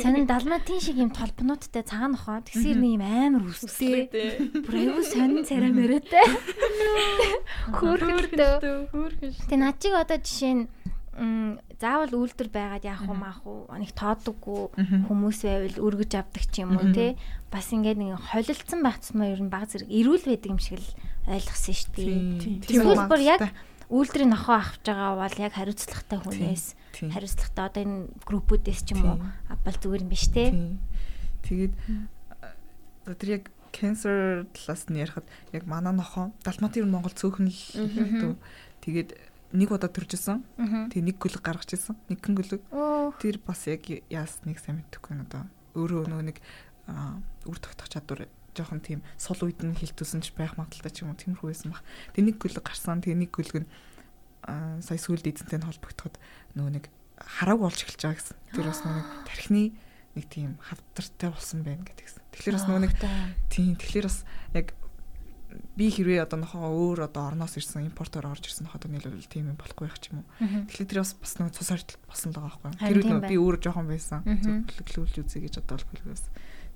[0.00, 4.08] Сонин далматын шиг юм толбнуудтай цагаан нохоо тэгсэр нэг юм амар үстэй.
[4.64, 6.26] Бүр айгүй сонин царай мөрөөтэй.
[7.76, 8.52] Хөөрхөлтөө.
[8.88, 9.30] Хөөрхөн.
[9.52, 10.64] Тэ над чиг одоо жишээ нь
[11.82, 13.66] заавал үйлдвэр байгаад яах уу маах уу?
[13.74, 14.62] Нэг тоодоггүй
[15.10, 17.18] хүмүүс байвал өргөж авдаг ч юм уу те
[17.50, 20.90] бас ингээд нэг холилдсон байцмаа ер нь баг зэрэг эрүүл байдаг юм шиг л
[21.26, 22.62] ойлгосон шүү дээ.
[22.70, 23.42] Тэгвэл бүр яг
[23.90, 26.64] үйлдвэрийн нохоо авч байгаа бол яг хариуцлагатай хүнээс
[27.12, 29.16] хариуцлагатай одоо энэ группүүдээс ч юм уу
[29.52, 30.54] авбал зүгээр юм биш те.
[31.44, 31.74] Тэгээд
[33.20, 38.40] тэр яг cancer талаас нь ярихад яг манай нохоо далматын ер нь Монгол цөөхөн л.
[38.80, 39.10] Тэгээд
[39.52, 40.42] нэг удаа төржсэн.
[40.90, 41.96] Тэгээ нэг гүлэг гаргаж ирсэн.
[42.08, 42.62] Нэгэн гүлэг.
[43.20, 45.42] Тэр бас яг яасныг сайн мэдэхгүй байна одоо.
[45.76, 46.38] Өөрөө нөгөө нэг
[47.46, 51.20] үр тогтох чадвар жоохон тийм сул үед нь хилтүүлсэн ч байх магадaltaй ч юм уу
[51.20, 51.84] тиймэрхүү байсан баг.
[52.12, 53.00] Тэгээ нэг гүлэг гарсан.
[53.00, 53.68] Тэгээ нэг гүлэг нь
[54.82, 56.16] сая сүүлд эзэнтэй нь холбогдоход
[56.58, 56.84] нөгөө нэг
[57.16, 58.36] харааг болж эхэлж байгаа гэсэн.
[58.52, 59.64] Тэр бас нөгөө тархины
[60.12, 62.22] нэг тийм хавдартай болсон байна гэдэгсэн.
[62.34, 62.92] Тэгэхээр бас нөгөө нэг
[63.48, 64.18] тийм тэгэхээр бас
[64.52, 64.76] яг
[65.76, 69.58] би хэрвээ одоо нохоо өөр одоо орноос ирсэн импортоор орж ирсэн нохоо нийлүүл тийм юм
[69.58, 70.28] болохгүй байх ч юм уу.
[70.68, 72.80] Тэгэхээр тэр бас бас нэг цус ардтал босон л байгаа байхгүй юу.
[72.92, 74.20] Тэр тийм үед би өөр жоохон байсан.
[74.22, 76.24] Зөвлөлүүлж үзье гэж одоо л гүйлгээс.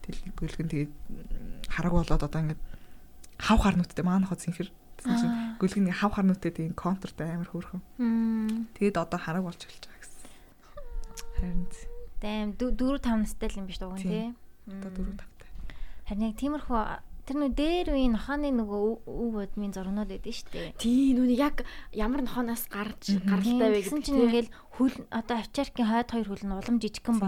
[0.07, 0.93] Тэгэл гүйлгэн тэгээд
[1.69, 2.63] хараг болоод одоо ингээд
[3.37, 4.73] хав харнуудтай маань нохоо зинхэр
[5.61, 7.85] гүйлгэн хав харнуудтай тийм контртай амар хөөрхөн.
[8.81, 10.25] Тэгээд одоо хараг болж эхэлж байгаа гэсэн.
[11.37, 11.69] Харин
[12.17, 14.33] Дэм 4 5 настай л юм биш дууг тий.
[14.65, 15.49] одоо дөрөв тавтай.
[16.09, 16.81] Харин яг тиймэрхүү
[17.27, 20.79] тэр нөө дээр үеийн нохооны нөгөө өв удмын зургнууд байдаг шүү дээ.
[20.79, 26.11] Тий нүг яг ямар нохоноос гарч гаралтай вэ гэсэн чинь ингээл хөл одоо авчааркийн хойд
[26.15, 27.19] хоёр хөл нь улам жижигхэн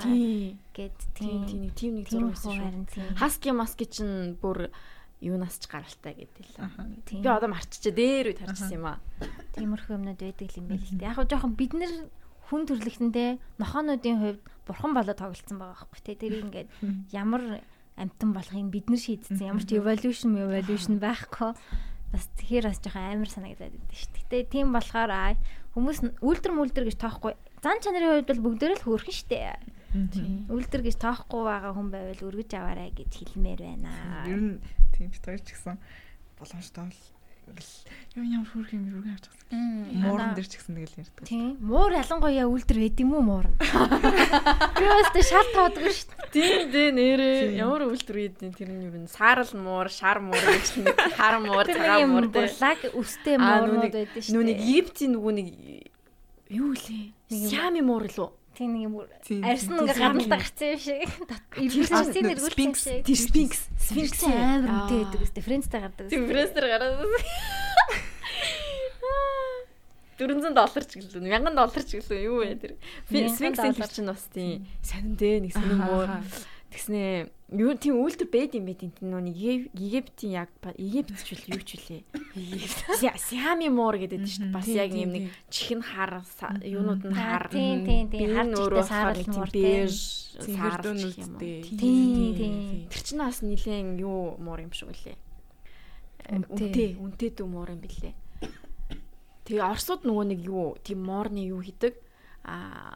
[0.00, 0.56] Тий.
[0.72, 1.44] гэд Тийм тийм.
[1.44, 3.20] тийм тийм нэг зураг байсан шүү.
[3.20, 4.72] Хаски маски чинь бүр
[5.20, 6.64] юунаас ч гаралтай гэдэг л.
[7.20, 8.98] Би одоо марччаа дээр үед харчихсан юм аа.
[9.56, 11.04] Тиймэрхүү юмнууд байдаг юм байл л дээ.
[11.04, 11.92] Яг гоо жоохон бид нэр
[12.48, 13.28] хүн төрлөختөндөө
[13.60, 16.16] нохоонуудын хувьд бурхан болоод тоглолцсон байгаа байхгүй тий.
[16.16, 16.68] Тэр ингээд
[17.12, 17.64] ямар
[17.96, 19.38] амтан болохыг бид нар шийдсэн.
[19.38, 21.54] Ямар ч evolution evolution байхгүй.
[22.10, 24.12] Бас тэгэхээр бас жоохон амар санагдаад байдаг шүү.
[24.18, 25.34] Гэтэ тийм болохоор аа
[25.74, 27.34] хүмүүс үлдэр мүлдэр гэж тоохгүй.
[27.62, 29.58] Зан чанарын хувьд бол бүгдөө л хөөрхөн штэ.
[30.50, 33.90] Үлдэр гэж тоохгүй байгаа хүн байвал өргөж аваарай гэж хэлмээр байна.
[34.26, 34.58] Ер нь
[34.94, 35.78] тийм бит хоёр ч гэсэн
[36.38, 37.02] боломжтой бол
[38.14, 39.42] юу ямар хөрх юм рүү авч байгаа.
[39.54, 41.26] Мууран дээр ч гэсэн тэгэл ярьдаг.
[41.26, 41.58] Тийм.
[41.58, 43.46] Муур ялангуяа үлдэр байд юм уу муур?
[44.78, 46.30] Би өстө шал тоодгүй шүү дээ.
[46.30, 49.10] Тийм дээ нэрээ ямар үйлдвэр үйдэн тэр нь юу вэ?
[49.10, 52.54] Саарл муур, шар муур гэж нэг хар муур, цагаан муур дээ.
[52.54, 54.46] Бурлаг өстэй муурнууд байдаг шүү дээ.
[54.46, 55.48] Нүг Египтийн нөгөө нэг
[56.54, 57.10] юу лээ?
[57.50, 58.30] Сями муур лөө?
[58.54, 58.94] Тийм нэг юм
[59.42, 61.10] арьсан ингээ гадналтай гарцсан юм шиг.
[61.58, 63.02] Ирсэн эргүүлсэн юм шиг.
[63.02, 63.52] Тэр Sphinx.
[63.82, 65.42] Sphinx амар үнэтэй байдаг үстэй.
[65.42, 66.06] Френцтэй гардаг.
[66.06, 67.02] Тийм Френцээр гараад.
[70.14, 72.72] 400 доллар ч гэлээ 1000 доллар ч гэлээ юу вэ тэр
[73.10, 76.06] Sphinx-ийн тэр чинь бас тийм сонин дээ нэг сонин муу
[76.74, 81.62] Тэгснээ юу тийм үйлдэл байд юм бэ тийм нөө Египтийн яг Египт ч үл юу
[81.62, 82.02] ч үлээ.
[83.14, 86.26] Сиами муур гэдэг чинь бас яг юм нэг чихэн хар
[86.66, 87.46] юунууд нь хар.
[87.46, 89.94] Тийм тийм тийм хар өөрөө саар тийм беж
[90.34, 91.38] саар юм.
[91.38, 92.54] Тийм тийм.
[92.90, 95.14] Тэр чинь бас нилээн юу муур юм шиг үлээ.
[96.50, 98.18] Үнтэй үнтэй дүү муур юм бэлээ.
[99.46, 101.94] Тэгээ Оросууд нөгөө нэг юу тийм моорны юу хийдэг
[102.42, 102.92] а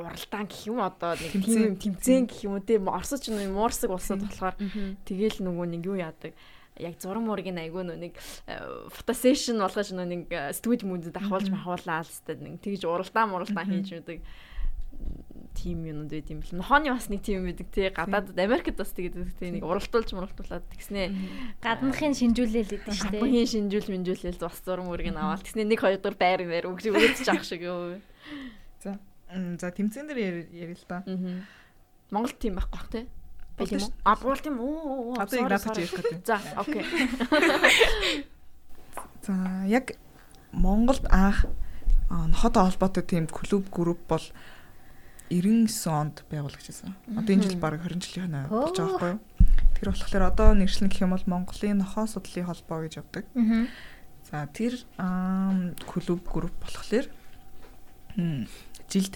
[0.00, 4.24] уралдаан гэх юм одоо нэг тийм тэмцээн гэх юм уу те орсоч нэг муурсаг улсууд
[4.24, 4.56] болохоор
[5.04, 6.32] тэгэл нөгөө нэг юу яадаг
[6.80, 8.14] яг зураг муургийн айгүй нөө нэг
[8.94, 10.22] фотосешн болгож нөө нэг
[10.56, 14.18] студид мөндөд ахуулж махуулаа л хэвээр нэг тэгж уралдаан муралдаан хийж мэдэг
[15.54, 16.56] тим юмуд байт юм бэл.
[16.56, 17.90] Нохооны бас нэг тим байдаг тий.
[17.90, 21.08] Гадаадд Америкт бас тэгээд тий нэг уралтуулж муралтуулаад тэгснээ.
[21.60, 23.20] Гаднахын шинжүүлэл гэдэг шүү дээ.
[23.20, 27.28] Гаднахын шинжүүл минжүүлэл бас зураг мөргийг аваад тэгснээ нэг хоёр дахь байр байр өгч өгөөч
[27.28, 27.98] авах шиг юу.
[28.80, 28.96] За.
[29.30, 31.04] За тэмцээн дээр ярил л да.
[32.10, 33.06] Монгол тим байхгүй бах тий.
[33.56, 33.92] Байл юм уу?
[34.04, 35.20] А бол тийм үү.
[35.20, 36.26] Одоо яг надад ярих гэдэг.
[36.26, 36.84] За, окей.
[39.26, 39.92] За, яг
[40.52, 41.46] Монголд анх
[42.10, 44.22] нохотой холбоотой тийм клуб групп бол
[45.30, 46.94] 99 онд байгуулагдсан.
[47.14, 49.20] Одоо энэ жил баг 20 жилийн хойно болж байгаа байхгүй юу?
[49.78, 53.24] Тэр болохоор одоо нэршлэн гэх юм бол Монголын нохоо судлалын холбоо гэж явдаг.
[54.26, 54.74] За тэр
[55.86, 57.06] клуб групп болохоор
[58.90, 59.14] жилд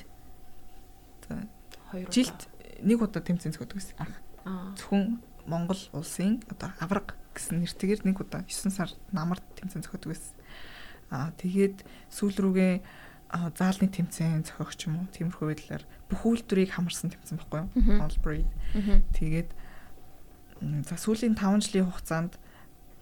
[1.29, 1.45] за
[1.91, 2.41] хоёр жилд
[2.81, 3.99] нэг удаа тэмцээн зөхөдөг гэсэн.
[4.79, 10.35] Зөвхөн Монгол улсын одоо авраг гэсэн нэртэйгээр нэг удаа 9 сар намард тэмцээн зөхөдөг гэсэн.
[11.11, 12.75] Аа тэгээд сүүл рүүгээ
[13.35, 17.99] заалны тэмцээн зохиох ч юм уу тиймэрхүү байдлаар бүх үйлдвэрийг хамарсан тэмцээн байхгүй юу?
[17.99, 18.49] All breed.
[19.19, 19.51] Тэгээд
[20.87, 22.39] за сүүлийн 5 жилийн хугацаанд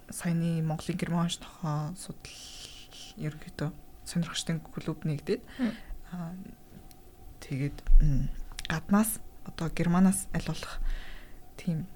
[0.08, 2.32] саяны Монголын герман онч нохоо судал
[3.20, 3.70] ерөнхийдөө
[4.08, 5.42] сонирхолтой клуб нэгдээд
[7.42, 7.76] тэгээд
[8.70, 10.78] гаднаас одоо германаас аль болох
[11.58, 11.86] тийм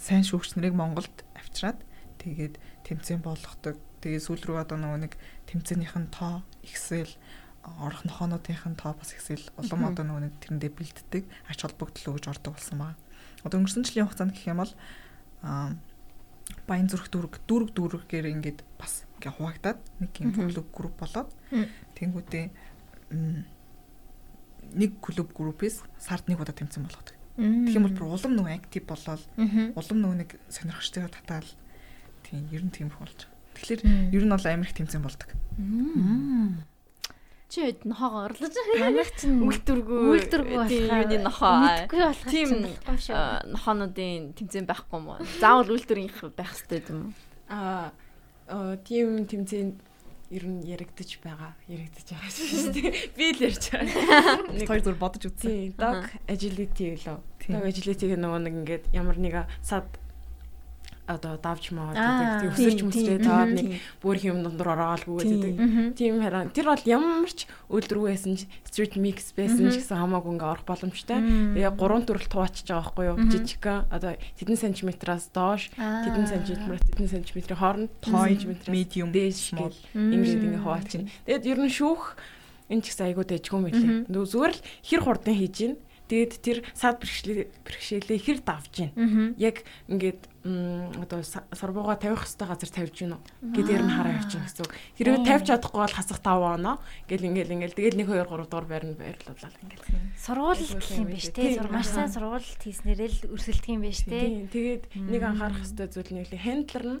[0.00, 1.80] сайн шүүгч нарыг Монголд авчираад
[2.20, 2.56] тэгээд
[2.88, 3.76] тэмцээн болгодог.
[4.00, 5.14] Тэгээд сүүл рүү одоо нөгөө нэг
[5.44, 7.12] тэмцээнийх нь тоо ихсэл
[7.60, 12.24] орох нохоонуудынх нь тоо бас ихсэл улам одоо нөгөө нэг тэрэндээ бэлддэг ач холбогдол өгж
[12.32, 12.98] ордог болсон байна.
[13.44, 14.72] Одоо өнгөрсөн жилийн хугацаанд гэх юм бол
[16.64, 21.30] баян зүрх дүүрэг дүүрэг дүүргээр ингээд бас ингээ хуваагдаад нэг юм клуб групп болоод
[22.00, 22.44] тэнгүүтээ
[24.74, 27.16] нэг клуб группээс сард нэг удаа тэмцээн болгодог.
[27.40, 29.22] Тэгэх юм бол улам нөгөө актив болоод
[29.76, 31.50] улам нөгөө нэг сонирхчдойгоо татаал.
[32.26, 33.26] Тийм ер нь тийм болж.
[33.56, 33.80] Тэгэхээр
[34.12, 35.30] ер нь бол амирх тэмцээн болдог.
[37.50, 41.58] Чи хэд нохоо орлож манайх чинь үйлдвэргүй үйлдвэргүй тийм юуны нохоо.
[41.66, 42.48] Мэдгүй болох тийм
[43.50, 45.18] нохоонуудын тэмцээн байхгүй юм уу?
[45.42, 47.12] Заавал үйлдвэрийнх байх хэрэгтэй юм уу?
[47.50, 47.90] Аа
[48.86, 49.82] тийм тэмцээн
[50.30, 51.52] ер нь яригдчих байгаа.
[51.66, 52.90] Яригдчих байгаа шүү дээ.
[53.18, 54.46] Би л ярьж байгаа.
[54.56, 55.74] Нэг хоёр зүр бодож үзсэн.
[55.74, 57.18] Dog agility лөө.
[57.50, 59.90] Dog agility-г нөгөө нэг ингээд ямар нэг сад
[61.10, 65.98] одоо давж маа гэдэг өсөрч мөсрээ таад нэг бүр юм дундуур ороолгүй гэдэг.
[65.98, 66.46] Тийм хараа.
[66.54, 70.66] Тэр бол ямар ч үйлдвэргүй байсан ч street mix байсан ч гэсэн хамаагүй ингээ орох
[70.66, 71.18] боломжтой.
[71.18, 73.16] Тэгээ гурван төрөл туваачж байгаа байхгүй юу?
[73.26, 80.62] Жижигхэн одоо хэдэн сантиметраас доош, хэдэн сантиметр, хэдэн сантиметрийн хооронд, сантиметр, medium, small ингээд ингээ
[80.62, 81.10] хуваалж чинь.
[81.26, 82.14] Тэгээд ер нь шүүх
[82.70, 84.06] энэ ч гэсэн айгуу дэжгүй мэлээ.
[84.06, 85.74] Зүгээр л хэр хурдан хийж гин
[86.10, 88.90] Тэгээд тэр сад бэрхшээлээ хэр давж гин.
[89.38, 91.20] Яг ингээд одоо
[91.52, 93.22] сорбууга тавих хэвээр газар тавьж гин үү
[93.52, 94.72] гэдгээр нь хараа явчихна гэсэн үг.
[94.96, 98.64] Хэрвээ тавьж чадахгүй бол хасах 5 оноо гэл ингээл ингээл тэгээд 1 2 3 дугаар
[98.64, 99.84] байрны байрлуулаад ингээл.
[100.16, 101.60] Сургууль гэх юм биш те.
[101.68, 104.48] Маш сайн сургууль хийснээрээ л өрсөлдөх юм биш те.
[104.48, 107.00] Тэгээд нэг анхаарах хэвээр зүйл нь хендлер нь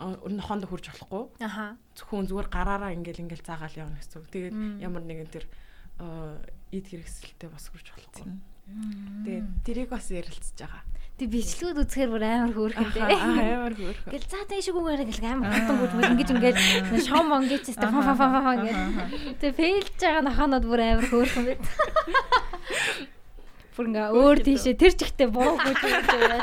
[0.00, 1.24] нохоонд хурж болохгүй.
[1.46, 1.78] Аха.
[1.94, 4.28] Зөвхөн зүгээр гараараа ингээл ингээл заагаал явна гэсэн үг.
[4.34, 5.46] Тэгээд ямар нэгэн тэр
[6.74, 8.34] эд хэрэгсэлтэй бас хурж болохгүй.
[9.28, 10.82] Тэгээд тэрийг бас ярилцж байгаа.
[11.20, 13.12] Тэг бичлэгүүд үзэхээр бүр амар хөөрхөн дээ.
[13.12, 14.08] амар хөөрхөн.
[14.08, 16.58] Гэл за тэг шигүүгээр гэл амар хатангууд бүр ингэж ингээд
[17.04, 18.80] шом монгич тест фа фа фа фа ингээд.
[19.36, 21.64] Тэг фейлж байгаа нохонод бүр амар хөөрхөн байт.
[23.76, 26.40] Бүр ингээ өөр тийшээ тэр чигтээ буруугүй юм байна.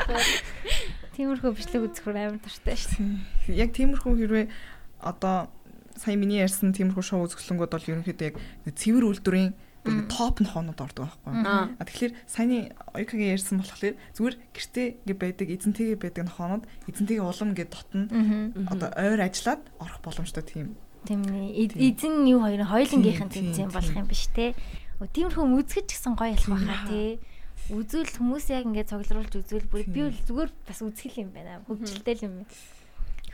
[1.18, 3.02] Тиймэрхүү бичлэг үзэх бүр амар дуртай шүү.
[3.58, 4.46] Яг тиймэрхүү хэрвээ
[5.02, 5.50] одоо
[5.98, 8.38] сая миний ярьсан тиймэрхүү шоу үзэсгэлэнгүүд бол ерөнхийдөө яг
[8.78, 9.50] цэвэр үйлдвэрийн
[9.84, 11.32] бүр топ нохонод ордог байхгүй.
[11.44, 17.50] А тэгэхээр саяны оюкагийн ярьсан болохоор зүгээр гэртээ ингээ байдаг эзэнтэйгээ байдаг нохонод эзэнтэйгээ улам
[17.54, 18.04] ингээ дотно
[18.70, 20.76] одоо ойр ажиллаад орох боломжтой тийм.
[21.06, 24.54] Тийм эзэн юу хоёр хоёлынгийнхэн тэнцэн болох юм биш те.
[24.98, 27.18] Тиймэрхүү үзэхэд ч гэсэн гоё болох байхаа те
[27.68, 31.60] үзүүл хүмүүс яг ингээд цоглуулж үзүүл бүр би бол зүгээр бас үзэх юм байна.
[31.68, 32.48] Хөвчлөлтэй юм.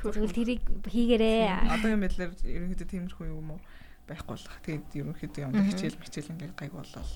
[0.02, 1.70] Зүгээр тэрийг хийгээрээ.
[1.70, 3.60] Одоо юм байлаар ерөнхийдөө тиймэрхүү юм уу?
[4.08, 4.56] Байхгүй болох.
[4.64, 7.10] Тэгээд ерөнхийдөө юм хичээл мичээл ингээд гайг болол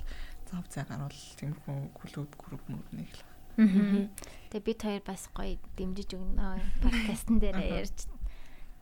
[0.48, 3.22] зав зай гарвал тиймэрхүү клуб групп мөр нэг л.
[4.48, 6.62] Тэгээд бид хоёр бас гоё дэмжиж өгнө.
[6.80, 8.08] Подкастн дээр ярьж.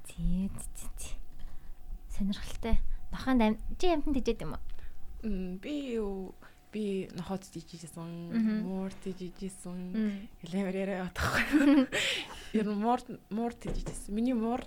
[0.06, 0.50] Тий,
[1.00, 1.14] тий.
[2.14, 2.78] Сонирхолтой.
[3.10, 4.62] Нохонд чи амтнд тийжээд юм уу?
[5.58, 6.34] Би юу
[6.72, 10.28] би нохоод тийжсэн, муур тийжсэн.
[10.44, 11.88] Элемэр яриа отохгүй.
[12.58, 13.00] Ер нь муур
[13.30, 14.12] муур тийжсэн.
[14.12, 14.60] Миний муур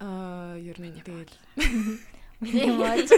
[0.00, 1.34] Аа, ер нь тэгэл.
[2.40, 3.12] Миний мууж.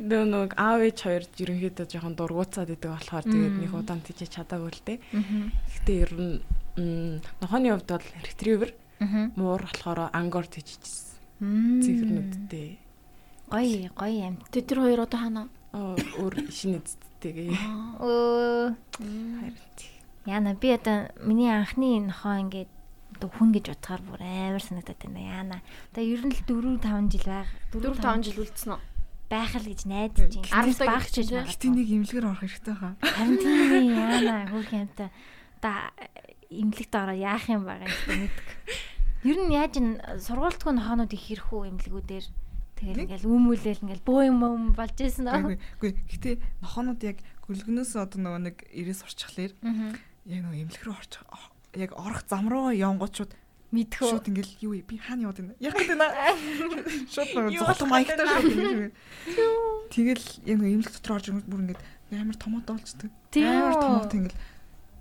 [0.00, 4.72] Дөө нэг аав ээж хоёр ерөнхийдөө жоохон дургуцаад идэг болохоор тэгээд нэг удаан тийч чадаагүй
[4.72, 4.98] л дээ.
[5.04, 8.70] Гэхдээ ер нь нохооны хувьд бол retriever
[9.36, 11.20] муур болохоор ангор тийчсэн.
[11.84, 12.80] Цэгэрнүүдтэй.
[13.52, 14.36] Гоё, гоё юм.
[14.48, 15.42] Тэ тэр хоёр одоо хана?
[15.74, 17.52] өөр шинэ эцтэйгээ.
[18.00, 18.72] Өө.
[20.24, 22.70] Яна би одоо миний анхны нохоо ингээд
[23.14, 25.58] одоо хүн гэж бодохоор бүр амар санагдаад байна яана.
[25.94, 27.48] Одоо ер нь л 4 5 жил байг.
[27.70, 28.82] 4 5 жил үлдсэн үү?
[29.30, 30.68] байх л гэж найдаж байна.
[30.68, 31.48] 10 баг ч гэж байна.
[31.48, 32.94] Гэтэ нэг имлэгэр орох хэрэгтэй хаа.
[33.00, 35.08] Харин тийм яана хөрх юмтай.
[35.58, 35.90] Та
[36.50, 38.48] имлэгт ороо яах юм байгаа юм мэддэг.
[39.24, 39.88] Ер нь яаж н
[40.20, 42.26] сургуультгүй нохоонууд их хэрхүү имлэгүүдээр
[42.76, 45.40] тэгэл ингээл үүмүүлэл ингээл бөө юм юм болж исэн аа.
[45.40, 47.18] Үгүй гэтэ нохоонууд яг
[47.48, 49.52] гөлгнөөс одоо нөгөө нэг ирээс орчихлаар
[50.28, 51.24] яг нөгөө имлэг рүү орчих
[51.76, 53.32] яг орох зам руу явангуучууд
[53.74, 54.10] мэдхөө.
[54.10, 55.54] Шууд ингээл юу би хаана яваад байна?
[55.58, 56.34] Яг гэдэг наа.
[57.10, 58.94] Шууд зуглах маягтай шууд ингээл.
[59.90, 61.82] Тэгэл яг имлэг дотор орж ирэнгүүт бүр ингээд
[62.14, 63.10] амар томот олцдог.
[63.34, 64.38] Амар томот ингээл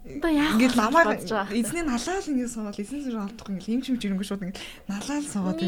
[0.04, 4.60] ингээд ламаа эзний налаал ингээд суугаад эзэн зэрэг алдахгүй ингээд юм чимж ирэнгүү шууд ингээд
[4.92, 5.64] налаал суугаад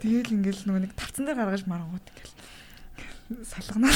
[0.00, 2.32] тэгэл ингээд нөгөө нэг тавцан дээр гаргаж марангууд ингээд
[3.26, 3.92] салганаа.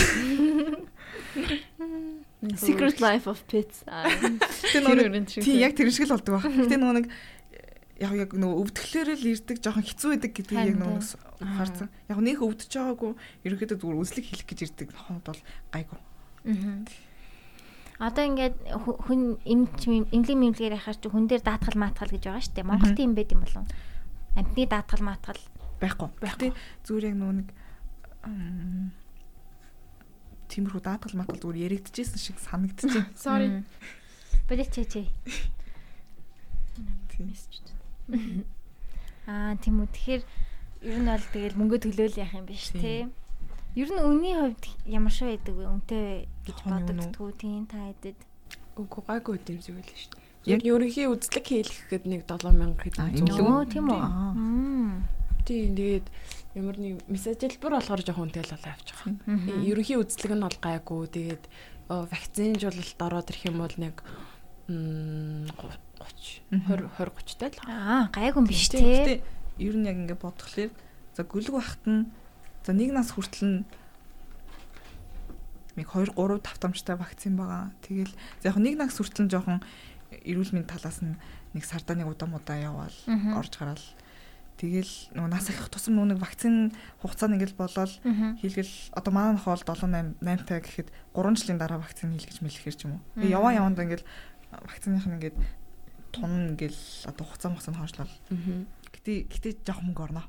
[2.56, 3.84] Secret Life of Pets.
[4.72, 6.48] Тэр нэг тий яг тэр шиг л болдог баг.
[6.48, 7.06] Гэтэ нөгөө нэг
[8.00, 10.98] яг яг нөгөө өвдөхлөөр л ирдэг жоохон хэцүү байдаг гэдгийг яг нөгөө
[11.60, 11.88] харсан.
[12.08, 13.12] Яг нөх өвдөж байгаагүй
[13.44, 16.00] ерөөхдөө зүгээр үзлэг хэлэх гэж ирдэг хонод бол гайгүй.
[16.48, 16.80] Аа.
[18.00, 22.56] Одоо ингээд хүн эмч эмнэлэг мэмлэгээр яхаар чи хүн дээр даатгал маатгал гэж байгаа шүү
[22.56, 22.70] дээ.
[22.72, 23.68] Монголд юм байд юм болов?
[24.32, 25.40] Амтны даатгал маатгал
[25.84, 26.08] байхгүй.
[26.24, 26.50] Гэхдээ
[26.88, 27.48] зүгээр яг нөгөө нэг
[30.50, 33.06] тиймэрхүү даатгал матгал зүгээр яригдчихсэн шиг санагдчихэв.
[33.24, 33.62] Sorry.
[34.50, 35.06] Бэлэг чээ чээ.
[39.30, 39.88] Аа тийм үү.
[39.94, 40.22] Тэгэхээр
[40.90, 43.06] ер нь бол тэгэл мөнгө төлөөл яах юм биш те.
[43.78, 45.64] Ер нь үнийн хувьд ямар шиг байдаг вэ?
[45.70, 48.18] Үнтэй гэж боддоггүй тийм та хэдэд.
[48.74, 50.28] Үгүй гайгүй юм зүйл шүү дээ.
[50.50, 53.70] Яг ерөнхий үзлэг хийлгэхэд нэг 7000 хэдэн зөвлөө.
[53.70, 55.19] Тийм үү.
[55.44, 56.06] Тийм тэгээд
[56.54, 59.00] ямар нэг мессежлбэр болохоор жоохон үнэтэй л болоо авчих.
[59.64, 61.00] Ерөнхий үзлэг нь бол гайгүй.
[61.10, 61.44] Тэгээд
[61.90, 63.96] вакцинжуулалт ороод ирэх юм бол нэг
[64.70, 65.50] 30
[65.98, 67.58] 20 20 30 тал.
[67.66, 69.22] Аа, гайгүй биш тий.
[69.58, 70.70] Ер нь яг ингэ бодглохлоор
[71.16, 72.06] за гүлэг бахт нь
[72.64, 73.58] за нэг нас хүртэл нь
[75.76, 77.74] нэг 2 3 тавтамжтай вакцин байгаа.
[77.82, 79.58] Тэгэл за яг нэг нас хүртэл нь жоохон
[80.10, 81.18] эрүүл мэндийн талаас нь
[81.54, 82.96] нэг сардаа нэг удаа мудаа яваал
[83.38, 83.86] орж гараал
[84.60, 87.92] Тэгэл нөгөө нас их тусам нөгөө нэг вакцин хугацаа нь ингээл болоод
[88.44, 92.76] хийлгэл одоо манай нохол 7 8 8 таа гэхэд 3 жилийн дараа вакцин хийлгэж мэлэхэр
[92.76, 93.24] ч юм уу.
[93.24, 94.04] Яваа яванд ингээл
[94.52, 95.36] вакциных нь ингээд
[96.12, 96.76] тун ингээл
[97.08, 98.12] одоо хугацаа мохсон хоншлол.
[98.92, 100.28] Гэтэ гэтэ жоох мөнгө орно.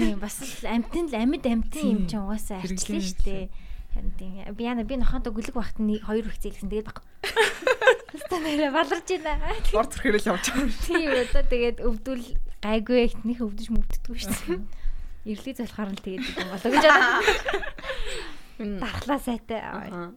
[0.00, 3.52] Тийм бас амтын л амьд амтын юм чинь угаасаа арчлаа штэ.
[3.92, 7.04] Харин тийм би яна би нохондоо гүлэг багт нэг хоёр вакцин тэгээд баг.
[8.16, 9.52] Хэвээ нэрэ баларж байна.
[9.76, 10.72] Ор зүрхээрэл явж байгаа.
[10.88, 12.24] Тийм одоо тэгээд өвдөл
[12.62, 14.60] гайгүй ихт нэг өвдөж мөвддөггүй шүү дээ.
[15.28, 17.20] Ирлий залхаар л тэгээд юм болоо гэж байна.
[18.82, 19.62] Дархлаа сайтай.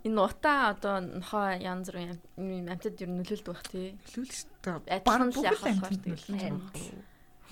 [0.02, 3.94] Энэ утаа одоо нохоо янз бүрийн амтад ер нь нөлөөлдөг бах тий.
[3.94, 4.98] Нөлөөлж шүү дээ.
[4.98, 6.58] Адилхан л яах болохоор тэгээд.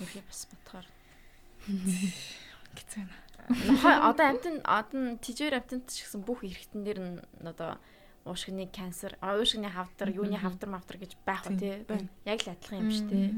[0.02, 0.86] Үнэхээр бас бодохоор.
[2.74, 3.06] Гэцэн.
[3.70, 7.78] Нохоо одоо амтан одоо тижээр амтанд ч гэсэн бүх эргэтэн дээр нь одоо
[8.26, 11.86] уушгины канцер, уушгины хавдар, юуны хавдар мавдар гэж байх уу тий.
[11.86, 12.10] байна.
[12.26, 13.30] Яг л адилхан юм шүү дээ.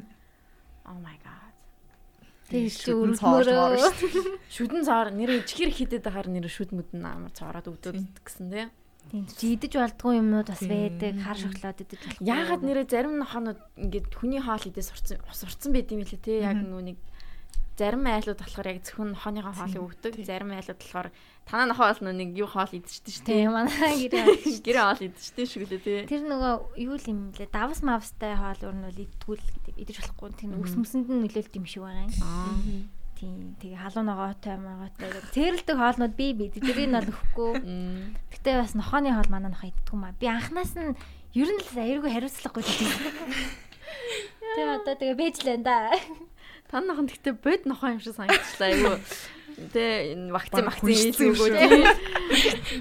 [0.89, 1.42] Oh my god.
[2.53, 3.81] Тэг чи Шүдэн дээ.
[4.55, 8.69] Шүдэн цоор нэр чихэр хидэд ахаар нэр шүд мүдэн амар цоороод өвдөд гэсэн тий.
[9.11, 11.17] Тийм чи идэж болдгүй юмнууд бас байдаг.
[11.21, 12.29] Хар шоколад идэж болохгүй.
[12.29, 16.39] Яагаад нэрээ зарим нохонод ингээд хүний хоол идээ сурцсан сурцсан байд юм лээ тий.
[16.45, 17.01] Яг нүуник
[17.79, 20.13] зарим айлууд болохоор яг зөвхөн нохооныхоо хоолыг өгдөг.
[20.23, 21.09] Зарим айлууд болохоор
[21.49, 23.39] танаа нохоо бол нүуник юу хоол идчихдэг шүү дээ.
[23.43, 24.27] Тийм манай гэрээ.
[24.63, 26.01] Гэрээ хоол идчихдэг шүү лээ тий.
[26.07, 26.53] Тэр нөгөө
[26.85, 27.49] юу л юм блэ?
[27.49, 30.31] Давс мавстай хоол өөр нь бол идтгүүл гэдэг идэж болохгүй.
[30.37, 32.87] Тэр үс мөсөнд нь нөлөөлт юм шиг байгаа юм.
[33.23, 33.55] Тийм.
[33.63, 35.09] Тэгээ халуун ногоотой могоотой.
[35.31, 37.53] Цэрлдэг хоолнууд би би тэрийг нь бол өгөхгүй.
[38.35, 40.15] Гэтэ бас нохооны хоол манай нохоо иддэг юм аа.
[40.19, 40.99] Би анханаас нь
[41.39, 42.91] ер нь л аюулгүй хариуцлагагүй гэдэг.
[44.59, 45.95] Тэгээ одоо тэгээ бэжлээ да.
[46.73, 48.97] Тань нохон гэхдээ бод нохоо юм шиг санагдчихлаа айгүй.
[49.77, 51.53] Тэ энэ вакцин Бараг вакцин шиг.
[51.53, 51.85] тий.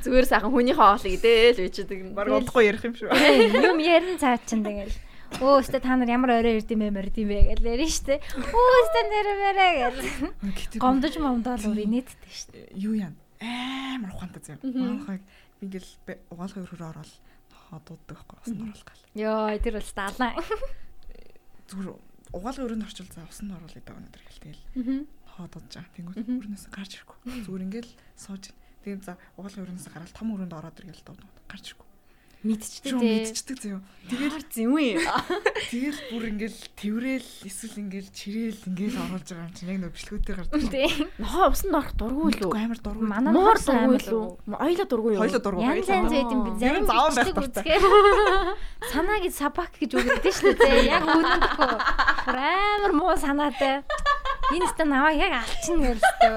[0.07, 1.99] Зүгээр сайхан хүний хоолыг идээл үчидэг.
[2.15, 3.11] Баг удахгүй ярих юм шүү.
[3.11, 4.95] Юм ярин цаа чин тэгэл.
[5.43, 8.15] Өө өстө та нар ямар орой ирд юм бэ мэрд юм бэ гэж ярина штэ.
[8.35, 9.95] Өө өстө нэрмэрэ гэж.
[10.55, 12.59] Гэтэ Гомдож момдол өөр инээдтэй штэ.
[12.79, 13.11] юу яа
[13.43, 14.59] амар ухаантай зэв.
[14.63, 15.23] Манайхаг
[15.59, 15.91] би ингээл
[16.31, 17.11] угаалгын өрөөр ороод
[17.71, 19.03] ходууддаг байхгүй усан оруулах гал.
[19.15, 20.31] Йоо тэр бол далаа.
[21.71, 21.89] Зүгээр
[22.31, 24.99] угаалгын өрөөнд орчвол за усан оруулах гэдэг өнөдр гэл тэгэл Мгм.
[25.35, 25.85] ходод жаа.
[25.95, 27.17] Тэнгүүд өрнөөс гарч ирэхгүй.
[27.47, 28.43] Зүгээр ингээл сууж.
[28.83, 31.21] Тэгээд за угаалгын өрөөнөөс гараад том өрөөнд ороод иргээл дууд
[31.51, 31.87] гарч ирэхгүй.
[32.41, 33.13] Мэдчихдээ Шууд тий.
[33.21, 33.79] мэдчихдэг зэв.
[34.09, 34.97] Тэгэл зэвэн.
[35.69, 40.37] Тэгэл бүр ингээл тэрэл эсвэл ингээл чирээл ингээл оруулж байгаа юм чинь яг нөө бичлэгүүдээр
[40.41, 40.61] гардаг.
[40.73, 40.89] Тий.
[41.21, 42.53] Нохоо усанд орох дургүй л үү?
[42.57, 43.05] Амар дургүй.
[43.05, 44.25] Манай амар дургүй л үү?
[44.57, 45.21] Хоёлоо дургүй юу?
[45.21, 45.61] Хоёлоо дургүй.
[45.69, 46.51] Янз янз байд юм би.
[46.57, 47.83] Зарим заавал байх үзгээр
[48.89, 50.89] санаа гэж сабак гэж үгдэж шүү дээ.
[50.97, 51.77] Яг үнэндээ.
[52.25, 53.85] Бүр амар муу санаатай.
[54.49, 56.35] Энэ өстө наваа яг алчна гэлтэй.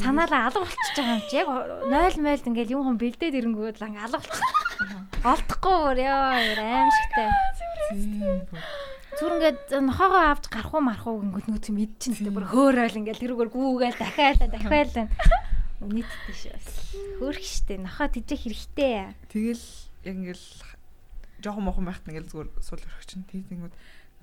[0.00, 1.36] Санаалаа алга болчихж байгаа юм чи.
[1.36, 1.48] Яг
[1.92, 4.48] 0 мэлд ингээл юм хум бэлдээд ирэнгүүд л алга болчих.
[5.20, 7.28] Олдохгүй бүр яа аимшигтай.
[7.92, 8.40] Тийм.
[9.20, 13.22] Зүр ингээд нохоогоо авч гарах уу марах уу гингүүд нүүц мэдчихэн тэ бүр хөөрөөл ингээл
[13.26, 15.06] тэрүүгээр гүүгээл дахиалаа дахиалаа.
[15.84, 16.56] Нийтдээ шүү.
[17.20, 19.12] Хөөх штэ нохоо тийжэх хэрэгтэй.
[19.28, 19.66] Тэгэл
[20.08, 20.46] яг ингээл
[21.44, 23.74] жоохон мохон байхад ингээл зүгээр суул өрөх чинь тиймүүд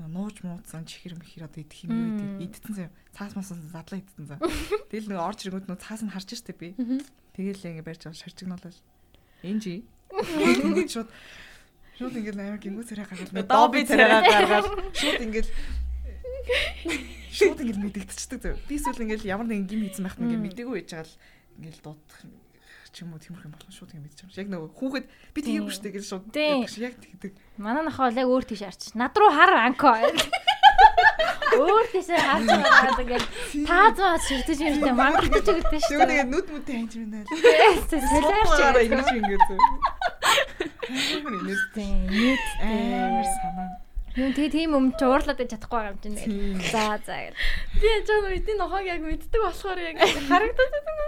[0.06, 2.46] нууж муудсан чихэр мэхэр одоо идэх юм юу гэдэг.
[2.46, 2.92] Идсэн зав.
[3.18, 4.40] Цаас масан задлаа идсэн зав.
[4.94, 6.78] Тэгэл нэг орж ирэнгүүт нөө цаас нь харж штэ би.
[7.34, 8.78] Тэгэл ингээ барьж байгаа шарчигнуулал
[9.42, 9.76] энэ жи.
[10.70, 11.10] Ингээд шууд
[11.98, 15.50] шууд ингээл амар гингүү царай гаргаад нөө доби царай гаргаад шууд ингээл
[17.34, 18.58] шууд ингээл мэдэгдчихдэг зав.
[18.70, 21.18] Би эсвэл ингээл ямар нэгэн гим хийсэн байхад ингээл мэдээгүй байж байгаа л
[21.58, 22.18] ингээл дуудах
[22.94, 24.42] ч юм уу тиймэрх юм болно шууд ингэ мэдчихэж байгаа.
[24.44, 25.06] Яг нөгөө хүүхэд
[25.36, 26.60] би тийгээгүй штэ гэж шууд Тийм.
[26.84, 27.32] яг тэгдэг.
[27.58, 28.82] Манай нохоо л яг өөр тийш арч.
[28.98, 29.92] Над руу хар анко.
[31.58, 33.26] Өөр тийшээ харж байгаа ингээд
[33.66, 36.30] таазмаас ширтэж юмтай мангалтаж өгдөө шүү Тэгээ дээ.
[36.30, 37.28] нүд мүдтэй ханж байна л.
[38.46, 38.84] Байгаа.
[38.86, 39.56] ингэж ингэ зү.
[41.18, 43.70] Амар инээс Нийт амар санаа.
[44.18, 46.18] юм тэгээ тийм юм чи уурлаад байж чадахгүй байгаа юм чинь.
[46.20, 46.62] Тийм.
[46.70, 47.16] За за.
[47.82, 49.98] Би жаа нүдний нохоог яг мэддэг болохоор яг
[50.30, 51.06] харагдаад байна.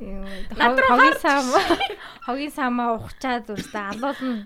[0.00, 1.44] Хогийн сам
[2.26, 4.40] хогийн самаа ухчаад зүрстэ алуулна.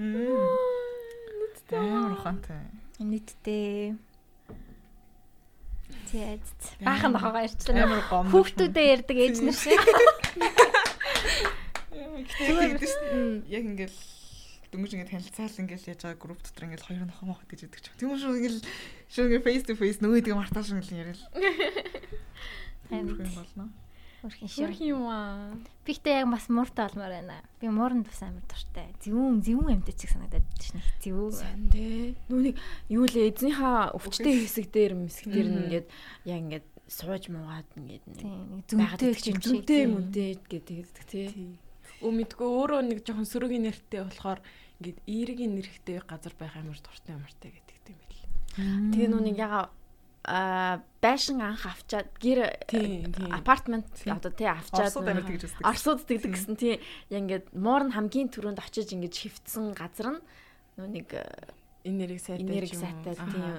[1.71, 2.67] Амар ухаантай.
[2.99, 3.95] Нийтдээ.
[6.11, 6.47] Тэгээд
[6.83, 7.87] баахан нохоогоо ирчлээ.
[7.87, 8.27] Амар гом.
[8.35, 9.79] Хүүхдүүдээ ярьдаг ээж нар шиг.
[13.47, 13.99] Яг ингээл
[14.75, 17.87] дөнгөж ингээд танилцаал ингээл яаж байгаа групп дотор ингээл хоёр нохоо мохот гэж яддаг ч.
[17.95, 18.61] Тийм шүү ингээл
[19.07, 21.23] шүү ингээл face to face нөгөө идэг мартааш ингээл.
[22.91, 23.19] Амьд.
[23.23, 23.71] юм болно.
[24.25, 24.65] Хөрхин шүү.
[24.65, 25.53] Хөрх юм аа.
[25.85, 27.45] Би ихтэй яг бас мууртай олмоор байна.
[27.61, 28.89] Би мууранд бас амар дуртай.
[29.05, 30.81] Зэвүүн зэвүүн амьтад чиг санагдаад байна шнэ.
[31.05, 31.33] Зэвүүн.
[31.37, 32.17] Сан дээ.
[32.33, 32.57] Нүуник
[32.89, 35.87] юу л эзнийхээ өвчтэй хэсэг дээр мэсэг дээр нь ингээд
[36.25, 41.61] яг ингээд сууж муугаад ингээд нэг Тийм идэх чинь зүнтэй мүнтэй гэдэг тэгдэг тий.
[42.01, 44.41] Өө мэдгүй өөрөө нэг жоохон сөрөгийн нэртэй болохоор
[44.81, 48.25] ингээд эергийн нэрхтэй газар байх амар дуртай юмартай гэдэг юм байл.
[48.89, 49.69] Тэгээ нүуник яга
[50.25, 52.49] а байшин анх авчаад гэр
[53.29, 55.65] апартмент одоо тий авчаад Орсууд амар тэгж үздэг.
[55.69, 56.81] Орсууд тэгдэг гэсэн тий.
[57.13, 60.21] Яг ингээд муур нь хамгийн түрүүнд очиж ингээд хөвцсөн газар нь
[60.81, 61.13] нүуник
[61.85, 63.13] Нэрийг сайтай энерги сайтай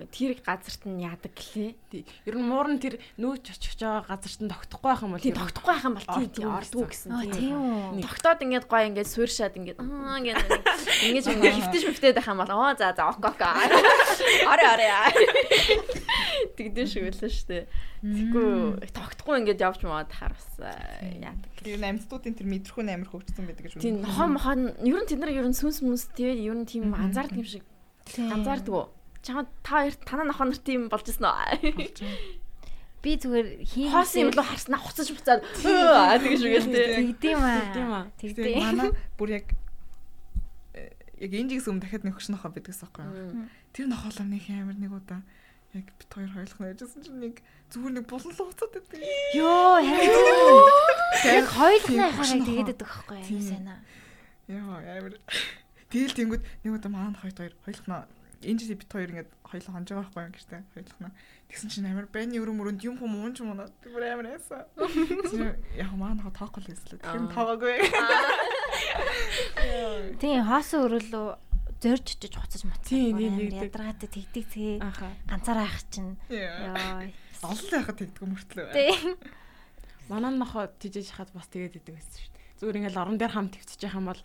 [0.10, 2.10] тий тэр газарт нь яадаг гэлээ.
[2.26, 5.70] Ер нь муурн тэр нүүч очих байгаа газарт нь тогтохгүй байх юм бол Тий тогтохгүй
[5.70, 8.02] байх юм бол тий тий Ордгүй гэсэн тийм үү.
[8.02, 12.50] Тогтоод ингээд гоё ингээд сууршаад ингээд аа ингээд ингээд ингээд хөвтөж мөвтөд байх юм бол
[12.50, 13.42] оо за за ок ок.
[13.46, 14.90] Орой орой.
[16.58, 17.64] Тэгдэн шиг байлаа шүү дээ.
[18.10, 21.54] Тэггүй тогтохгүй ингээд явж маад хар бас яадаг.
[21.62, 25.22] Тэр амьдтуудын тэр мэдрэх нь амар хөгжсөн байдаг гэж Тийм нохоо мохоо ер нь тэд
[25.22, 27.66] нар ер нь сүнс мүнс тий ер нь тийм анзаардаг юм шиг
[28.14, 28.88] анзаардаг уу?
[29.26, 32.06] Чамд та хоёр танаа нохоо нар тийм болж ирсэн үү?
[33.06, 33.48] Би зүгээр
[33.94, 37.14] Хоос юм хийх лу харснаа хуцаж буцаад аа тэгэж үгээл тий.
[37.14, 37.62] тэгдэм аа.
[37.74, 38.04] Тийм аа.
[38.18, 38.62] Тэгээ Тэгдэм.
[38.66, 39.46] манай бүр яг
[41.22, 43.46] яг энэжигс өмнө дахиад нэг хөшнөхөө бидгээс аахгүй юу.
[43.78, 45.22] Тэр нохоолоо нэг амар нэг удаа
[45.78, 47.36] яг бит хоёр хоёулах нь яжсэн чинь нэг
[47.70, 49.00] зүгээр нэг булан лууцаад байдаг.
[49.38, 50.14] Йоо харин
[51.40, 52.90] яг хоёулаа хараа тэгээд байдаг
[53.22, 53.38] Тийм.
[53.38, 53.80] юу сайн аа.
[54.50, 55.14] Яа амар.
[55.96, 58.04] Тэгэл тэнгүүд нэг удаа маань хоёрт хоёр хоёулах нь
[58.44, 61.16] энэ жил бит хоёр ингээд хоёулаа хонж байгаа байхгүй юу гэртээ хоёулах нь.
[61.48, 63.64] Тэгсэн чинь амар байны өрөө мөрөнд юм хүм уунч юм уу.
[63.80, 64.68] Тэр амар яасан.
[65.80, 67.00] Яг маань хаа тоохгүй хэслээ.
[67.00, 67.80] Тэр нь тоогоогүй.
[70.22, 71.26] Тийм хоосон өрөөлөө
[71.82, 72.90] зорж очиж хуцаж мацсан.
[72.90, 73.52] Тийм, тийм, тийм.
[73.56, 75.08] Ядаргаатай тэгдэг Аха.
[75.30, 76.18] ганцаараа ах чинь.
[76.30, 77.10] Йоо.
[77.46, 78.68] Олон байхад тэгдэг мөртлөө.
[78.74, 79.18] Тийм.
[80.10, 82.44] Манай нохоо тижэж хаад бас тэгээд идэг байсан шүү дээ.
[82.62, 84.22] Зүгээр ингээл орон дээр хам твцэж байгаа юм бол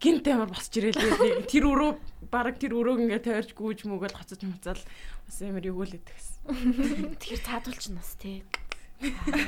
[0.00, 1.90] гинт амар босч ирээл нэг тэр өрөө
[2.28, 4.82] баг тэр өрөөг ингээ тойрч гүүж мүгэл хоцож муцаал
[5.24, 7.16] бас амар өгөөл идэг гэсэн.
[7.16, 8.44] Тэгэхээр цаадуулч нас тий.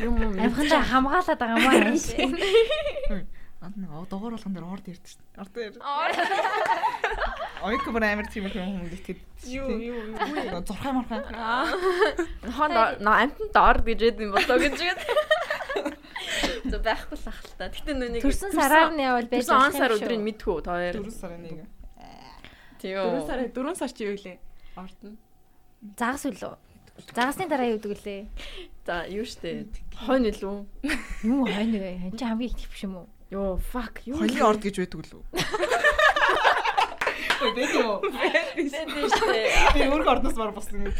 [0.02, 0.32] Юм юм.
[0.40, 3.24] Амхандаа хамгаалаад байгаа юм аа.
[3.58, 5.42] Анд нэг дугаар болгон дээр орд ирдэ дээ.
[5.42, 5.82] Орд ирд.
[7.66, 9.18] Ойк бүр амар тийм их юм хүмүүс итгэдэг.
[9.50, 10.62] Юу юу юу.
[10.62, 11.26] Зурхай мархай.
[12.54, 12.70] Хон
[13.02, 15.00] на амтнд доор гэж ядсан юм болоо гэж гээд.
[16.68, 17.68] Зөв байхгүй л ах л та.
[17.72, 20.94] Гэтэ нүг Төрсөн сараар нь явал байж Төрсөн он сар өдрийг мэдхүү та хоёр.
[21.02, 21.58] 4 сарын нэг.
[22.78, 22.96] Тийм.
[22.98, 24.38] 4 сар 4 сар чи юу лээ?
[24.78, 25.14] Ордон.
[25.98, 26.54] Загас үлээ.
[27.14, 28.22] Загасны дараа юу гэдэг лээ?
[28.86, 29.70] За юу штэ.
[30.06, 30.56] Хойно илүү.
[31.22, 31.92] Юу хойно вэ?
[32.02, 33.08] Хэн чи хамгийн их биш юм уу?
[33.30, 34.18] Йоо fuck юу.
[34.18, 35.22] Хойлын орд гэж байдаг лүү.
[37.38, 38.02] Ой бэт юм.
[38.02, 39.40] Тэдэж штэ.
[39.74, 40.92] Би өөрх ордоос мар болсон юм.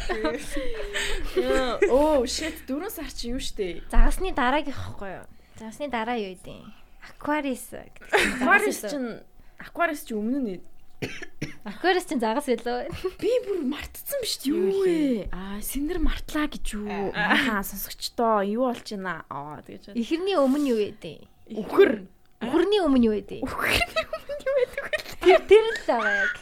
[1.90, 3.82] Оо shit 4 сар чи юу штэ.
[3.90, 5.26] Загасны дараагийн ихгүй юу?
[5.58, 6.62] Загасны дараа юу гэдэг?
[7.08, 7.74] Aquarius.
[8.38, 9.22] Aquarius чинь
[9.58, 10.60] Aquarius чи өмнө нь
[11.62, 12.90] Aquarius чинь загас илүү.
[13.22, 14.50] би бүр мартцсан биш үү?
[14.50, 15.30] Юу вэ?
[15.30, 17.14] Аа, синер мартлаа гэж юу?
[17.14, 19.22] Аа, сонсогчдоо юу болж байна?
[19.30, 19.94] Аа, тэгэж.
[19.94, 21.18] Эхэрний өмнө юу гэдэг?
[21.54, 21.92] Үхэр.
[22.38, 23.40] Үхэрний өмнө юу гэдэг?
[23.42, 24.98] Үхэрний өмнө юу байдаг вэ?
[25.24, 26.34] Тэр тэр л байгаа яг.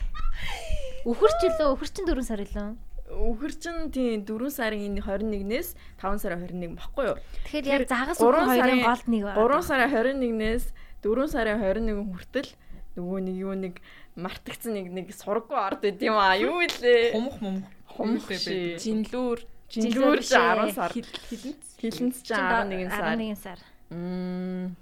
[1.06, 2.68] Үхэр ч илүү, үхэр чинь 4 сар илүү.
[3.06, 5.68] Үхэр чин тийм 4 сарын 21-ээс
[6.02, 7.16] 5 сарын 21 баггүй юу?
[7.46, 9.62] Тэгэхээр яг загас үхэр хоёрын голд нэг байгаа.
[9.62, 10.64] 3 сарын 21-ээс
[11.06, 12.50] 4 сарын 21 хүртэл
[12.98, 13.74] нөгөө нэг юу нэг
[14.18, 16.34] мартагцсан нэг нэг сургуу орд байд юм аа.
[16.34, 17.14] Юу илээ?
[17.14, 17.62] Хумх мум.
[17.94, 18.76] Хумх шээ.
[18.82, 20.90] Жинлүүр Жилүүр чи 10 сар.
[20.94, 21.64] хилэнц.
[21.80, 23.14] Хилэнц чи 11 сар.
[23.14, 23.58] 11 сар.
[23.90, 24.76] Мм.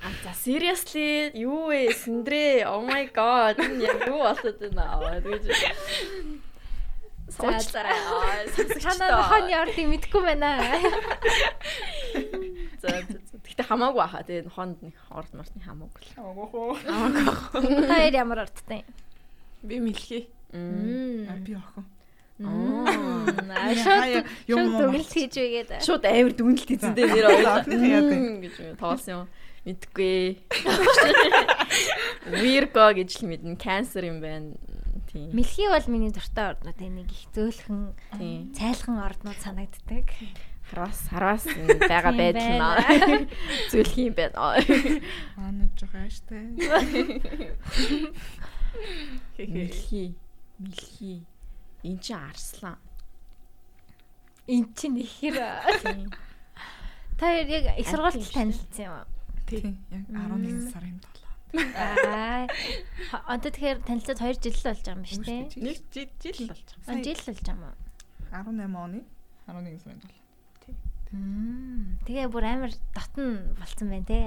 [0.00, 1.92] А за seriously юу вэ?
[1.92, 2.64] Синдрэ.
[2.68, 3.58] Oh my god.
[3.58, 5.20] Энэ юу болоод байна аа.
[5.20, 5.44] Тэгэж.
[7.26, 7.96] Суучлаарай.
[7.96, 9.10] Аа, сонсогчдоо.
[9.10, 10.50] нохооны ордыг мэдгүй байна.
[12.82, 12.88] За.
[13.56, 14.22] Гэтэ хамаагүй баха.
[14.22, 16.10] Тэгээ хонд нэг орд мартны хамаагүй л.
[16.22, 16.76] Агоохоо.
[17.88, 18.88] Хоёр ямар ордтой юм?
[19.64, 20.28] Би мэлхий.
[20.52, 21.84] А би охин.
[22.36, 25.80] Аа шууд юм хийж байгээд.
[25.82, 27.64] Шууд авир дүнэлт эзэндээ нэр.
[27.64, 29.28] Мм гэж тоолсон юм.
[29.66, 30.38] Мэдгүй.
[32.42, 33.58] Virgo гэж л мэднэ.
[33.58, 34.54] Cancer юм байна.
[35.10, 35.34] Тийм.
[35.34, 38.54] Мэлхий бол миний дуртай орднууд нэг их зөөлхөн Тийм.
[38.54, 40.06] цайлхан орднууд санагддаг.
[40.70, 41.44] Хараас хараас
[41.82, 42.78] байгаа байдал байна.
[42.78, 43.26] наа.
[43.70, 44.54] Зүлх юм байна.
[45.34, 46.54] Манай жоо хааштай.
[49.34, 50.14] Мэлхий.
[50.58, 51.26] Мэлхий.
[51.82, 52.78] Энд чи арслан.
[54.46, 55.42] Эн чинь ихэр.
[55.82, 56.10] Тийм.
[57.18, 59.15] Та яг их сургуульд танилцсан юм уу?
[59.46, 59.78] Тийм.
[59.90, 61.00] Яг 11 сарын
[61.54, 61.62] 7.
[61.78, 62.46] Аа.
[63.30, 65.40] Одоо тэгэхээр танилцаад 2 жил л болж байгаа юм биш үү?
[65.62, 67.02] Нэг жил жил болж байгаа.
[67.06, 67.74] Жил л болж байгаа юм уу?
[68.34, 69.00] 18 оны
[69.46, 70.26] 11 сарын 7.
[71.14, 72.02] Мм.
[72.02, 74.26] Тэгээ бүр амар дотн болцсон байна те.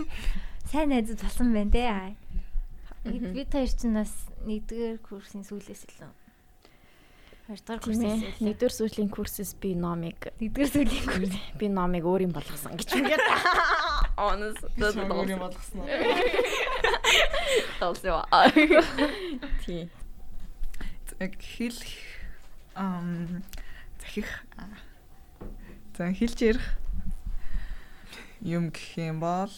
[0.70, 1.88] Сайн найзууд болсон байна те.
[3.08, 4.12] Бид хоёр ч бас
[4.44, 6.21] нэгдүгээр курсын сүүлээс илүү.
[7.46, 8.38] Хоёрдугаар Тийм курсээс.
[8.38, 11.34] Нэгдүгээр сүүлийн курсээс би номыг Нэгдүгээр сүүлийн курс.
[11.58, 13.22] би номыг өөр юм болгосон гэж үгээд.
[14.14, 15.82] Онос Өөр юм болгосон?
[17.82, 18.22] Толсоо.
[21.22, 21.92] Яг хэлэх
[22.74, 23.42] ам
[24.00, 24.28] захих
[25.96, 26.66] за хэлж ярих
[28.40, 29.52] юм гэх юм бол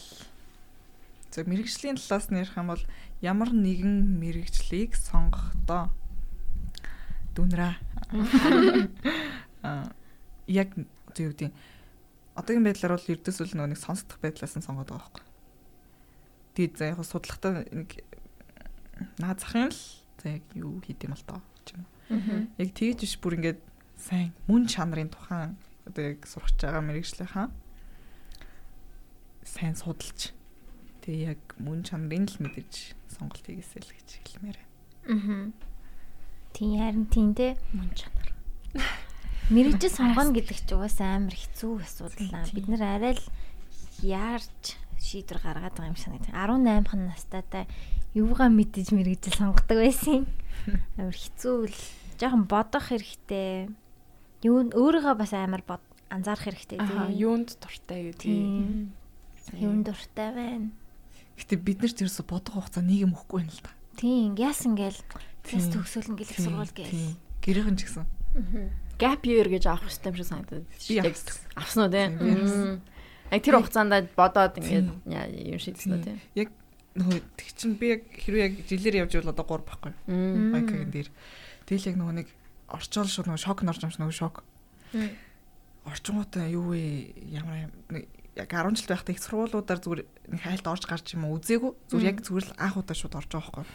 [1.31, 2.83] за мэрэгжлийн талаас нь ярих юм бол
[3.21, 5.89] ямар нэгэн мэрэгжлийг сонгохдоо
[7.35, 7.75] дүнраа
[9.67, 9.91] аа
[10.47, 10.73] яг
[11.15, 11.51] зөв үгүй
[12.35, 15.25] одоогийн байдлаар бол ердөөсөл нөгөө нэг сонсдох байдлаас нь сонгоод байгаа байхгүй.
[16.55, 17.89] Тэгээд за яг судлахтаа нэг
[19.23, 19.81] наад захын л
[20.19, 22.51] за яг юу хийд юм бол тоо ч юм уу.
[22.59, 23.59] Яг тэгж биш бүр ингээд
[23.95, 25.55] сайн мөн чанарын тухайн
[25.87, 27.47] одоо яг сурч байгаа мэрэгжлийнхаа
[29.47, 30.35] сайн судалж
[31.07, 34.71] тэгээ яг мөн чанарын л мэдэж сонголт хийгээсэй л гэж хэлмээр байна.
[35.07, 35.74] Аа.
[36.55, 37.59] Тийм харин тийм те.
[37.75, 38.31] Мөн чанар.
[39.51, 42.47] Мэрэгжил сонгоно гэдэг чинь угаасаа амар хэцүү асуудал аа.
[42.55, 43.25] Бид нэр арай л
[43.99, 46.31] яарч шийдвэр гаргаад байгаа юм шиг санагдав.
[46.31, 47.67] 18хан настайдаа
[48.15, 50.25] юугаа мэдэж мэрэгжил сонгодог байсан.
[50.97, 51.77] Амар хэцүү л
[52.15, 53.67] жоохон бодох хэрэгтэй.
[54.47, 57.11] Юу өөрийгөө бас амар бод анзаарах хэрэгтэй тийм.
[57.19, 58.23] юунд дуртай гэдэг.
[58.23, 58.95] Тийм.
[59.59, 60.71] Юунд дуртай байна.
[61.35, 63.71] Гэтэ бид нар ч ерөөсө бодох хугацаа нийгэм өгөхгүй байна л да.
[63.99, 64.39] Тийм.
[64.39, 64.97] Яасан гээл
[65.45, 65.73] тест Тийм.
[65.79, 66.91] төгсөөлн гэлэх Тийм, сургууль гээл.
[66.91, 67.13] тийм.
[67.45, 68.05] Гэрийнхэн ч гэсэн.
[68.99, 70.65] Gap year гэж авах хэрэгтэй юм шиг санагдаад.
[70.65, 70.95] Би
[71.55, 71.81] авсан.
[71.85, 72.05] уу тий?
[72.09, 72.81] Тийм.
[73.31, 75.53] Яг тэр хугацаанд бодоод ингээд Тийм.
[75.55, 76.17] юм шийдсэн үү тий?
[76.35, 76.49] Яг
[76.95, 79.93] нөгөө тэг чин би яг хэрвээ яг жилээр явж бол одоо 3 байхгүй.
[80.55, 81.09] Байкагийн дээр.
[81.67, 82.27] Тэгэл яг нөгөө нэг
[82.71, 84.43] орчоол шууд нөгөө шок норж юмш нөгөө шок.
[85.85, 87.13] Орчингуудаа юу вэ?
[87.29, 90.01] Ямар нэг яг 10 жил байхдаа их сургуулиудаар зүгээр
[90.33, 91.71] нэг хайлт орж гарч юм уу үзээгүй.
[91.91, 93.65] Зүгээр яг зүгээр л анх удаа шууд орж байгаа байхгүй.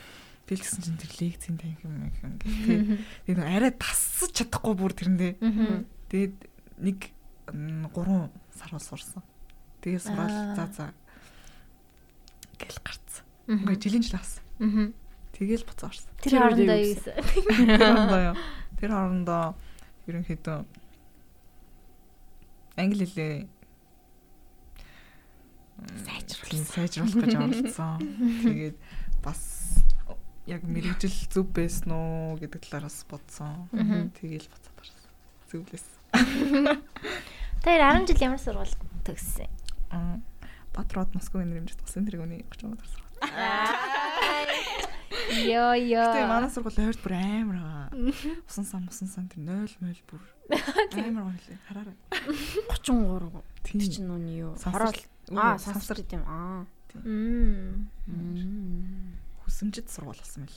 [0.51, 2.99] Тэгэл гэсэн чинь тэр лекцийн танх юм юм гэх.
[3.23, 5.39] Тэгээ нөгөө арай тассаж чадахгүй бүр тэрэндээ.
[6.11, 6.35] Тэгээд
[6.83, 6.99] нэг
[7.55, 7.95] 3
[8.51, 9.23] сар бол сурсан.
[9.79, 10.87] Тэгээ сураад за за
[12.59, 13.25] гэл гарцсан.
[13.47, 14.43] Ингээ жилийн жил авсан.
[14.59, 14.91] Мгм.
[15.39, 16.11] Тэгэл буцаа орсон.
[16.19, 17.15] Тэр хоорондоо үед юу юу гэсэн?
[17.71, 18.37] Тэр хоорондоо юу?
[18.75, 19.45] Тэр хоорондоо
[20.11, 20.59] ерөнхийдөө
[22.75, 23.35] англи хэлээ
[26.05, 27.99] сайжруулах сайжруулах гэж оролцсон.
[28.51, 28.77] Тэгээд
[29.23, 29.60] бас
[30.47, 33.69] яг мэрэгжил зүв байсан уу гэдэг талаараас бодсон.
[34.17, 35.11] Тэгээл буцаад орсон.
[35.51, 35.87] Зөвлөс.
[37.65, 38.73] Тэр 10 жил ямар сургууль
[39.05, 39.51] төгссөн?
[40.73, 43.05] Батрууд Москвын нэрмжид тусан тэр үний 30 мөр сурсан.
[45.31, 46.09] Йоо ёо.
[46.09, 47.89] Гэтэ манай сургууль ойрт бүр амар байгаа.
[48.49, 50.23] Усан сан усан сан тэр 0 0 бүр
[51.05, 51.59] амар гоё лээ.
[51.69, 51.97] Хараарай.
[52.81, 53.45] 33.
[53.61, 53.81] Тийм.
[53.81, 54.57] Тэр чинь нүний юу?
[54.57, 54.97] Хороол.
[55.37, 56.25] Аа, сансар гэдэм.
[56.25, 56.65] Аа.
[57.05, 57.91] Мм.
[59.61, 60.57] Хүсэмжид сургууль болсон мэл.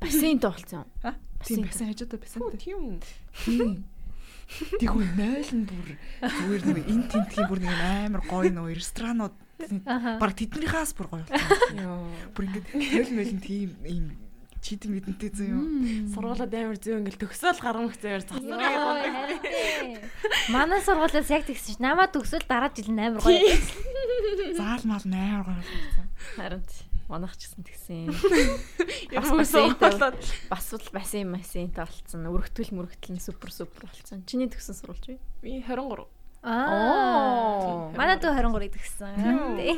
[0.00, 0.88] Бассейнтэй болцсон.
[1.04, 1.12] А?
[1.44, 1.68] Тийм Бассейн.
[1.68, 2.40] байсан хажуудаа байсан.
[2.56, 2.96] Тийм үү?
[3.44, 3.84] Тийм.
[4.80, 5.88] Тэгвэл 0 нь бүр
[6.24, 9.36] зүгээр нэг эн тентгийн бүр нэг амар гоё нөө ресторанууд
[10.16, 11.76] баг тэднийхээс бүр гоё болсон.
[11.76, 12.08] Йоо.
[12.32, 14.06] Бүр ингээд тэл мэлэн тийм ийм
[14.64, 15.64] чидэн мэдэнтэй зөө юу.
[16.16, 19.12] Сургуулаад амар зөө ингээл төгсөөл гарам хэцээр Йоо, засаг.
[19.12, 20.00] харин тий.
[20.48, 21.84] Манай сургуулиас яг тэгсэн ш.
[21.84, 23.44] Намаа төгсөл дараа жил нь амар гоё.
[24.56, 26.08] Заал мал амар гоё болсон.
[26.40, 28.12] Харин ч манайх ч гэсэн тэгсэн.
[29.16, 29.98] Бас
[30.52, 32.28] Бас л бассейн бассейнтэй болцсон.
[32.28, 34.22] Өргөтгөл мөргөтөл нь супер супер болцсон.
[34.28, 35.18] Чиний төгсөн сурвалж бай.
[35.42, 36.04] Би 23.
[36.42, 37.90] Аа.
[37.98, 39.12] Манай дүү 23-ыг төгссөн.
[39.58, 39.74] Тий.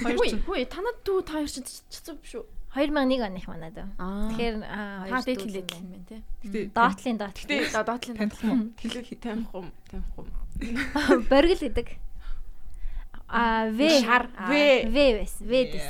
[0.00, 2.46] Хүй, хүй, танад дүү та хоёр чинь цэцүү биш үү?
[2.76, 3.86] 2001 оных манай дүү.
[4.00, 4.30] Аа.
[4.32, 6.20] Тэгэхээр аа та хоёр дээд дүү хэлээд юм юм байна тий.
[6.44, 7.44] Гэтэ Доотлын доотл.
[7.44, 8.60] Гэтэ За доотлын танилцах юм.
[8.80, 10.26] хэлэх тамхим тамхим.
[11.28, 11.88] Боргил гэдэг.
[13.28, 14.28] А В Шар.
[14.38, 14.52] В.
[14.86, 15.46] В байсан.
[15.46, 15.82] В дэс.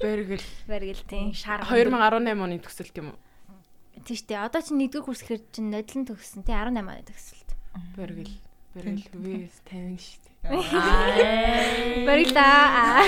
[0.00, 0.42] Бэргэл.
[0.66, 1.32] Боргил тий.
[1.34, 1.60] Шар.
[1.68, 3.18] 2018 оны төгсөлт юм уу?
[4.04, 4.36] Тийштэй.
[4.40, 6.44] Одоо чи нэгдүгээр курс гэхэр чинь нодлон төгссөн.
[6.44, 7.50] Тий 18 оны төгсөлт.
[7.96, 8.36] Бэргэл.
[8.74, 10.30] Бэргэл вэс тань штэ.
[12.04, 13.04] Боргил аа.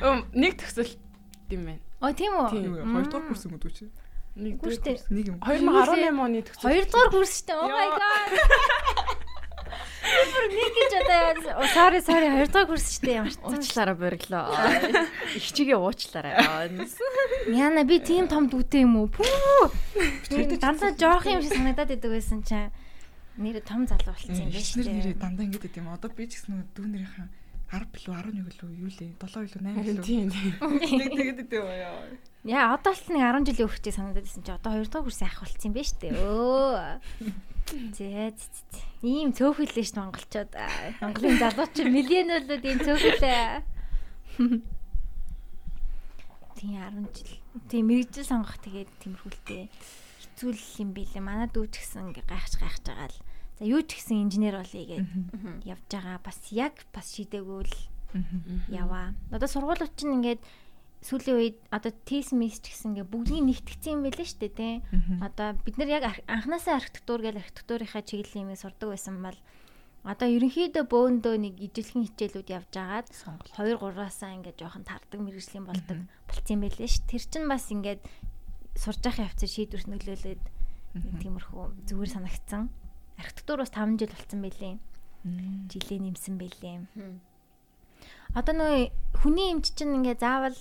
[0.00, 0.98] Өм нэг төгсөлт
[1.52, 1.80] юм байна.
[2.00, 2.48] Оо тийм үү?
[2.50, 2.64] Тийм.
[2.64, 2.84] Юу вэ?
[2.88, 3.78] Хоёрдугаар курс юм уу дүүч?
[4.40, 4.96] Нэг Гүртэй.
[5.12, 5.38] Нэг юм.
[5.44, 6.64] 2018 оны төгсөлт.
[6.64, 7.56] Хоёрдугаар курс шүү дээ.
[7.60, 8.28] Oh my god.
[10.40, 13.38] Бүр нэг гэж одоо sorry sorry хоёрдугаар курс шүү дээ ямар ч.
[13.44, 14.44] Уучлаарай бориглоо.
[15.36, 16.32] Их чигээ уучлаарай.
[17.52, 19.08] Яна би тийм том дүүтэй юм уу?
[19.12, 19.68] Пүү.
[20.32, 22.72] Тэр дандаа жоох юм шиг санагдаад идэг байсан чинь
[23.36, 25.20] нэр том залуу болсон юм Эхнэр нэрээ дээ.
[25.20, 25.92] дандаа ингэж идэм.
[25.92, 27.28] Одоо би ч гэсэн дүүнэрийнхээ
[27.70, 29.12] 10 билүү 11 билүү юу лээ?
[29.20, 30.04] 7 билүү 8 Харин билүү.
[30.08, 30.52] тийм тийм.
[30.80, 32.08] Тэгээд идэв аа.
[32.42, 35.38] Яа одоо л нэг 10 жилийн өгчэй санагдаад байсан чи одоо 2 дахь курсын ах
[35.44, 36.12] болсон юм шүү дээ.
[36.18, 36.98] Өө.
[37.70, 38.82] Зээ зээ.
[39.06, 40.50] Ийм цөөхөлөө шүү монголчууд.
[40.98, 43.62] Монголын залууч миллионерлүүд ийм цөөхөлөө.
[46.58, 47.38] Тийм 10 жил.
[47.70, 51.22] Тийм мэрэгжил сонгох тэгээд тиймэрхүүлтэй хэцүү л юм билээ.
[51.22, 53.18] Манай дүү ч гэсэн ингээ гайхаж гайхаж байгаа л.
[53.56, 55.04] За юу ч гэсэн инженер болъё гэж
[55.64, 56.18] явж байгаа.
[56.20, 57.76] Бас яг бас шийдээгүй л
[58.68, 59.14] яваа.
[59.30, 60.40] Одоо сургуулиуд чинь ингээд
[61.00, 61.92] сүүлийн үед одоо
[62.36, 64.74] мис ч гэсэн ингээ бүгдийг нэгтгэсэн юм байлээ шүү дээ тий.
[65.24, 69.38] Одоо бид нар яг анханасаа архитектур гэж архитектурынхаа чиглэлийн юм сурдаг байсан бол
[70.04, 76.08] одоо ерөнхийдөө бөөндөө нэг ижилхэн хичээлүүд явж агаад 2 3-аасаа ингээ жоохон тардаг мэрэгжлийн болдог
[76.28, 77.04] болцсон юм байлээ ш.
[77.04, 78.00] Тэр чинь бас ингээд
[78.76, 80.42] сурж явах явцад шийдвэрс нөлөөлөд
[81.20, 82.72] тиймэрхүү зүгээр санагдсан.
[83.20, 84.74] Архитектур бас 5 жил болцсон байлээ.
[85.68, 86.76] Жилээ нэмсэн байлээ.
[88.32, 88.80] Одоо нөгөө
[89.20, 90.56] хүний эмч чинь ингээ заавал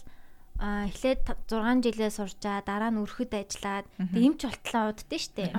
[0.59, 5.55] а эхлээд 6 жилээ сурчаа дараа нь өрхөд ажиллаад тэг эмч болтлоо уддээ штэ.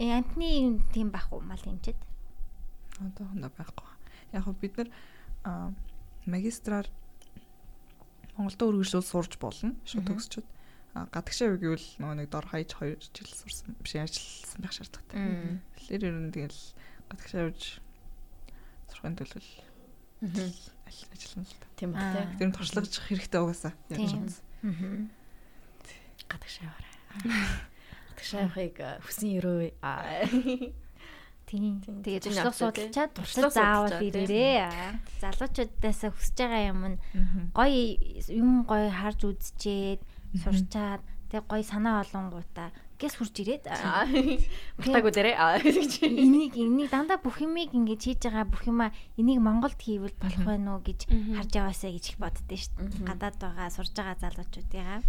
[0.00, 2.00] Э амтны тийм бах уу мал эмчэд.
[2.96, 3.88] Одоохондоо байхгүй.
[4.32, 4.88] Яг хөө бид нар
[5.44, 5.68] аа,
[6.24, 6.88] магистраар
[8.32, 9.76] Монголд үргэлжлүүл сурж болно.
[9.84, 10.48] Шууд төгсчод.
[10.96, 15.60] А гадагшаа үг гэвэл нөгөө нэг дор хаяж 2 жил сурсан биш ажилласан байх шаардлагатай.
[15.76, 16.60] Тэгэхээр ер нь тэгэл
[17.12, 17.80] гадагшаа явж
[18.88, 19.16] сурахын
[20.92, 21.66] төлөө ажиллана л та.
[21.76, 22.12] Тийм ба Аа.
[22.12, 22.24] тий.
[22.38, 23.72] Тэр нь туршлагаж хэрэгтэй угаасаа.
[23.88, 24.28] Тийм.
[24.62, 25.08] Аа.
[26.28, 26.94] Гадаг шаваарай.
[28.12, 29.72] Гадаг шавахыг э, хүсэн өрөө.
[29.82, 30.24] Аа.
[31.52, 31.84] Тийм.
[31.84, 32.00] Тийм.
[32.00, 34.56] Тэгээд туршлага судалчаад Туршлага заавал ирээрээ.
[34.64, 34.96] Аа.
[35.20, 36.98] Залуучуудаас хүсэж байгаа юм нь
[37.52, 37.82] гоё
[38.32, 40.00] юм гоё харж үзчихэд
[40.40, 43.66] сурчаад тэг гоё санаа олонгуудаа гэс хурж ирээд.
[43.66, 44.06] Аа
[45.58, 46.06] гэж.
[46.06, 50.62] энийг энийг дандаа бүх юмыг ингэж хийж байгаа бүх юмаа энийг Монголд хийвэл болох байх
[50.62, 53.10] уу гэж харж яваасаа гэж их боддөө шүү дээ.
[53.10, 55.02] Гадаад байгаа сурж байгаа залуучуудыгаа.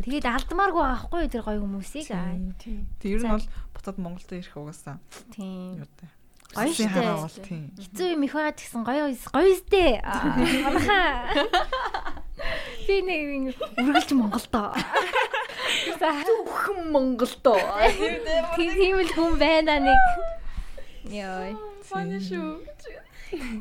[0.00, 2.10] Тэгээд алдмааргүй байхгүй юу тэр гоё хүмүүсийг.
[2.98, 3.46] Тэг ер нь бол
[3.76, 4.96] буцаад Монголд ирэх угаасаа
[5.30, 5.84] Тийм.
[5.84, 6.08] юу та.
[6.50, 7.70] Гоё бол тийм.
[7.78, 10.02] Хэцүү юм их байгаа гэсэн гоё гоё сте.
[10.02, 11.30] Манайхаа.
[12.86, 14.74] Би нэг үргэлж Монголдоо.
[16.00, 17.60] Зөвхөн Монголдоо.
[18.56, 20.00] Тийм л хүн байна нэг.
[21.08, 21.56] Йой.
[21.86, 22.60] Фаны шүү.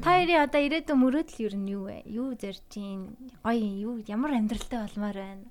[0.01, 1.97] Та хоёрын одоо ирээдүйн мөрөөдөл юу нь юу вэ?
[2.09, 3.13] Юу зорж чинь
[3.45, 5.45] гоё юу ямар амьдралтай болмоор байна?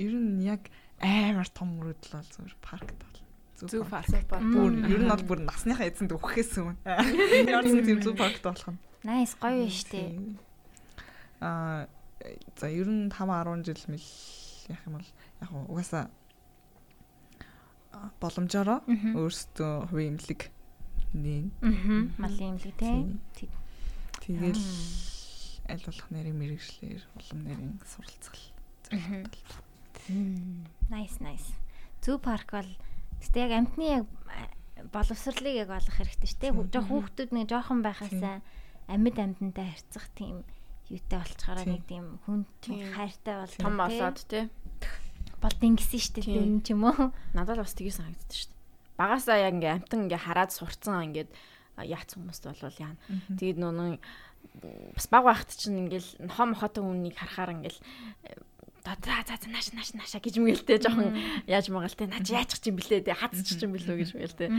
[0.00, 3.18] Ер нь яг амар том мөрөдөл бол зүгээр паркт бол.
[3.62, 4.08] Зөв парк.
[4.32, 6.80] Бүр ер нь бол бүр насныхаа эзэнд өгөхөөс өмнө.
[7.52, 8.80] Яарсан тийм зөв паркт болох нь.
[9.04, 10.02] Найс гоё байна штэ.
[11.44, 11.86] Аа
[12.56, 14.08] за ер нь 5 10 жил мэл
[14.72, 15.08] яах юм бол
[15.42, 16.08] яг угаасаа
[18.22, 20.48] боломжоор өөрсдөө хувийн имлэг
[21.12, 21.46] нээн.
[21.60, 22.22] Аа.
[22.22, 23.20] Малын имлэг тийм.
[24.22, 24.62] Тэгэл
[25.68, 28.38] аль болох нарийн мэрэгчлэр улам суралцах
[28.92, 30.66] Мгм.
[30.90, 31.46] Найс найс.
[32.02, 32.70] Зүү парк бол
[33.22, 34.06] гэтээ яг амтны яг
[34.90, 36.52] боловсрлыг яг олох хэрэгтэй шүү дээ.
[36.74, 38.42] Жоо хүүхдүүд нэг жоохон байхасаа
[38.90, 40.42] амьд амьдантай харьцах тийм
[40.90, 41.72] юутай болчихороо Тийм.
[41.72, 42.92] нэг тийм хүн Тийм.
[42.92, 44.44] хайртай бол Том болоод тий.
[45.42, 46.42] Бол дингсэн шүү дээ Тийм.
[46.46, 47.10] юм ч юм уу.
[47.34, 48.60] Надад бас тгий санагддаг шүү дээ.
[48.96, 51.30] Багасаа яг ингээ амтан ингээ хараад сурцсан ингээд
[51.82, 53.00] яац хүмүүст болвол яана.
[53.34, 53.98] Тэгээд нөө
[54.94, 57.80] бас баг байхад чинь ингээл нохоо мохотой хүнийг харахаар ингээл
[58.28, 58.36] э,
[58.84, 61.16] за за нааш нааш нааша гэж мгэлтэй жоохон
[61.46, 64.50] яаж магаалтай наач яачих чинь блээ те хацчих чинь билүү гэж мгэлтэй.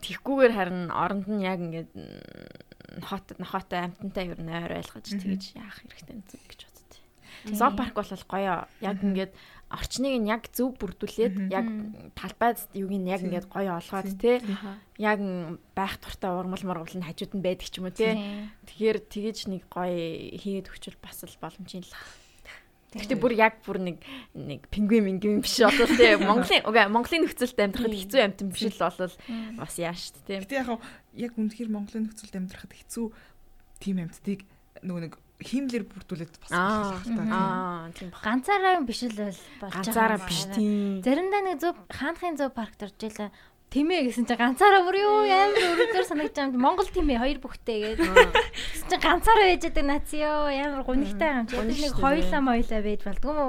[0.00, 1.90] Тэгхгүйгээр харин оронд нь яг ингээд
[3.02, 7.00] нохот нохотой амтантай юу нойр ойлгож тэгэж яах хэрэгтэй гэж боддتي.
[7.50, 8.70] Зоопарк бол гоё.
[8.80, 9.34] Яг ингээд
[9.70, 11.66] орчныг нь яг зөв бүрдүүлээд яг
[12.18, 14.42] талбайд юуг нь яг ингээд гоё олгоод те
[14.98, 15.22] яг
[15.78, 18.18] байх туртаа урмал мургал нь хажууд нь байдаг ч юм уу те.
[18.66, 21.94] Тэгэхээр тэгэж нэг гоё хийгээд өгчвөл бас л боломж юм л.
[22.90, 24.02] Гэхдээ бүр яг бүр нэг
[24.34, 28.82] нэг пингвин мингвин биш болол те Монголын үгүй Монголын нөхцөлд амьдрахад хэцүү амтан биш л
[28.82, 29.14] болол
[29.54, 30.42] бас яаш те.
[30.42, 30.82] Гэтэ яг
[31.14, 33.06] яг үнэхээр Монголын нөхцөлд амьдрахад хэцүү
[33.78, 34.42] тим амьтдыг
[34.82, 38.12] нөгөө нэг хиймлэр бүрдүүлээд бас Аа тийм.
[38.12, 39.74] Ганцаараа биш л бол болж байгаа.
[39.80, 41.00] Ганцаараа биш тийм.
[41.00, 43.32] Заримдаа нэг зөв хаанхын зөв паркт орж ийлээ.
[43.70, 46.64] Тэмээ гэсэн чинь ганцаараа бүр юу амар өрөвдөр санагдаж байгаа юм.
[46.66, 48.02] Монгол тэмээ хоёр бүхтэй гээд.
[48.02, 51.54] Гэсэн чинь ганцаараа байж байгаа нац ёо амар гунигтай юм чи.
[51.54, 53.46] Нэг хоёлаа мойлаа байж болдгоо мó.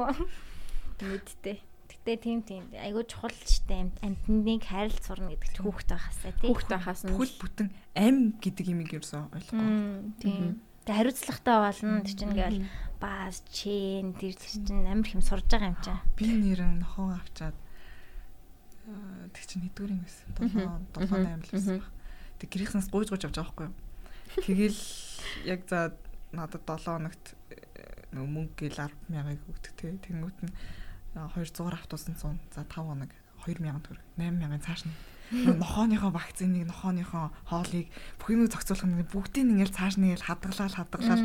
[1.02, 1.58] Мэдтэй.
[1.90, 2.70] Гэтэ тийм тийм.
[2.74, 6.50] Айгуу чухал ч тийм амтныг хайрлах сурна гэдэг чинь хүүхд байхасаа тий.
[6.50, 9.70] Хүүхд байхаас нь Бүхэл бүтэн ам гэдэг имийг ерөөсөө ойлгохгүй.
[10.18, 10.62] Тийм.
[10.86, 12.02] Тэгээ хариуцлагатай болно.
[12.02, 12.62] Тэр чинь ингээл
[13.02, 16.02] баас чин тэр чинь амар хэм сурж байгаа юм чинь.
[16.18, 17.58] Би нэрэн нохоо авчаад
[18.90, 20.28] аа, тэг чинь хэдүүр юм байсан.
[20.38, 20.58] 7
[20.98, 21.78] 7 8 л байсан.
[21.82, 21.90] баг.
[22.42, 23.76] Тэг гэрээснээс гуйж гуйж авч байгаа байхгүй юу.
[24.42, 24.80] Тэгэл
[25.46, 25.94] яг за
[26.34, 29.94] надад 7 хоногт э, мөнгө гэл 100000-ыг өгдөг те.
[30.02, 30.54] Тэнгүүт нь
[31.14, 33.12] аа, 200 автобусан 100 за 5 хоног
[33.46, 34.96] 2000 төгрөг 8000 цааш нь
[35.32, 37.88] нохооныхоо вакциныг нохооныхоо хоолыг
[38.20, 41.22] бүх юмыг зохицуулах нь бүгдийг ингээл цааш нь ингээл хадгалаад хадгалаад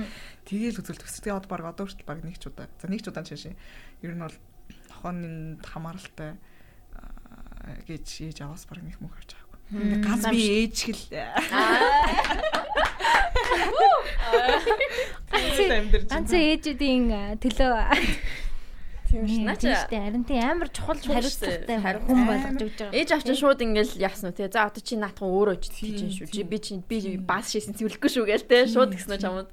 [0.47, 2.71] тэгээл үзэл төсөлтөө од баг одоо хүртэл баг нэг ч удаа.
[2.79, 3.55] За нэг ч удаа чишээ
[4.07, 4.37] ер нь бол
[4.95, 6.39] нохооны хамааралтай
[6.95, 11.03] аа, гэж ээж аваас баг нэг мөнгө авч байгаагүй ганц би ээж хэл
[16.07, 17.75] Ганц ээжүүдийн а, төлөө
[19.17, 19.33] тийм ш.
[19.33, 22.93] Тийм Наач штэ харин тийм амар чухал хариуцлагатай Хариу- хүн болгож өгч байгаа.
[22.93, 24.53] Ээж авчин шууд ингээл яасан үү те.
[24.53, 26.29] За одоо чи наатхан өөрөө ч тийж Тийм, шүү.
[26.29, 28.59] Чи би чи би бас шийсэн цэвэрлэхгүй шүү гээл те.
[28.69, 29.49] Шууд гиснэ чамд.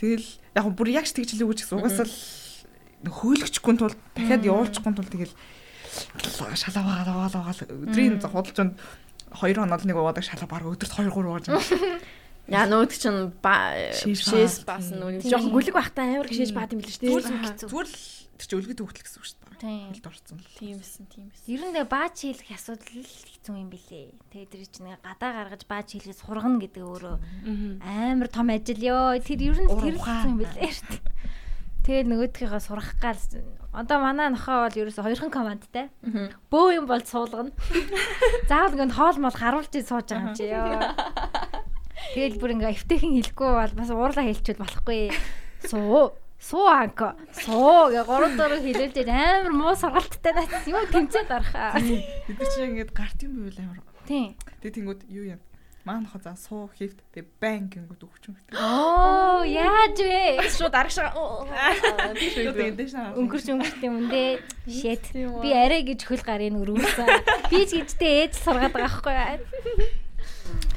[0.00, 0.26] тэгэл
[0.56, 2.16] яг бүр яг ч тэгж хэлээгүй ч гэсэн угаасаа л
[3.04, 5.34] хөөлгөхгүй тул дахиад явуулчихгүй тул тэгэл
[6.56, 8.74] шалаа ваагаа ваагаа өдрийн худалчанд
[9.34, 11.58] 2 хоног нэг уудаг шалаа баг өдөрт 2 3 ууж юм.
[12.48, 16.80] Яа нөөд чин ба Шээж шээс баасан нүг жоохон гүлэг байхтаа амар шээж баад юм
[16.84, 17.08] биш те.
[17.08, 17.96] Зүгээр зүгээр л
[18.38, 19.62] тэр чи өлгөд хөвгөл гэсэн үг шүү дээ.
[19.62, 19.88] Тийм.
[19.94, 20.58] Хилд орсон л.
[20.58, 21.46] Тийм эсэн тийм эсэн.
[21.46, 24.14] Ер нь баач хийлэх асуудал л хэцүү юм билэ.
[24.34, 27.16] Тэгээд тэр чинь нэг гадаа гаргаж баач хийлгээс хургана гэдэг өөрөө
[27.82, 29.14] амар том ажил ёо.
[29.22, 31.02] Тэр ер нь тэр хэцүү юм билэ шүү дээ.
[31.84, 33.20] Тэгээд нөгөөдхийгөө сурах гал
[33.76, 35.92] одоо манай нохоо бол ерөөсө хоёрхан командтай.
[36.48, 37.52] Бөө юм бол суулгана.
[38.48, 40.80] Заавал ингээд хоол мол харуулж сууж байгаа юм чи ёо.
[42.16, 45.12] Тэгэл бүр ингээ эвтэйхэн хэлэхгүй бол бас уурлаа хэлчихвэл болохгүй.
[45.68, 51.52] Суу суу анко суу гэ гурав дөрөв хэлэлж амар муу сургалттай наац юу тэмцээд орох.
[51.80, 53.80] Бид чинь ингээд гарт юм байвал амар.
[54.04, 54.36] Тийм.
[54.60, 55.40] Тэгээ тэнгууд юу юм?
[55.84, 58.56] Маань хоо за суу хифт тэгээ бан гингүүд өгч юм гэдэг.
[58.60, 60.44] Оо яаж вэ?
[60.52, 61.12] Шууд аргашаа.
[62.12, 63.16] Тэгээд дэш наа.
[63.16, 64.40] Өнгөрч өнгөрт юм дэ.
[64.68, 65.12] Shit.
[65.16, 67.08] Би арай гэж хөл гарын өрөвсөн.
[67.52, 69.92] Би ч гэжтэй ээж сургаад байгаа байхгүй.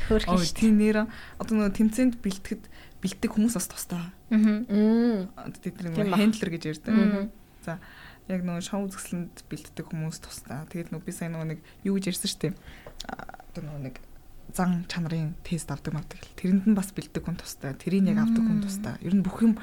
[0.07, 0.55] Хөөх Ой шүү.
[0.55, 1.07] тийм нэр
[1.39, 2.63] одоо нөгөө тэмцээнд бэлтгэд
[3.01, 4.03] бэлтдэг хүмүүс бас тустай.
[4.31, 5.27] Аа.
[5.61, 7.31] Тэд Тийм нэг хендлер гэж ярьдаг.
[7.63, 7.79] За
[8.27, 10.65] яг нөгөө шоу үзэсгэлэнд бэлтдэг хүмүүс тустай.
[10.71, 12.53] Тэгээд нөгөө би сайн нөгөө нэг юу гэж ярьсан шүү дээ.
[13.53, 13.95] Одоо нөгөө нэг
[14.51, 16.19] зан чанарын тест авдаг мавдаг.
[16.35, 17.75] Тэрэнд нь бас бэлтдэг хүн тустай.
[17.75, 18.95] Тэрийг яг авдаг хүн тустай.
[19.03, 19.55] Ер нь бүх юм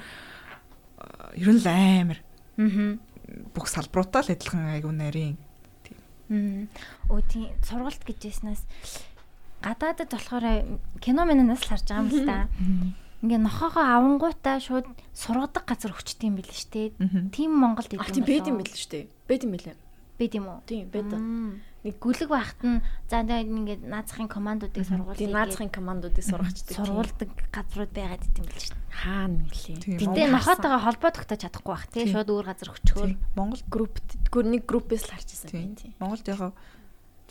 [1.36, 2.18] ер нь л амар
[2.56, 2.96] Аа.
[3.52, 5.36] бүх салбаруудаа л адилхан айгу нарийн.
[6.28, 6.68] Мм.
[7.12, 8.64] Оо тийм сургалт гэж яснаас
[9.60, 12.38] гадаадд болохоор кино минаас л харж байгаа юм л да.
[13.24, 14.84] Ингээ нохоогоо авангуудаа шууд
[15.16, 16.92] сургадаг газар өчтдөг юм бил л штэ.
[17.32, 19.04] Тим Монголд А идэв тийм байд юм шүү дээ.
[19.24, 19.76] Байд юм бэлээ.
[20.20, 20.60] Бид юм уу?
[20.68, 21.08] Тийм байд.
[21.08, 25.16] Нэг гүлэг байхад нь за тэгээд ингээд наацхийн командуудыг сургууль.
[25.16, 26.76] Тийм наацхийн командуудыг сургачдаг.
[26.76, 28.76] сургуулдаг газрууд байгаад идэв юм бил штэ.
[28.92, 29.76] Хаа нэлээ.
[29.80, 29.98] Тийм.
[30.04, 32.12] Гэтэ Монгол нохоотойгоо холбоо тогтоож чадахгүй бах тий Тийм.
[32.12, 33.12] шууд өөр газар өчгөөр.
[33.36, 33.94] Монгол групп
[34.32, 35.64] гүр нэг группээс л харж тийм.
[35.64, 35.92] юм тийм.
[36.00, 36.40] Монголд яг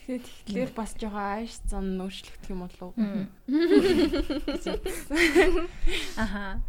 [0.03, 0.19] Тэгэхээр
[0.51, 3.23] тэгэхээр бас жоохон ааш зан нөөшлөгдөх юм болов уу?
[6.19, 6.59] Аха.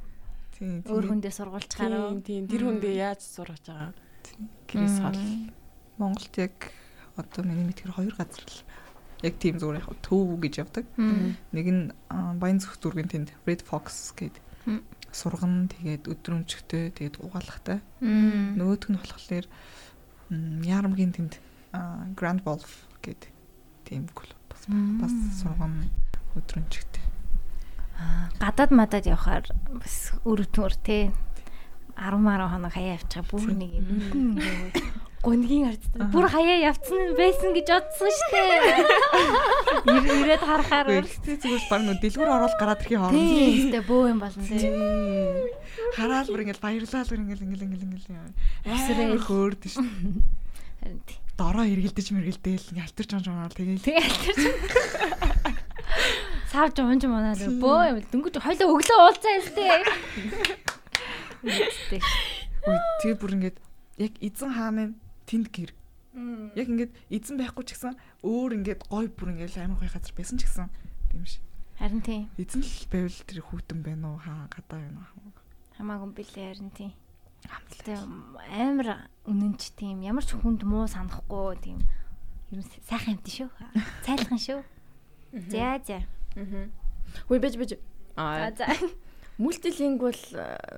[0.55, 2.15] тийм Өөр хүндээ сургуулчаараа.
[2.15, 3.91] Тийм тийм тэр хүндээ яаж сургаж байгаа.
[4.71, 5.19] Гэрээс хол.
[5.99, 6.55] Монголд яг
[7.19, 9.27] одоо миний мэдхээр хоёр газар л байна.
[9.27, 10.87] Яг тийм зүгээр яг төв гэж явдаг.
[11.51, 11.91] Нэг нь
[12.39, 14.39] Баян зүх дүүргийн тэнд Red Fox гэдэг
[15.11, 17.83] сурган тэгээд өдрөмжтэй тэгээд угаалгатай.
[17.99, 19.47] Нөгөөх нь болохоор
[20.63, 21.43] Ярамгийн тэнд
[22.15, 23.31] Grand Wolf гэдэг
[23.85, 24.65] тийм клуб бас
[25.01, 25.91] бас сурган
[26.35, 27.05] өдрөмжтэй.
[28.41, 29.45] гадаад мадад явахаар
[29.79, 31.13] бас өрөвтмөр те.
[31.95, 34.35] 10 10 хоног хаяа явчихаа бүр нэг юм.
[35.25, 38.43] Гонгийн ардтай бүр хаяа явцсан байсан гэж бодсон штэ.
[39.95, 43.15] Ир- ирээд харахаар Гэхдээ зүгээр баг нөө дэлгүүр ороод гараад ирэхи хооронд.
[43.15, 44.59] тийм штэ бөө юм болно те
[45.97, 48.11] хараал бүр ингээл баярлал бүр ингээл ингээл ингээл ингээл.
[48.69, 49.77] Амар хөөрд ш.
[50.83, 51.19] харин тий.
[51.35, 54.59] Дороо эргэлдэж мэргэлдээл ингээл алтер жон жон тэгээд тэгэл тэр чинь
[56.55, 59.83] савж унж манаа бөө юм дөнгөж хойлоо өглөө уулзаа хэлтэй
[63.03, 63.59] тэгээ бүр ингээд
[63.99, 64.95] яг эзэн хааны
[65.27, 65.71] тэнд гэр.
[66.55, 70.39] Яг ингээд эзэн байхгүй ч гэсэн өөр ингээд гой бүр ингээд амар гой газар байсан
[70.39, 70.71] ч гэсэн
[71.11, 71.43] тийм ш.
[71.83, 72.31] харин тий.
[72.39, 75.35] Эзэн л байвал тэр хүүтэн байна уу хаа гадаа байна уу
[75.75, 76.95] хамаагүй билээ харин тий
[77.49, 78.01] хамтлаа.
[78.51, 78.89] Амар
[79.29, 81.79] үнэнч тийм ямар ч хүнд муу санахгүй тийм
[82.53, 83.49] ер нь сайхан юмт шүү.
[84.05, 84.61] Цайлхан шүү.
[85.51, 85.99] За за.
[87.29, 87.71] Хөөе бэж бэж.
[88.17, 88.67] Аа За
[89.39, 90.15] мультилингвал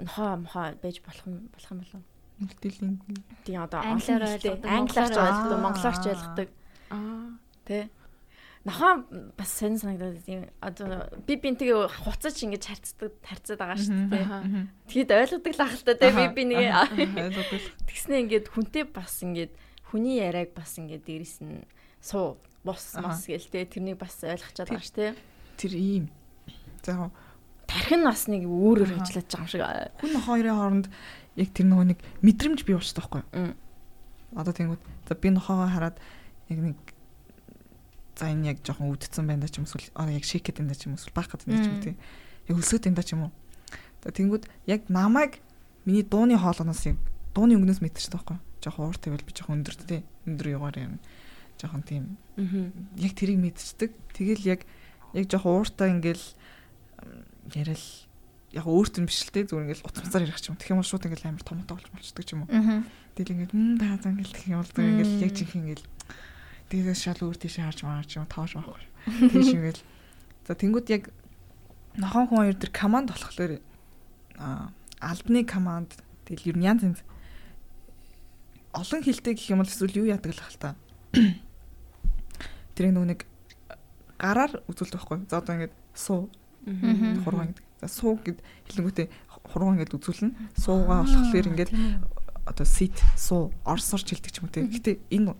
[0.00, 2.02] нохоо мохоо байж болох юм болох юм болов.
[2.38, 3.00] Мультилийн
[3.44, 5.64] Тийм одоо Англиар хэлтэй, ойлгодог, англиарч монголоор ойлгодог, ойлгодог.
[5.64, 6.48] монголоорч ойлгодог.
[6.90, 7.28] Аа.
[7.64, 7.88] Тэ.
[8.66, 9.06] Нохоо
[9.38, 14.66] бас сонь санагдаад тийм одоо би бинтгээ хуцаж ингэж харцдаг харцаад байгаа шүү дээ.
[14.90, 16.74] Тэгэд ойлгодог л ахaltaа тэ би би нэг
[17.14, 17.62] ойлгодог.
[17.86, 19.54] тэгснэ ингээд хүнтэй бас ингээд
[19.86, 21.62] хүний яриаг бас ингээд дээрэс нь
[22.02, 23.14] суу бус Аха.
[23.14, 25.14] мос гээл тэ тэрнийг бас ойлгочоод байгаа ш тэ.
[25.54, 26.10] Тэр ийм.
[26.82, 27.14] За
[27.70, 29.06] Тархин бас нэг өөрөөр Аха.
[29.06, 29.62] ажиллаж байгаа юм шиг.
[30.02, 30.86] хүн хоёрын хооронд
[31.38, 32.82] яг тэр нөгөө нэг мэдрэмж бий юу?
[32.82, 33.54] Мм.
[34.34, 35.96] Одоо тэнгууд за би нохоогоо хараад
[36.50, 36.76] яг нэг
[38.16, 40.88] за энэ яг жоохон өвдсөн байна да ч юм эсвэл яг шийкэт энэ да ч
[40.88, 41.94] юм эсвэл баах гэдэг юм ч юм тий.
[42.48, 43.32] Яг өлсөд энэ да ч юм уу.
[44.04, 45.38] За тэнгууд яг намайг
[45.84, 46.96] миний дууны хоолоноос яг
[47.36, 48.42] дууны өнгнөөс байхгүй юу?
[48.64, 50.00] Жоохон ууртай байл би жоохон өндөр тий.
[50.26, 50.98] Өндөр югаар юм.
[51.60, 52.16] Жоохон тийм
[52.96, 53.90] яг тэрийг мэдчихдэг.
[54.16, 54.60] Тэгэл яг
[55.12, 56.24] яг жоохон ууртай ингээл
[57.04, 57.24] м,
[57.54, 57.84] яриад
[58.56, 60.56] яг өөрт нь биш л те зүгээр ингээл утасцаар ярих ч юм.
[60.56, 62.50] Тэгэх юм бол шууд ингээл амар том том болж болчдөг ч юм уу.
[63.16, 65.84] Тэгэл ингээд мм таа зан ингээл тэгэх юм бол ингээл яг жинхэнэ ингээл
[66.70, 68.82] дээрээс шал өөр тийш харж маарч юм тоош байхгүй.
[69.30, 69.82] Тийш ингээл
[70.46, 71.10] за тэнгууд яг
[71.96, 73.62] нохон хүн хоёр төр команд болохоор
[74.38, 74.70] а
[75.00, 75.94] албаны команд
[76.26, 77.00] тэгэл ер нь янз янз
[78.76, 80.76] олон хилтэй гэх юм бол эсвэл юу яадаг л хэл та.
[82.76, 83.20] Тэр нөгөө нэг
[84.20, 85.18] гараар үзүүлдэг байхгүй.
[85.30, 86.28] За одоо ингээд суу
[87.24, 87.64] хурган гэдэг.
[87.80, 88.38] За суу гэд
[88.68, 89.06] хэлэнгүүтээ
[89.48, 90.36] хурган ингээд үзүүлнэ.
[90.60, 91.72] Суугаа болохоор ингээд
[92.44, 94.68] одоо sit суу орсорч хэлдэг ч юм уу те.
[94.68, 95.32] Гэтэ энэ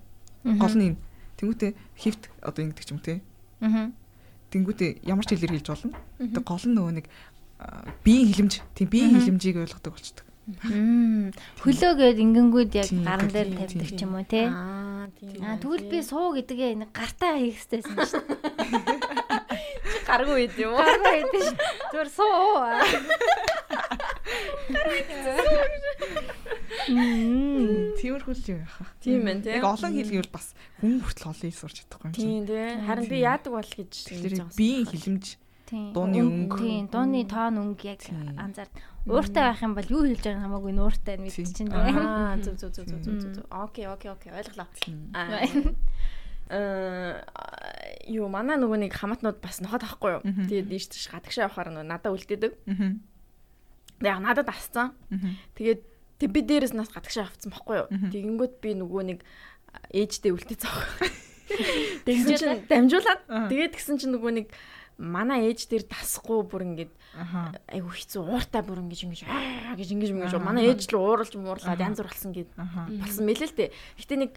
[0.57, 0.99] гол нь энэ.
[1.37, 3.21] Тэнгүүтээ хифт одоо ингэдэг ч юм те.
[3.61, 3.93] Аа.
[4.51, 5.97] Тэнгүүтээ ямар ч хэлээр хэлж болно.
[6.19, 7.07] Тэг гол нь нөгөө нэг
[8.05, 10.25] биеийн хилэмж тийм биеийн хилэмжийг ойлгодог болчдөг.
[10.47, 11.35] Мм.
[11.59, 14.47] Хөлөөгөөд ингэнгүүд яг гаран дээр тавьдаг ч юм уу те.
[14.47, 15.43] Аа тийм.
[15.43, 20.07] Аа тэгвэл би суу гэдгээ нэг гартаа хийх хэрэгтэйсэн шүү дээ.
[20.07, 20.87] Гаргүй байд юм уу?
[20.87, 21.53] Гаргаа хэдэж ш.
[21.91, 22.63] Зүгээр суу.
[26.87, 28.89] Тиймэрхүү л юм яхаа.
[29.01, 29.57] Тийм байна тий.
[29.57, 32.25] Яг олон хэлгээр бас хүн хүртэл олон хэл сурч чадахгүй юм чинь.
[32.27, 32.67] Тийм тий.
[32.85, 35.27] Харин би яадаг бол гэж Тэгэхээр биеийн хилэмж
[35.67, 35.91] Тийм.
[35.91, 36.59] Дууны өнгө.
[36.63, 38.39] Тийм, дууны тоон өнгө яг Тийм.
[38.39, 38.71] анзаар.
[39.03, 41.43] Ууртай байх юм бол юу хэлж байгааг нь хамаагүй нууртай нь Тийм.
[41.43, 41.75] мэдчихэв.
[41.75, 43.47] Аа зүг зүг зүг зүг зүг зүг.
[43.51, 44.31] Окей, окей, окей.
[44.31, 44.71] Ойлголоо.
[45.11, 45.43] Аа.
[46.47, 47.19] Э
[48.07, 50.23] юу манай нөгөө нэг хамаатнууд бас нохот авахгүй юу.
[50.23, 52.53] Тэгээд дийш тийш гадагшаа явахаар нөгөө надад үлдээдэг.
[52.71, 52.95] Аа.
[54.07, 54.95] Яг надад асцсан.
[55.59, 55.83] Тэгээд
[56.19, 57.89] тэг би дээрээс нас гадагшаа авцсан байхгүй юу.
[58.13, 59.19] Тэгэнгүүт би нөгөө нэг
[59.93, 61.09] ээждээ үлдээсэн байхгүй.
[62.07, 63.47] Тэгсэн чинь дамжуулаад Аа.
[63.49, 64.47] тэгээд тэгсэн чинь нөгөө нэг
[64.99, 66.93] манай ээж дээр дасахгүй бүр ингээд
[67.69, 71.77] айгу хэцүү ууртай бүр ингэж ингэж аа гэж ингэж ингэж манай ээж л ууралж муурлаад
[71.79, 71.87] Аа.
[71.93, 73.71] янз бүр болсон гэд болсон мэлээ л дээ.
[74.01, 74.33] Гэтэ нэг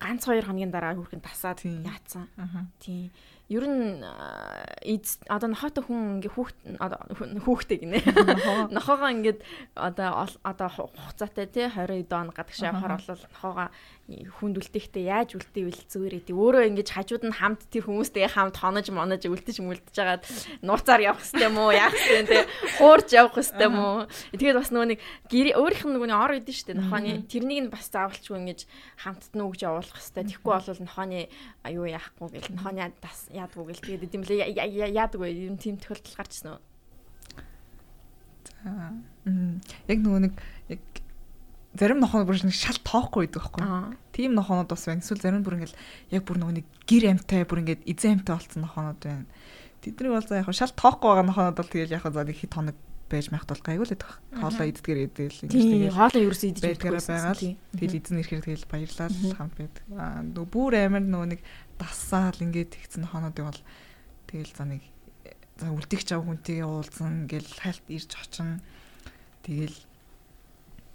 [0.00, 2.24] ганц хоёр хоногийн дараа хүрхэн тасаад яатсан.
[2.80, 3.12] Тийм.
[3.48, 4.04] Ер нь
[4.84, 7.00] эз одоо нохотой хүн ингээ хүүхд одоо
[7.48, 7.98] хүүхдээ гинэ.
[8.04, 8.68] Нохоо.
[8.76, 9.40] Нохоогоо ингээд
[9.72, 13.68] одоо одоо ху- хугацаатай тий 20 дон гадагшаа явахаар бол нохоогоо
[14.08, 16.40] хүнд үлдээхдээ яаж үлдээвэл зүгээр идэв.
[16.40, 20.24] Өөрөө ингэж хажууд нь хамт тэр хүмүүстэйгээ хамт хонож монож үлдэж мүлдэж жагаад
[20.64, 21.76] нууцаар явах юм уу?
[21.76, 22.44] Яах хэвээр тий
[22.80, 24.08] хуурж явах юм уу?
[24.32, 27.92] Тэгээд бас нөгөө нэг өөрийнх нь нөгөө нэг ор идэв штэ нохооны тэрнийг нь бас
[27.92, 28.60] заавалчгүй ингэж
[28.96, 30.24] хамтд нь өгж явуулах хэвээр.
[30.24, 31.28] Тэгэхгүй бол нохооны
[31.68, 34.56] аюу яахгүй гэл нохооны тас яадгүй гэл тэгээд идэм лээ
[34.88, 35.52] яадаг вэ?
[35.52, 36.64] Юм тийм тохиолдол гарч ирсэн үү?
[39.28, 39.60] Мм.
[39.86, 40.34] Яг нөгөө нэг
[40.72, 40.80] яг
[41.78, 43.96] зарим нохоо бүр нэг шал тоохгүй байдаг байхгүй.
[44.12, 45.00] Тийм нохоонод бас байна.
[45.00, 45.78] Эсвэл зарим бүр ингээл
[46.10, 49.26] яг бүр нөгөө нэг гэр амтай бүр ингээд эзэн амтай болсон нохоонод байна.
[49.80, 52.76] Тэдний бол за яг шал тоохгүй байгаа нохоонод бол тэгэл яг за нэг хит хоног
[53.08, 54.12] байж майхт бол гайгүй л байдаг.
[54.36, 58.44] Хоолоо иддгээр идэл ингэж тэгэл хоолоо ерөөсөө идэж байдгаараа байсан, байгаа л тэгэл эзэн ирэхээр
[58.44, 59.84] тэгэл баярлал хамт байдаг.
[59.96, 61.40] Аа нөгөө бүр амар нөгөө нэг
[61.80, 63.60] дасаал ингээд тэгсэн нохоонуудыг бол
[64.28, 64.82] тэгэл за нэг
[65.56, 68.60] за үлдэх чав хүнтэйгээ уулзсан гэл хальт ирж очин
[69.42, 69.78] тэгэл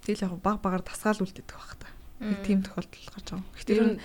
[0.05, 1.87] тэгэл яг баг багаар тасгаал үлдээдэг байх та.
[2.19, 3.51] Нэг тийм тохиолдол гарч байгаа.
[3.55, 3.99] Гэхдээ ер нь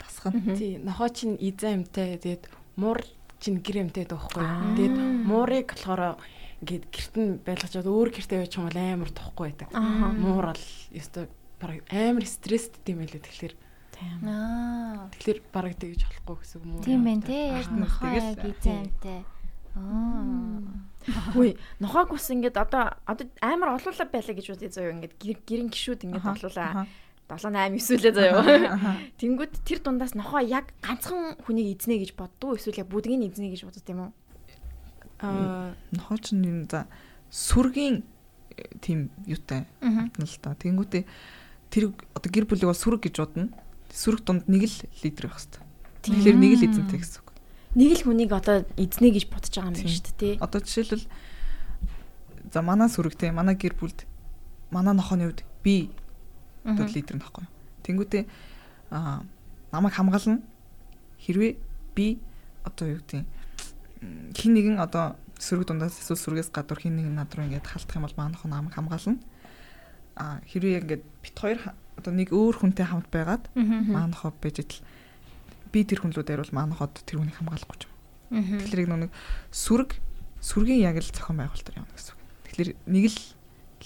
[0.00, 2.44] тасгах нь Тий, нохоо чинь эзэн амтай тэгээд
[2.76, 3.00] муур
[3.40, 4.42] чинь гэр амтай байхгүй.
[4.42, 4.74] Аа.
[4.76, 4.96] Тэгээд
[5.28, 6.16] муурыг болохоор
[6.62, 9.68] ингээд гэрт нь байлгачаад өөр гэртээ байж юм бол амар тохгүй байдаг.
[9.72, 10.64] Муур бол
[10.94, 11.24] ёстой
[11.58, 13.54] бараг амар стресстэй юм байлээ тэгэхээр
[14.02, 15.06] Аа.
[15.14, 16.84] тэгэхээр бараг тэгж болохгүй гэсэн үг муур.
[16.84, 17.44] Тийм байх тий.
[17.54, 19.20] Яг нохоо яг эзэн амтай.
[19.78, 20.58] Аа.
[21.34, 25.70] Хөөе, нохоог ус ингээд одоо одоо амар олуулаа байлаа гэж бодъё заяа ингээд гэр- гэрийн
[25.70, 26.86] гişүүд ингээд олуулаа.
[26.86, 26.86] аха.
[27.32, 28.38] 7 8 9 лээ заяа.
[28.76, 28.92] Аха.
[29.20, 33.62] Тэнгүүд тэр дундаас нохоо яг ганцхан хүнийг эзнэ гэж боддгоо эсвэл яг бүгдийг эзнэ гэж
[33.64, 34.12] бодд юм уу?
[35.22, 36.86] Аа нохоо ч юм за
[37.32, 38.02] сүргийн
[38.58, 40.12] э, тийм юутай Мгм.
[40.12, 40.52] хатна л та.
[40.60, 41.04] Тэнгүүтээ
[41.72, 43.48] тэр одоо гэр бүлийг бол сүрэг гэж бодно.
[43.88, 45.62] Сүрэг дунд нэг л лидер байх хэрэгтэй.
[46.04, 47.31] Тэгэхээр нэг л эзэнтэй гэсэн үг.
[47.72, 50.34] Нэг л хүнийг одоо эзнэ гэж бодож байгаа юм шүү дээ тий.
[50.40, 51.06] Одоо жишээлбэл
[52.52, 54.04] за манай сүрэгтэй манай гэр бүлд
[54.68, 55.88] манай нохооны үед би
[56.64, 57.48] одоо лидер нөхгүй.
[57.88, 58.24] Тэнгүүтээ
[58.92, 59.24] аа
[59.72, 60.44] намайг хамгаална.
[61.24, 61.56] Хэрвээ
[61.96, 62.20] би
[62.64, 63.24] одоо юу гэдэг
[64.36, 68.04] хин нэгэн одоо сүрэг дундаас эсвэл сүргээс гадуур хин нэгэн над руу ингээд халтах юм
[68.04, 69.16] бол манай нохоо намайг хамгаална.
[70.20, 71.60] Аа хэрвээ ингээд бит хоёр
[71.96, 74.80] одоо нэг өөр хүнтэй хамт байгаад манай нохоо байж идэл
[75.72, 77.92] би тэр хүн рүү дайрвал манай нохоод тэр хүнийг хамгаалахгүй ч юм.
[78.62, 79.12] Тэгэхээр нэг
[79.50, 79.90] сүрэг
[80.38, 82.22] сүргийн яг л зохион байгуулалтаар явна гэсэн үг.
[82.46, 83.18] Тэгэхээр нэг л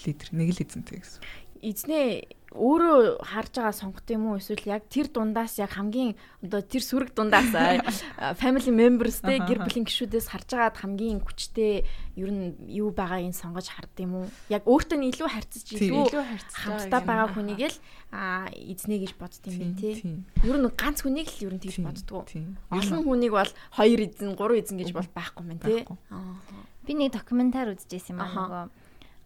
[0.03, 1.21] лидер, нэг л эзэнтэй гэсэн.
[1.63, 6.83] Эзнээ өөрөө харж байгаа сонгот юм уу эсвэл яг тэр дундаас яг хамгийн одоо тэр
[6.83, 7.53] сүрэг дундаас
[8.41, 11.85] family members те гэр бүлийн гишүүдээс харж агаад хамгийн хүчтэй
[12.17, 14.27] ер нь юу байгааг нь сонгож хардд юм уу?
[14.49, 16.09] Яг өөртөө нь илүү харьцаж илүү
[16.49, 17.77] хамтдаа байгаа хүнийг л
[18.09, 20.01] эзнээ гэж бодд юм тий.
[20.01, 20.25] тийм.
[20.41, 22.25] Ер нь ганц хүнийг л ер нь тэгж боддгоо.
[22.73, 25.97] Олон хүнийг бол хоёр эзэн, гурван эзэн гэж бол байхгүй юм.
[26.09, 26.41] Аа.
[26.89, 28.63] Би нэг докюментар үзчихсэн юм аа нөгөө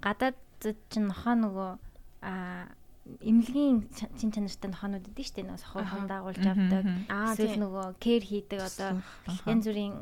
[0.04, 0.38] гадаад
[0.92, 1.72] чинь нохоо нөгөө
[2.22, 2.68] а
[3.02, 5.92] эмнэлгийн ч- чин чанартай нохоонууд идэв штэ нөгөө сохоо Аха.
[5.98, 6.84] хон дагуулж авдаг.
[7.34, 8.90] Эсвэл нөгөө кэр хийдэг одоо
[9.50, 9.94] янз бүрийн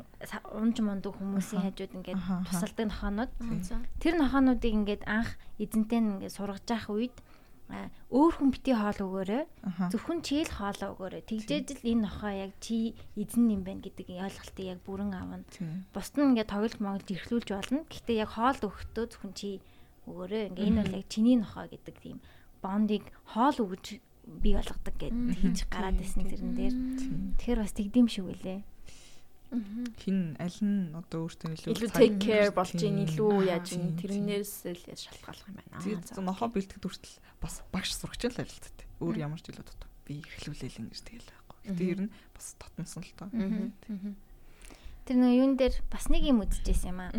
[0.52, 3.30] унж мундаг хүмүүсийн хажууд ингээд тусалдаг нохоонууд.
[3.64, 3.80] За.
[4.04, 7.16] Тэр нохоонуудыг ингээд анх эзэнтэй нь ингээд сургаж явах үед
[8.10, 9.44] өөр хүн бити хоол өгөөрэй.
[9.94, 11.22] Зөвхөн чи л хоолоо өгөөрэй.
[11.22, 15.46] Тэгжээж л энэ нохоо яг чи эзэн юм байна гэдэг ойлголтыг яг бүрэн авна.
[15.94, 17.86] Бусд нь ингээд тоглож моглож эрхлүүлж болно.
[17.86, 19.62] Гэхдээ яг хоол өгөхдөө зөвхөн чи
[20.10, 20.50] өгөөрэй.
[20.50, 22.18] Ингээ энэ бол яг чиний нохоо гэдэг тийм
[22.62, 24.00] бондыг хоол өгж
[24.38, 26.74] бий болгодог гэд хийж гараад ирсэн зэрэн дээр.
[27.40, 28.62] Тэгэхээр бас тэгдэм шиг үлээ.
[29.98, 34.70] Хин аль нь одоо өөртөө илүү илүү take care болж ийн илүү яаж ийн тэрнээс
[34.70, 35.74] л яаж шалтгааллах юм байна.
[35.74, 38.86] Аа, Тэгээд нохоо бэлтгэд хүртэл бас багш сурагч л арилцдаг.
[39.02, 39.90] Өөр ямар ч илүү дутуу.
[40.06, 41.58] Би эхлүүлээл ингэж тэгэл байхгүй.
[41.66, 43.28] Гэтэ ер нь бас татнсан л тоо.
[45.10, 47.10] Тэр нэг юун дээр бас нэг юм үзчихсэн юм аа.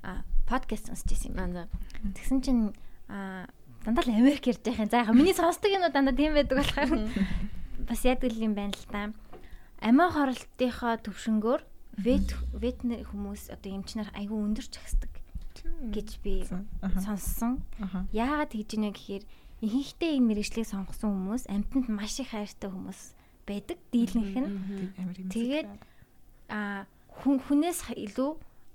[0.00, 1.52] А подкаст сонсчихсэн юм.
[1.52, 1.68] Аа.
[2.16, 2.72] Тэгсэн чинь
[3.12, 3.44] а
[3.84, 4.88] дандаа л Америк ярьж юм.
[4.90, 6.90] За яг миний сонсдог юм уу дандаа тийм байдаг болохоор
[7.88, 9.12] бас яадаг юм байна л та.
[9.82, 11.60] Амиа хоролтынхоо төвшнгөөр
[11.98, 15.12] вет ветнэр хүмүүс одоо эмчнэр айгүй өндөр чагсдаг
[15.92, 17.60] гэж би сонссон.
[18.14, 19.24] Яагаад тэгж ийнэ гэхээр
[19.62, 23.00] ихэнхдээ энэ мэрэгчлийг сонгосон хүмүүс амьтанд маш их хайртай хүмүүс
[23.46, 23.78] байдаг.
[23.90, 24.50] Дийлэнх нь.
[25.30, 25.68] Тэгээд
[26.48, 26.86] а
[27.22, 28.30] хүн хүнээс илүү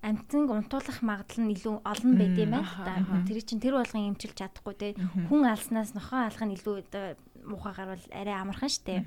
[0.07, 2.95] амтныг унтуулах магадлал нь илүү олон байд юм байна да.
[3.27, 4.87] Тэр чинь тэр болгон эмчилж чадахгүй те.
[5.27, 7.05] Хүн алснаас нохоо алах нь илүү одоо
[7.43, 9.03] муухайгаар бол арай амархан штэ.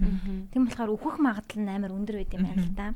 [0.53, 2.87] Тийм болохоор өөхөх магадлал нь амар өндөр байд юм байна л да.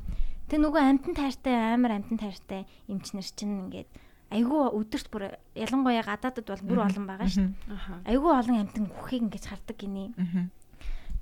[0.45, 3.89] Тэг нөгөө амтан тайртай амар амтан тайртай эмчнэр чинь ингээд
[4.29, 5.23] айгүй өдөрт бүр
[5.57, 7.29] ялангуяа гадаадд бол бүр олон байгаа.
[7.69, 8.01] Аха.
[8.05, 10.13] Айгүй олон амтан үххийг ингэж хардаг гинэ.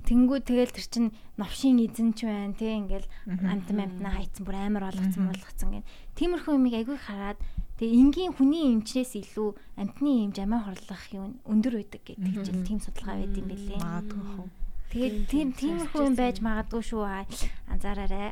[0.03, 1.05] Тэнгүү тэгэл тэр чин
[1.39, 5.87] новшийн эзэн ч байна тий ингээл амтан амтнаа хайцсан бүр амар болгоцсон болгоцсон гэн.
[6.19, 7.39] Тиймэрхүү юмыг айгүй хараад
[7.79, 9.49] тэгээ энгийн хүний эмчнээс илүү
[9.79, 13.79] амтны эмч амиа хорлох юм өндөр байдаг гэдэг чинь тийм судалгаа байд юм бэлээ.
[13.79, 14.47] Магадгүй хөө.
[14.93, 17.25] Тэгээд тийм тиймэрхүү юм байж магадгүй шүү аа.
[17.71, 18.29] анзаараарай.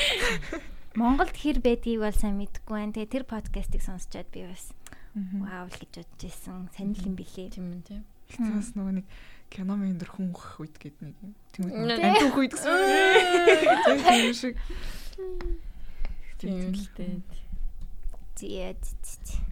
[1.00, 2.94] Монголд хэр байдгийг бол сайн мэдэхгүй байна.
[2.96, 4.72] Тэгээ тэр подкастыг сонсчоод би бас
[5.14, 6.70] вау л гэж бодож ирсэн.
[6.72, 7.52] Санил юм бэлээ.
[7.54, 8.02] Тийм үү.
[8.30, 9.06] Тэгээс нөгөө нэг
[9.50, 11.34] кино мен дээр хүн өөх үед гээд нэг юм.
[11.50, 12.70] Тэгмээ амт өөх үед гэсэн.
[14.06, 14.54] Тийм шиг.
[16.38, 17.18] Тийм л дээ.
[18.38, 19.42] Зээ зээ.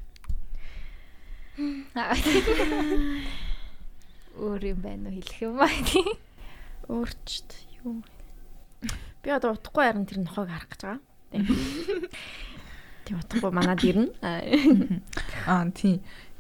[4.39, 5.67] Өөр юм байна уу хэлэх юм аа.
[6.87, 7.51] Өөрчд
[7.83, 8.07] юу.
[9.27, 11.03] Би одоо утахгүй харин тэр нохойг харах гэж байгаа.
[11.35, 11.51] Тийм.
[13.03, 14.15] Тийм утахгүй манад ирнэ.
[14.23, 14.39] Аа.
[15.51, 15.99] Аа тий.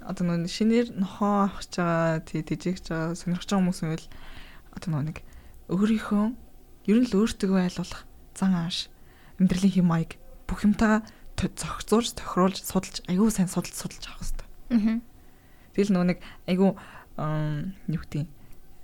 [0.09, 4.07] Одоо нөгөө шинээр нохоо авах гэж байгаа, тий тэжээгч байгаа, сонирхож байгаа хүмүүс байвал
[4.73, 5.19] одоо нөгөө нэг
[5.69, 6.25] өөрийнхөө
[6.89, 8.03] ер нь л өөртөө айлуулах
[8.33, 8.89] зан ааш
[9.37, 10.17] амьдралын хэм маяг
[10.49, 11.05] бүх юмтайгаа
[11.37, 14.49] т- зохицуулж, тохируулж, судалж, аюу сайн судалж судалж авах хэрэгтэй.
[14.73, 14.99] Аа.
[15.77, 16.19] Тэгэл нөгөө нэг
[17.21, 18.29] ам, юу гэдэг юм,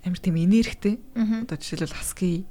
[0.05, 0.95] амар тийм энергитэй.
[1.17, 1.41] Аа.
[1.41, 2.45] Одоо жишээлбэл хаски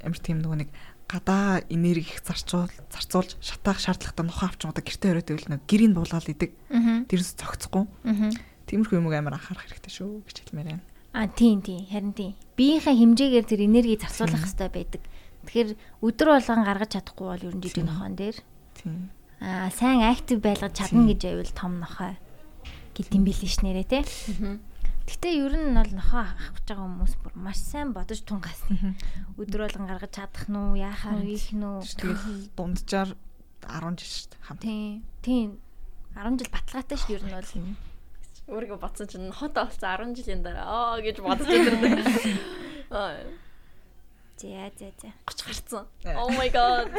[0.00, 0.70] амар тийм нөгөө нэг
[1.08, 5.92] гадаа энерги их зарцуул зарцуулж шатаах шаардлагатай нохоо авч удаа гэртээ өрөөд байвал нэг гэрийг
[5.96, 6.52] буулгаал идэг.
[6.68, 7.08] Аа.
[7.08, 7.88] Тэрс зогцохгүй.
[8.04, 8.30] Аа.
[8.68, 10.84] Тиймэрхүү юмыг амар анхаарах хэрэгтэй шүү гэж хэлмээр байна.
[11.16, 12.36] А тийм тийм харин тийм.
[12.60, 15.02] Биеийнхээ хэмжээгээр тэр энерги зарцуулах хэрэгтэй байдаг.
[15.48, 15.70] Тэгэхээр
[16.04, 17.88] өдөр болгон гаргаж чадахгүй бол ер нь жижиг Тийм.
[17.88, 18.36] нохоон дээр
[18.76, 19.08] Тийм.
[19.40, 22.20] аа сайн актив байлгаж чадна гэж байвал том нохой
[22.92, 24.04] гэдэм билээ ш нэрэ те.
[24.04, 24.60] Мгм.
[25.08, 28.92] Гэтэ ер нь бол нохоо авах гэж байгаа хүмүүс бүр маш сайн бодож тунгасна.
[29.40, 31.80] Өдөр болгон гаргаж чадах нь уу, яахаар ийх нь үү?
[31.80, 33.16] Тэгэл дунджаар
[33.64, 34.60] 10 жил шүү дээ хамт.
[34.60, 35.00] Тийм.
[35.24, 35.48] Тийм.
[36.12, 37.52] 10 жил баталгаатай ш ер нь бол.
[38.52, 42.04] Өөрийгөө бодсон чинь хотоо болсон 10 жилийн дараа аа гэж бодож байдаг.
[42.92, 43.16] Аа.
[44.36, 45.08] За за за.
[45.24, 45.84] 30 гарцсан.
[46.04, 46.92] Oh my god.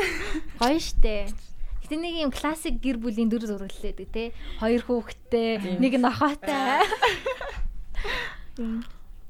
[0.58, 1.30] Гоё штэ.
[1.86, 4.34] Гэтэ нэг юм классик гэр бүлийн дүр зураглал байдаг те.
[4.58, 6.86] Хоёр хүүхэдтэй, нэг нохоотой.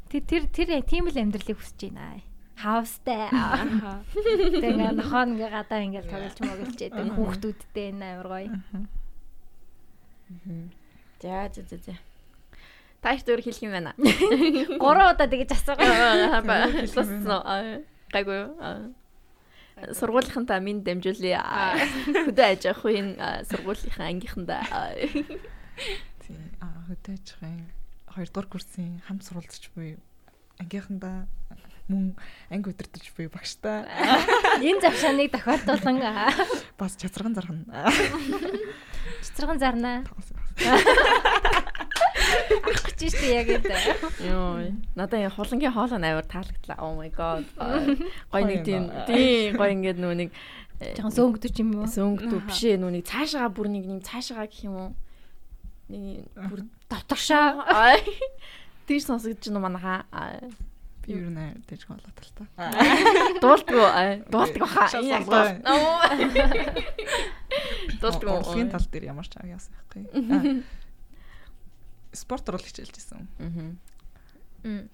[0.09, 2.21] Тэр тэр тэр тийм л амьдралыг хүсэж байна.
[2.59, 3.29] Хаустай.
[3.31, 8.49] Тэгээ нохоо ингээ гадаа ингээ тоглож моглож яадаг хүүхдүүдтэй энэ амар гоё.
[11.21, 11.95] За за за за.
[12.99, 13.93] Та их дөр хэлэх юм байна.
[14.81, 16.43] Гурван удаа тэгэж асуугаа.
[16.43, 17.85] Болсон.
[18.11, 18.39] Гайгүй.
[19.95, 21.39] Сургуулийнхантаа минь дамжуулъя.
[22.27, 24.67] Хөдөө аж ахуйн аа, сургуулийнхаа ангийнхандаа.
[24.67, 24.91] аа.
[26.27, 26.43] Тийм.
[26.59, 27.78] Аа хөдөөжхийн 2
[28.27, 29.95] дугаар курсын хамт суралцж буй
[30.59, 31.31] ангийнхандаа
[31.87, 32.19] мөн
[32.51, 33.87] анги удирдах буй багштай
[34.67, 36.03] Энэ завшааныг тохиолдуулан
[36.75, 37.63] бас чацарган зархан.
[39.21, 40.03] цэцэрхэн зарнаа.
[42.69, 43.71] Ах гэж штэ яг энэ.
[44.23, 44.75] Йоо.
[44.95, 46.77] Надаа энэ хулангийн хоолой амар таалагдлаа.
[46.79, 47.45] Oh my god.
[48.31, 50.29] Гой нэг тийм тийм гой ингээд нөө нэг
[50.79, 51.87] Жохон сөөнгдөж юм уу?
[51.91, 54.89] сөнгөдөө биш ээ нөө нэг цаашаа бүр нэг юм цаашаа гэх юм уу.
[55.91, 56.63] Нэг бүр
[57.69, 58.01] Ай.
[58.87, 60.05] Тийш сонсогдож байна манайхаа.
[60.11, 60.49] Аа.
[61.05, 62.43] Би юу нэ дэж болоо тал та.
[63.41, 64.89] Дуулдгүй аа, дуулдаг баха.
[68.01, 68.21] Дуулдаг.
[68.41, 70.03] Урлагийн тал дээр ямар ч аа яасан байхгүй.
[70.09, 70.63] Аа.
[72.13, 72.97] Спорт оруулах хичээлж.
[74.65, 74.89] Мм.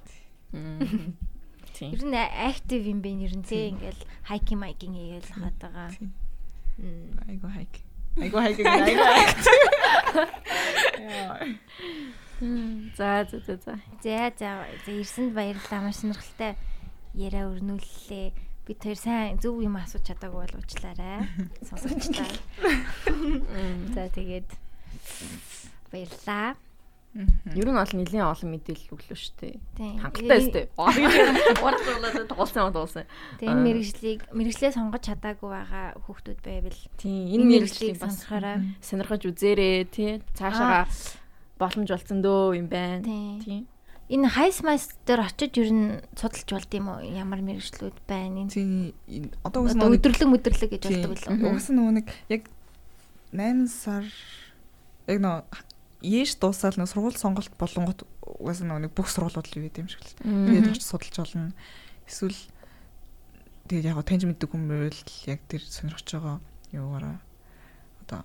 [1.75, 1.91] Тийм.
[1.91, 5.31] Ер нь актив юм бэ ер нь тий ингээл хайкинг майкинг хийгээл.
[6.79, 7.19] Мм.
[7.27, 7.75] Айгу хайк.
[8.17, 8.59] Айгу хайк.
[8.59, 9.03] Айгу.
[12.97, 13.79] За за за за.
[14.03, 16.55] За за за ирсэнд баярлалаа маш сонирхолтой
[17.13, 18.31] яриа өрнүүллээ.
[18.65, 21.29] Бид хоёр сайн зөв юм асууж чадаагүй бол уучлаарай.
[21.63, 22.27] Сонсогчдаа.
[23.95, 24.49] За тэгээд
[25.93, 26.57] баярлалаа.
[27.15, 29.55] Ер нь бол нэлийн олон мэдээлэл өглөө шүү дээ.
[30.03, 30.65] Хангалттай өстэй.
[30.75, 33.05] Уурчлуулаад туулсан туулсан.
[33.39, 38.75] Тэгээ энэ мэрэгжлийг мэрэгжлээ сонгож чадаагүй байгаа хүүхдүүд байвал Тийм энэ мэрэгжлийг сонсохоорой.
[38.83, 40.19] сонирхож үзээрэй тий.
[40.35, 40.87] Цаашаа
[41.55, 42.99] боломж болсон дөө юм байна.
[43.03, 43.63] Тийм.
[44.11, 46.99] Энэ хайс майс дээр очиж ер нь судалж болд юм уу?
[47.01, 48.45] Ямар мэрэгжлүүд байна?
[48.51, 51.47] Тийм энэ- одоо үс өдөрлөг möдөрлөг гэж болдог л.
[51.55, 52.43] Угс нөгөө нэг яг
[53.33, 54.03] 8 сар
[55.09, 55.41] яг нөө
[56.01, 60.01] ээш дуусаад нэг сургууль сонголт болонгот угаас нөгөө нэг бүх сургуулиуд л юу юм шиг
[60.03, 60.17] л.
[60.19, 61.53] Тэгээд очиж судалж болно.
[62.09, 62.39] Эсвэл
[63.69, 66.37] тэгээд яг таньж мэддэг хүмүүс л яг тэр сонирхож байгаа
[66.75, 67.17] юугаараа
[68.03, 68.21] одоо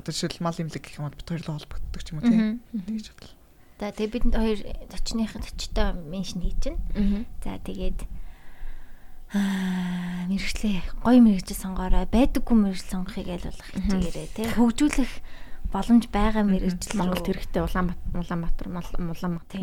[0.00, 2.60] одоо жишээл мал имлэг гэх юм бол бит хоёрлоо холбогддог ч юм уу тийм.
[2.74, 3.36] Тэгж бодлоо.
[3.80, 6.78] За тэгээ бид хоёр төчнийхэн төчтэй меншн хийж чинь.
[7.42, 7.98] За тэгээд
[9.32, 12.04] аа мэрэгчлээ гоё мэрэгжил сонгоорой.
[12.04, 14.46] Байдаггүй мэрэгжил сонгохыг аль болох хичээгээрэй тий.
[14.52, 15.12] Хөгжүүлэх
[15.72, 19.60] боломж байгаа мэрэгжил Монголд хэрэгтэй Улаанбаатар, Улаанбаатар, Улаанбаатар.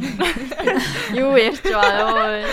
[1.21, 2.49] Юу ярьж байгаа ёо.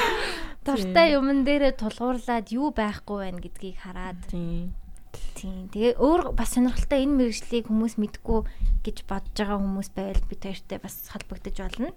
[0.66, 4.74] Дуртай юмн дээрээ тулгуурлаад юу байхгүй байна гэдгийг хараад Тийм.
[5.38, 5.70] тийм.
[5.70, 8.40] Тэгээ өөр бас сонирхолтой энэ мэрэгжлийг хүмүүс мэдгүй
[8.82, 11.94] гэж бодож байгаа хүмүүс байвал бид хоёртай бас холбогдож болно.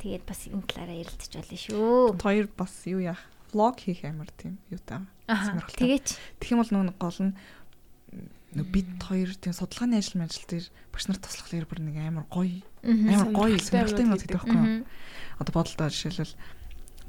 [0.00, 2.16] Тэгээд бас энэ талаараа ярилцж болно шүү.
[2.18, 3.20] Хоёр бас юу яах?
[3.52, 5.04] Влог хийх амар тийм юутай.
[5.28, 5.44] Аа.
[5.44, 5.76] сонирхолтой.
[5.76, 6.08] Тэгээч
[6.40, 7.32] Тэгэх юм бол нэг гол нь
[8.56, 12.64] нөө бид хоёр тийм судалгааны ажил мэл дээр багш нарт туслахлаар бүр нэг амар гоё
[12.84, 14.84] амар гоё Сонирхолтой юм гэдэг байхгүй юу?
[15.36, 16.34] Одоо бодлоо жишээлбэл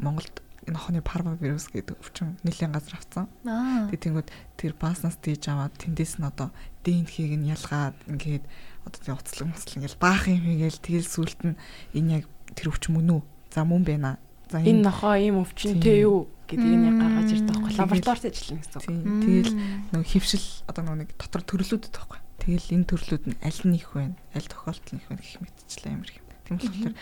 [0.03, 0.35] Монголд
[0.67, 3.31] энэ охины парва вирус гэдэг өвчин нэлийн газар авцсан.
[3.47, 3.87] Аа.
[3.87, 4.29] Тэгээ тэнгууд
[4.59, 6.51] тэр бааснаас дийж аваад тэндээс нь одоо
[6.83, 8.43] ДНХ-г нь ялгаад ингээд
[8.83, 11.55] одоо тэгээ уцлаг муцлаг ингээл баах юм хийгээл тэгэл сүулт нь
[11.95, 13.21] энэ яг тэр өвчин мөн үү?
[13.49, 14.19] За мөн байна.
[14.51, 18.77] За Энэ нохоо ийм өвчнөтэй юу гэдгийг нь яг гаргаж ирдэг байхгүй лабораторид ажиллана гэсэн
[18.81, 18.85] үг.
[19.23, 19.53] тэгэл
[19.93, 22.19] нөгөө хөвшил одоо нөгөө нэг дотор төрлүүдэд байхгүй.
[22.39, 24.03] Тэгэл энэ төрлүүд нь аль нь их вэ?
[24.33, 26.25] Аль тохиолдол нь их вэ гэх мэтчлээ амар юм.
[26.49, 26.93] Тийм болохоор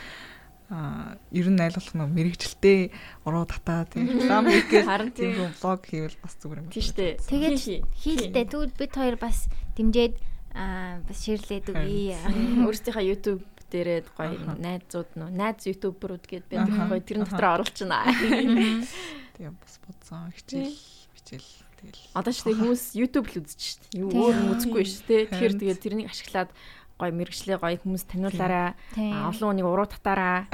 [0.67, 2.79] аа ер нь болох нөгөө мэрэгчлээ
[3.23, 5.55] уруу татаа тийм лам хийгээл тийм.
[5.63, 6.67] блог хийвэл бас зүгээр юм.
[6.67, 7.15] Тийм штэ.
[7.23, 7.57] Тэгээд
[7.95, 9.47] хийлдэ тэгвэл бид хоёр бас
[9.79, 10.15] дэмжээд
[10.51, 12.19] аа бас ширлээд үгүй.
[12.67, 18.07] Өөрсдийнхөө YouTube дээрээ гоё найзууд нөө найз ютуберүүд гээд байдаг гоё тэрэн дотор оруулчихна.
[19.37, 20.73] Тийм бас бодсон хичээл
[21.13, 23.85] хичээл тэгэл Одоо ч тэг хүмүүс YouTube л үзэж штт.
[23.93, 24.17] Юу Тийм.
[24.17, 25.23] өөр нь үзэхгүй шүү дээ.
[25.29, 26.49] Тэгэхээр тэгээд тэрнийг ашиглаад
[26.97, 28.73] гоё мэрэгчлээ гоё хүмүүс таниулаарай.
[28.97, 29.13] Тийм.
[29.29, 30.49] Олон хүнийг уруу татаараа.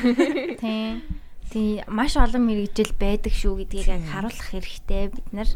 [0.60, 1.00] Тийм.
[1.48, 5.48] Тийм маш олон мэрэгжил байдаг шүү гэдгийг яг харуулах хэрэгтэй бид нар.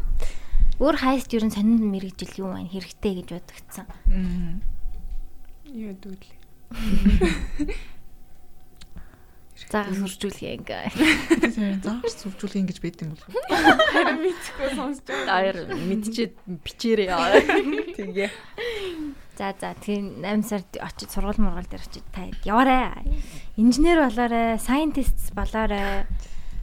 [0.81, 3.85] Өөр хайст ер нь сонинд мэрэгжил юу байна хэрэгтэй гэж бодогдсон.
[5.69, 6.25] Юу дүүл.
[9.71, 10.91] Заагаас үржүүлэх юм гээ.
[11.55, 13.23] тийм зааш зөвжүүлэх ингэж байд юм бол
[13.95, 15.27] Харин мэдхгүй сонсож байгаа.
[15.31, 17.39] Даяар мэдчихэд бичээрээ яа.
[17.95, 18.29] тэгээ
[19.39, 23.07] За за тийм 8 сард очиж сургууль мургал дээр очиж та яваарай.
[23.55, 26.03] Инженер болоорой, scientist болоорой.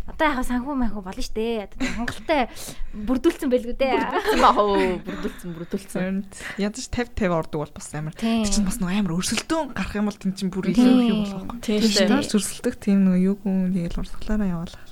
[0.09, 1.69] Одоо яг санхүү манхүү болно штэ.
[1.69, 2.49] Одоо хангалттай
[2.97, 3.95] бүрдүүлсэн байлгүй дээ.
[4.09, 4.87] Бүрдүүлсэн баа хөө.
[5.05, 6.17] Бүрдүүлсэн, бүрдүүлсэн.
[6.59, 8.17] ядаж 50 50 ордог бол бас амар.
[8.17, 11.45] Тэр чинь бас нөгөө амар өрсөлдөөн гарах юм бол тэн чинь бүр илүү юм болох
[11.45, 11.61] байхгүй.
[11.61, 14.85] Тийм чинь өрсөлдөх тийм нөгөө юу гүн тэгэл урсгалаараа яваалаа.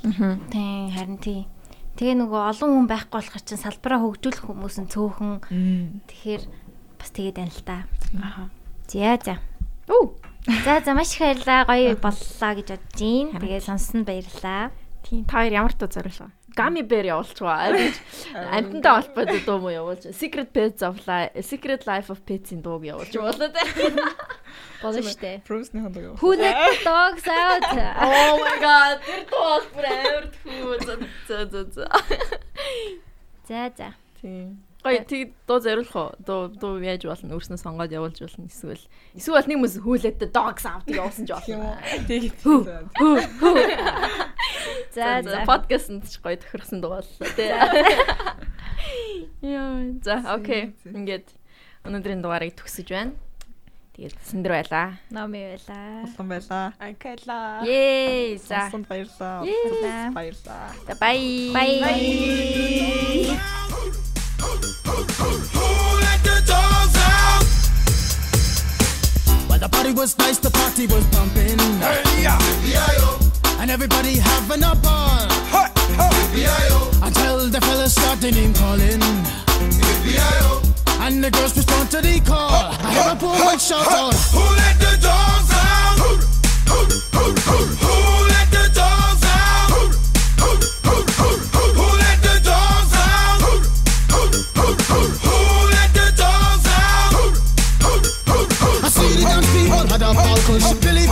[0.53, 1.45] Тийм харин тийм.
[1.97, 5.41] Тэгээ нөгөө олон хүн байхгүй болохоор чинь салбараа хөгжүүлэх хүмүүс нь цөөхөн.
[6.13, 6.43] Тэгэхээр
[7.01, 7.77] бас тэгээд байна л та.
[8.21, 8.53] Аха.
[8.85, 9.35] За за.
[9.89, 10.13] Үу.
[10.45, 11.65] За за маш их баярлаа.
[11.65, 13.33] Гоё боллоо гэж бодож гин.
[13.33, 14.77] Тэгээ сонсон баярлаа.
[15.07, 16.33] Тийм та хоёр ямар тоо зориулсан?
[16.57, 17.71] Gummy bear явуулчихваа.
[18.51, 20.11] Амтантай холбоотой дуу муу явуулж.
[20.11, 23.63] Secret Pets of Life, Secret Life of Pets-ийн дууг явуулж болоо тэ.
[24.83, 25.47] Болно штэ.
[25.47, 26.19] Хондог яваа.
[26.19, 27.63] Who let the dogs out?
[28.03, 30.75] Oh my god, тэр дуу бол бүр амар тхүү.
[31.29, 31.87] За за за.
[33.47, 33.89] За за.
[34.19, 34.59] Тийм.
[34.83, 36.11] Гоё тэг дуу зориулах уу?
[36.19, 37.37] Дуу дуу яаж болно?
[37.37, 38.49] Өөрснөө сонгоод явуулж болно.
[38.49, 38.83] Эсвэл
[39.15, 41.79] эсвэл нэг хүмүүс хүлээдэ dogs out явуулсан ч болно.
[42.09, 42.39] Тэгээд
[44.97, 47.05] За За подкастт ч гоё тохирсон боллоо
[47.37, 47.53] тий.
[49.45, 50.73] Яа, за окей.
[50.89, 51.29] Ингээд
[51.85, 53.13] өнөөдрийн дугаарыг төгсөж байна.
[53.93, 54.97] Тэгээд сэндэр байлаа.
[55.13, 56.09] Номи байла.
[56.09, 56.73] Болсон байлаа.
[56.81, 57.61] Анкала.
[57.69, 58.41] Yay!
[58.41, 58.73] За.
[58.73, 59.45] Сонсон баярлаа.
[59.45, 60.17] Баярлалаа.
[60.17, 60.73] Баярлаа.
[60.89, 61.53] За bye.
[61.53, 61.77] Bye.
[65.57, 65.69] Who
[69.53, 73.26] let the party was nice, the party was pumping, Hey, yeah, B.I.O.
[73.59, 75.27] and everybody having a ball
[76.35, 76.91] B.I.O.
[77.03, 79.01] until the fellas started name calling,
[80.05, 80.63] B.I.O.
[81.01, 82.51] and the girls respond to the call.
[82.51, 84.15] I hear a poor one shout out.
[84.37, 85.97] Who let the dogs out?
[85.97, 86.13] Who
[88.29, 89.71] let the dogs out?
[91.79, 93.41] Who let the dogs out?
[95.25, 97.15] Who let the dogs out?
[98.85, 101.07] I see the dance people had a ball cause she Billy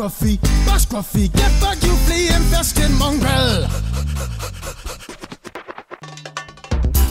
[0.00, 3.68] Gruffy, bash Gruffy, get back, you flea infested mongrel.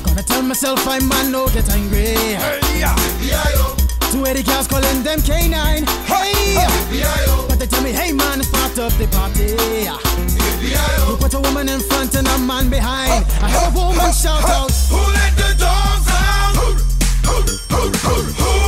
[0.04, 2.18] Gonna tell myself I man no get angry.
[4.10, 5.86] Two eighty cows calling them K9.
[6.10, 9.54] Hey, but they tell me, hey man, it's part of the party.
[11.08, 13.24] You put a woman in front and a man behind.
[13.44, 14.72] I heard a woman shout out.
[14.90, 16.56] Who let the dogs out?
[16.56, 16.74] Who,
[17.30, 18.59] who, who, who, who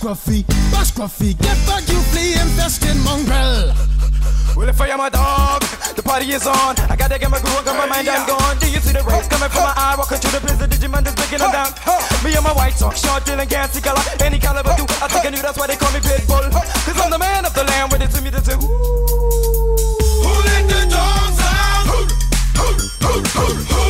[0.00, 1.36] scruffy, bad scruffy.
[1.36, 3.68] Get back, you flea infested mongrel.
[4.56, 5.60] Well, if I am a dog,
[5.94, 6.74] the party is on.
[6.88, 8.56] I gotta get my groove on, got my mind, I'm gone.
[8.58, 9.94] Do you see the rays coming from my eye?
[9.98, 11.72] Walking through the prison, Digimon is breaking them down.
[12.24, 14.84] Me and my white talk, short, dealing, gassy color, any caliber, do.
[15.04, 16.48] I think I knew that's why they call me Pitbull.
[16.48, 18.72] Cause I'm the man of the land, when they see me, they say, ooh.
[20.24, 21.84] Who let the dogs out?
[21.92, 22.00] Who,
[22.56, 22.68] who,
[23.04, 23.89] who, who, who?